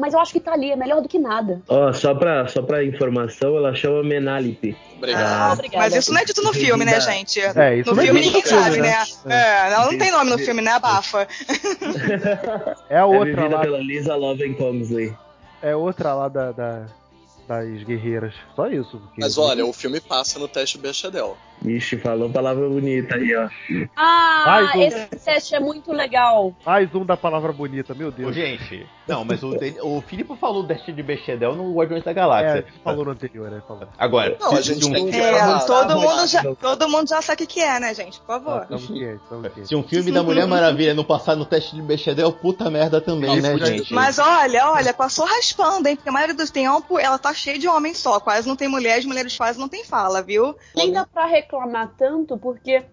[0.00, 1.60] Mas eu acho que tá ali, é melhor do que nada.
[1.68, 4.76] Ó, só pra, só pra informação, ela chama Menalipe.
[4.96, 5.22] Obrigado.
[5.26, 5.84] Ah, obrigada.
[5.84, 7.40] Mas isso não é dito no filme, né, gente?
[7.40, 9.04] É, isso no não é filme ninguém no filme, sabe, né?
[9.24, 9.36] né?
[9.36, 10.72] É, ela não tem nome no filme, né?
[10.72, 11.26] Abafa.
[12.88, 15.14] É a É outra vivida lá, pela Lisa Loven Kongsley.
[15.62, 16.86] é outra lá da, da-
[17.48, 18.34] das guerreiras.
[18.54, 18.98] Só isso.
[18.98, 21.36] porque- Mas olha, o filme passa no teste Bechdel.
[21.64, 23.48] Ixi, falou palavra bonita aí, ó.
[23.96, 24.80] Ah, um.
[24.82, 26.54] esse set é muito legal.
[26.64, 28.34] Mais um da palavra bonita, meu Ô, Deus.
[28.34, 32.66] gente, não, mas o, o Filipe falou Destiny de Bechdel no Guardiões da É, Galáxia.
[32.82, 33.62] falou no anterior, né?
[33.68, 33.86] Falou.
[33.98, 37.08] Agora, Não, a gente se um, tem que- É, Ah, todo, mundo já, todo mundo
[37.08, 38.18] já sabe o que é, né, gente?
[38.20, 38.66] Por favor.
[38.66, 39.66] Quieto.
[39.66, 43.34] se um filme da Mulher Maravilha não passar no teste de Bechdel, puta merda também,
[43.36, 43.92] Isso né, gente?
[43.92, 45.96] Mas olha, olha, passou raspando, hein?
[45.96, 48.18] Porque a maioria dos tempos ela tá cheia de homens só.
[48.20, 50.54] Quase não tem mulher, as mulheres quase não tem fala, viu?
[50.74, 52.84] Nem dá pra reclamar tanto, porque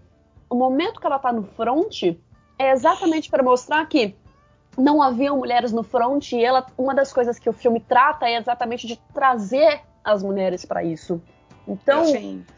[0.50, 2.04] o momento que ela tá no front,
[2.58, 4.16] é exatamente para mostrar que
[4.76, 8.38] não haviam mulheres no front e ela, uma das coisas que o filme trata é
[8.38, 11.22] exatamente de trazer as mulheres para isso.
[11.68, 12.04] Então,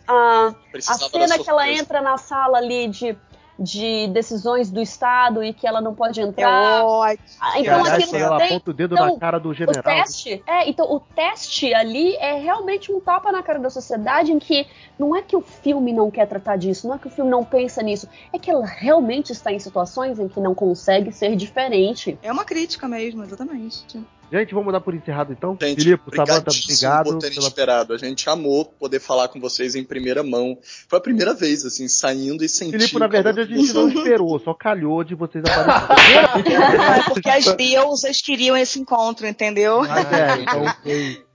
[0.07, 3.17] a, a cena que ela entra na sala ali de,
[3.59, 6.83] de decisões do Estado e que ela não pode É entrar.
[6.85, 7.19] ótimo.
[7.39, 9.83] Ah, Então, aliás, aquilo ela tem- aponta o dedo então, na cara do o general.
[9.83, 14.39] teste, é, então o teste ali é realmente um tapa na cara da sociedade em
[14.39, 14.65] que
[14.97, 17.43] não é que o filme não quer tratar disso, não é que o filme não
[17.43, 22.17] pensa nisso, é que ela realmente está em situações em que não consegue ser diferente.
[22.23, 23.85] É uma crítica mesmo, exatamente.
[24.31, 25.57] Gente, vamos dar por encerrado então?
[25.59, 27.03] Gente, Filipe, Samanta, obrigadíssimo obrigado.
[27.05, 27.47] por terem Pela...
[27.47, 27.93] esperado.
[27.93, 30.57] A gente amou poder falar com vocês em primeira mão.
[30.87, 32.79] Foi a primeira vez, assim, saindo e sentindo.
[32.79, 36.53] Filipe, na verdade, a gente não esperou, só calhou de vocês aparecerem.
[36.55, 39.81] É porque as deusas queriam esse encontro, entendeu?
[39.81, 41.28] Mas é, então foi.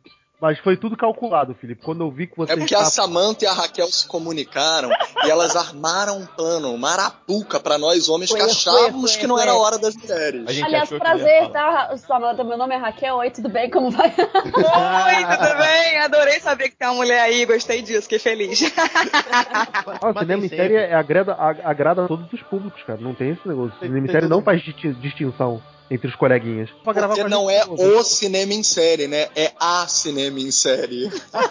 [0.45, 1.81] Mas foi tudo calculado, Felipe.
[1.83, 4.91] Quando eu vi que você É porque a Samantha e a Raquel se comunicaram
[5.25, 9.21] e elas armaram um plano, uma arapuca pra nós homens Foi, que foi, achávamos foi,
[9.23, 9.43] que não foi.
[9.43, 10.45] era hora das mulheres.
[10.47, 11.87] A gente Aliás, achou que ia prazer, falar.
[11.89, 12.45] tá, Samanta?
[12.45, 13.17] Meu nome é Raquel.
[13.17, 13.71] Oi, tudo bem?
[13.71, 14.09] Como vai?
[14.09, 15.99] Oi, tudo bem?
[16.01, 18.61] Adorei saber que tem uma mulher aí, gostei disso, fiquei feliz.
[20.03, 23.01] Ah, o cinema série é- agrada, a- agrada a todos os públicos, cara.
[23.01, 23.75] Não tem esse negócio.
[23.77, 26.71] O cinema série não faz disti- distinção entre os coleguinhas.
[26.83, 27.83] Pra gravar Porque não é novo.
[27.99, 29.29] o cinema em série, né?
[29.37, 31.11] É a cinema em série.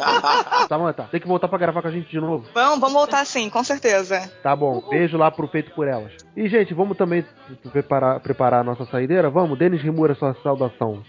[0.67, 2.45] Samanta, tem que voltar pra gravar com a gente de novo.
[2.53, 4.31] vamos, vamos voltar sim, com certeza.
[4.41, 6.11] Tá bom, beijo lá pro Feito por Elas.
[6.35, 7.23] E, gente, vamos também
[7.71, 9.29] preparar, preparar a nossa saideira?
[9.29, 11.03] Vamos, Denis Rimura, sua saudação.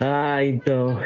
[0.00, 0.98] Ah, então.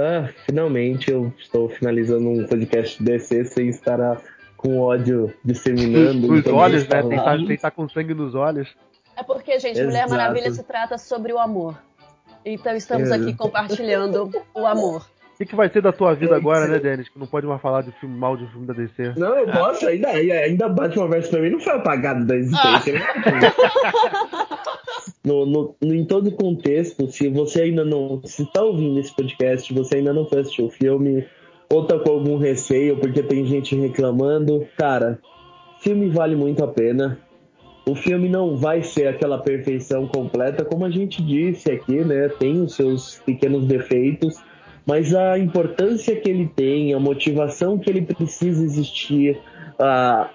[0.00, 4.20] Ah, finalmente eu estou finalizando um podcast DC sem estar
[4.56, 6.32] com ódio disseminando.
[6.32, 7.02] Os então olhos, né?
[7.02, 8.68] tá- tem que estar com sangue nos olhos.
[9.22, 10.10] É porque, gente, Mulher Exato.
[10.10, 11.78] Maravilha se trata sobre o amor.
[12.44, 13.14] Então estamos É.
[13.14, 15.06] aqui compartilhando o amor.
[15.34, 17.08] O que, que vai ser da tua vida agora, né, Denis?
[17.08, 19.14] Que não pode mais falar de filme mal de filme da DC.
[19.16, 22.92] Não, eu posso, ainda, ainda Batman vs Superman não foi apagado da existência.
[22.94, 23.00] né?
[25.24, 28.20] no, no, no- em todo contexto, se você ainda não.
[28.24, 31.26] Se tá ouvindo esse podcast, você ainda não foi assistir o filme,
[31.72, 35.18] ou tá com algum receio, porque tem gente reclamando, cara,
[35.80, 37.18] filme vale muito a pena.
[37.84, 42.28] O filme não vai ser aquela perfeição completa, como a gente disse aqui, né?
[42.28, 44.40] Tem os seus pequenos defeitos,
[44.86, 49.38] mas a importância que ele tem, a motivação que ele precisa existir,
[49.78, 50.30] a,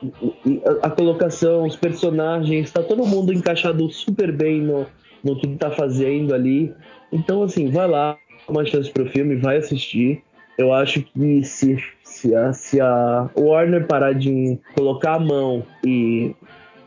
[0.82, 4.86] a, colocação, os personagens, tá todo mundo encaixado super bem no,
[5.24, 6.74] no que tá fazendo ali.
[7.11, 8.18] Então, assim, vai lá,
[8.48, 10.22] uma chance pro filme, vai assistir.
[10.57, 16.36] Eu acho que se, se, a, se a Warner parar de colocar a mão e.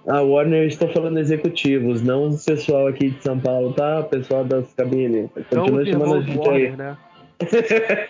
[0.06, 4.00] A Warner, estou falando executivos, não o pessoal aqui de São Paulo, tá?
[4.00, 5.28] O pessoal das cabines.
[5.50, 6.64] Continua chamando a gente aí.
[6.64, 6.96] Warner, né?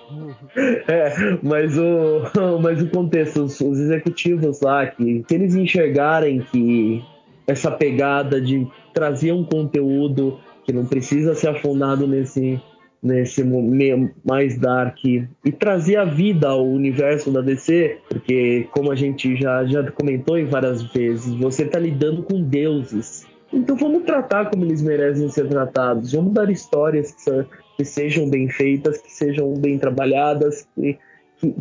[0.89, 7.05] É, mas o, mas o contexto, os, os executivos lá, que se eles enxergarem que
[7.47, 12.61] essa pegada de trazer um conteúdo que não precisa ser afundado nesse,
[13.03, 15.27] nesse mo- meio mais dark e
[15.59, 20.45] trazer a vida ao universo da DC, porque como a gente já, já comentou em
[20.45, 23.27] várias vezes, você tá lidando com deuses.
[23.53, 27.47] Então vamos tratar como eles merecem ser tratados, vamos dar histórias que, são-
[27.77, 30.99] que sejam bem feitas, que sejam bem trabalhadas, que,
[31.39, 31.55] que,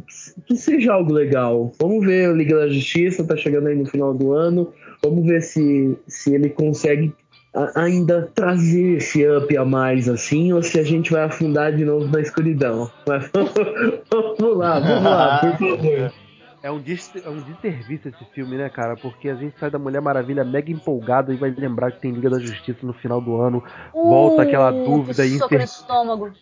[0.45, 1.71] que seja algo legal.
[1.79, 4.71] Vamos ver o Liga da Justiça, tá chegando aí no final do ano,
[5.01, 7.28] vamos ver se, se ele consegue a-
[7.75, 12.07] ainda trazer esse up a mais assim, ou se a gente vai afundar de novo
[12.07, 12.89] na escuridão.
[13.07, 13.29] Mas
[14.11, 16.13] vamos lá, vamos lá, por favor.
[16.61, 18.97] É um, dis é um desserviço esse filme, né, cara?
[18.97, 22.29] Porque a gente sai da Mulher Maravilha mega empolgado e vai lembrar que tem Liga
[22.29, 23.63] da Justiça no final do ano.
[23.93, 25.65] Volta aquela Uh, dúvida e inter...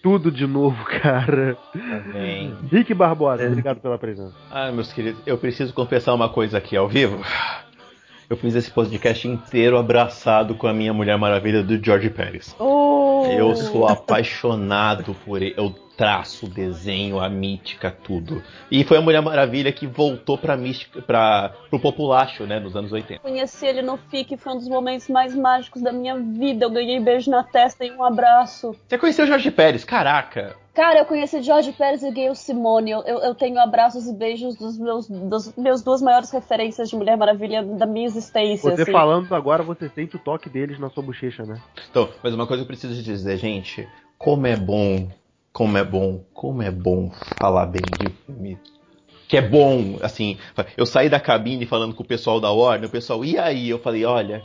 [0.01, 1.55] tudo de novo, cara.
[1.71, 2.55] Tá bem.
[2.71, 4.33] Rick Barbosa, obrigado pela presença.
[4.49, 7.21] Ah, meus queridos, eu preciso confessar uma coisa aqui ao vivo.
[8.29, 12.53] Eu fiz esse podcast inteiro abraçado com a minha Mulher Maravilha do George Pérez.
[12.59, 15.53] Uh, Eu sou apaixonado por ele.
[15.55, 18.43] Eu traço o desenho, a mítica, tudo.
[18.69, 22.91] E foi a Mulher Maravilha que voltou pra mística, pra, pro populacho, né, nos anos
[22.91, 23.21] 80.
[23.21, 26.65] Conheci ele no FIC, foi um dos momentos mais mágicos da minha vida.
[26.65, 28.75] Eu ganhei beijo na testa e um abraço.
[28.87, 29.83] Você conheceu o George Pérez?
[29.83, 30.55] Caraca!
[30.77, 32.91] Cara, eu conheci Jorge Pérez e Gayle Simone.
[32.91, 36.95] Eu, eu, eu tenho abraços e beijos dos meus, dos meus duas maiores referências de
[36.95, 38.69] Mulher Maravilha da minha existência.
[38.69, 38.91] Você assim.
[38.91, 41.59] falando agora, você sente o toque deles na sua bochecha, né?
[41.89, 45.09] Então, mas uma coisa que eu preciso dizer, gente, como é bom,
[45.57, 47.09] como é bom, como é bom
[47.39, 48.59] falar bem de filme.
[49.27, 50.37] Que é bom, assim,
[50.77, 53.67] eu saí da cabine falando com o pessoal da Warner, o pessoal, e aí?
[53.67, 54.43] Eu falei, olha,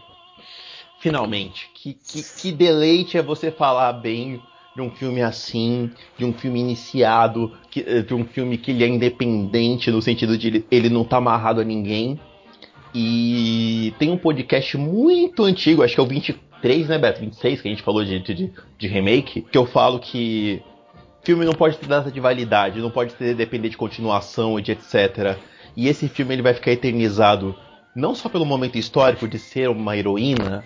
[0.97, 4.40] finalmente, que, que, que deleite é você falar bem
[4.74, 8.89] de um filme assim, de um filme iniciado, que- de um filme que ele é
[8.89, 12.18] independente no sentido de ele, ele não tá amarrado a ninguém.
[12.94, 17.20] E tem um podcast muito antigo, acho que é o 23, né, Beto?
[17.20, 20.62] 26, que a gente falou de, de, de remake, que eu falo que
[21.22, 24.72] filme não pode ter data de validade, não pode ter depender de continuação e de
[24.72, 25.38] etc.
[25.76, 27.54] E esse filme ele vai ficar eternizado
[27.94, 30.64] não só pelo momento histórico de ser uma heroína,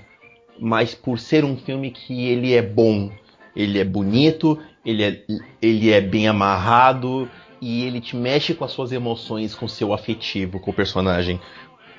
[0.58, 3.10] mas por ser um filme que ele é bom,
[3.54, 5.22] ele é bonito, ele é,
[5.60, 7.28] ele é bem amarrado
[7.60, 11.40] e ele te mexe com as suas emoções, com o seu afetivo com o personagem.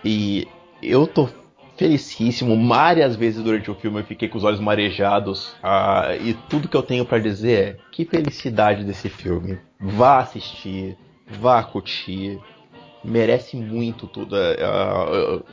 [0.04, 0.48] E
[0.82, 1.30] eu tô
[1.78, 2.68] felicíssimo.
[2.68, 5.56] Várias vezes durante o filme eu fiquei com os olhos marejados.
[5.62, 9.60] Ah, e tudo que eu tenho para dizer é que felicidade desse filme.
[9.80, 10.98] Vá assistir,
[11.28, 12.40] vá curtir.
[13.04, 15.44] Merece muito tudo uh, uh,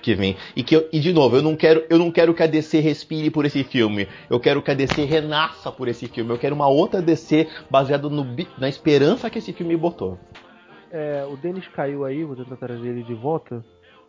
[0.00, 0.36] que vem.
[0.54, 2.80] E, que eu, e de novo, eu não, quero, eu não quero que a DC
[2.80, 4.08] respire por esse filme.
[4.30, 6.30] Eu quero que a DC renasça por esse filme.
[6.30, 8.26] Eu quero uma outra DC baseada no,
[8.58, 10.18] na esperança que esse filme botou.
[10.90, 13.64] É, o Denis caiu aí, vou tentar trazer ele de volta.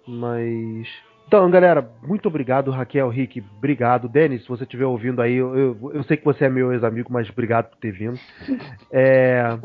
[0.06, 0.88] Mas
[1.28, 4.08] então, galera, muito obrigado, Raquel, Rick, obrigado.
[4.08, 7.12] Denis, se você estiver ouvindo aí, eu, eu, eu, sei que você é meu ex-amigo,
[7.12, 8.20] mas obrigado por ter vindo.
[8.96, 9.58] É,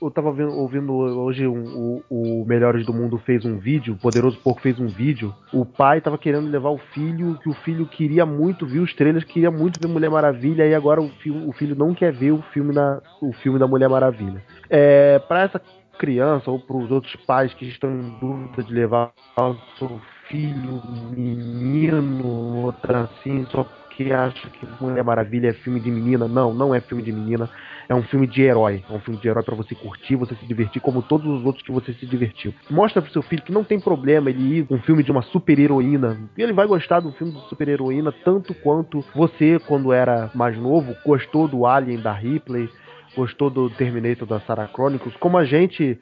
[0.00, 3.98] eu tava ouvindo, ouvindo hoje um, o, o, Melhores do Mundo fez um vídeo, o
[3.98, 5.34] Poderoso Porco fez um vídeo.
[5.52, 9.24] O pai tava querendo levar o filho, que o filho queria muito, viu os trailers,
[9.24, 12.42] queria muito ver Mulher Maravilha, e agora o, filho, o filho não quer ver o
[12.52, 14.42] filme, na, o filme da Mulher Maravilha.
[14.68, 15.60] É, para essa
[15.98, 20.82] criança ou para os outros pais que estão em dúvida de levar o seu filho,
[21.16, 26.28] menino, outra assim, só porque acha que Mulher Maravilha é filme de menina.
[26.28, 27.48] Não, não é filme de menina.
[27.88, 28.84] É um filme de herói.
[28.90, 31.64] É um filme de herói para você curtir, você se divertir, como todos os outros
[31.64, 32.52] que você se divertiu.
[32.68, 35.58] Mostra pro seu filho que não tem problema ele ir um filme de uma super
[35.58, 36.18] heroína.
[36.36, 40.94] Ele vai gostar do filme de super heroína tanto quanto você, quando era mais novo,
[41.04, 42.68] gostou do Alien da Ripley,
[43.16, 45.98] gostou do Terminator da Sarah Chronicles, como a gente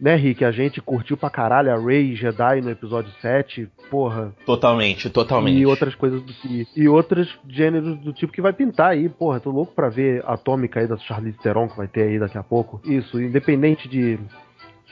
[0.00, 0.44] né, Rick?
[0.44, 4.34] A gente curtiu pra caralho a Rey Jedi no episódio 7, porra.
[4.46, 5.58] Totalmente, totalmente.
[5.58, 6.66] E outras coisas do que.
[6.74, 9.40] E outros gêneros do tipo que vai pintar aí, porra.
[9.40, 12.38] Tô louco pra ver a Atômica aí da Charlize Theron que vai ter aí daqui
[12.38, 12.80] a pouco.
[12.84, 14.18] Isso, independente de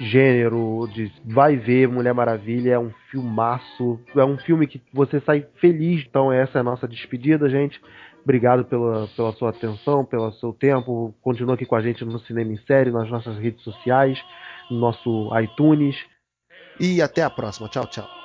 [0.01, 3.98] gênero, de vai ver Mulher Maravilha, é um filmaço.
[4.14, 6.05] É um filme que você sai feliz.
[6.09, 7.80] Então, essa é a nossa despedida, gente.
[8.22, 11.14] Obrigado pela, pela sua atenção, pelo seu tempo.
[11.22, 14.22] Continua aqui com a gente no Cinema em Série, nas nossas redes sociais,
[14.70, 15.96] no nosso iTunes.
[16.80, 17.68] E até a próxima.
[17.68, 18.17] Tchau, tchau.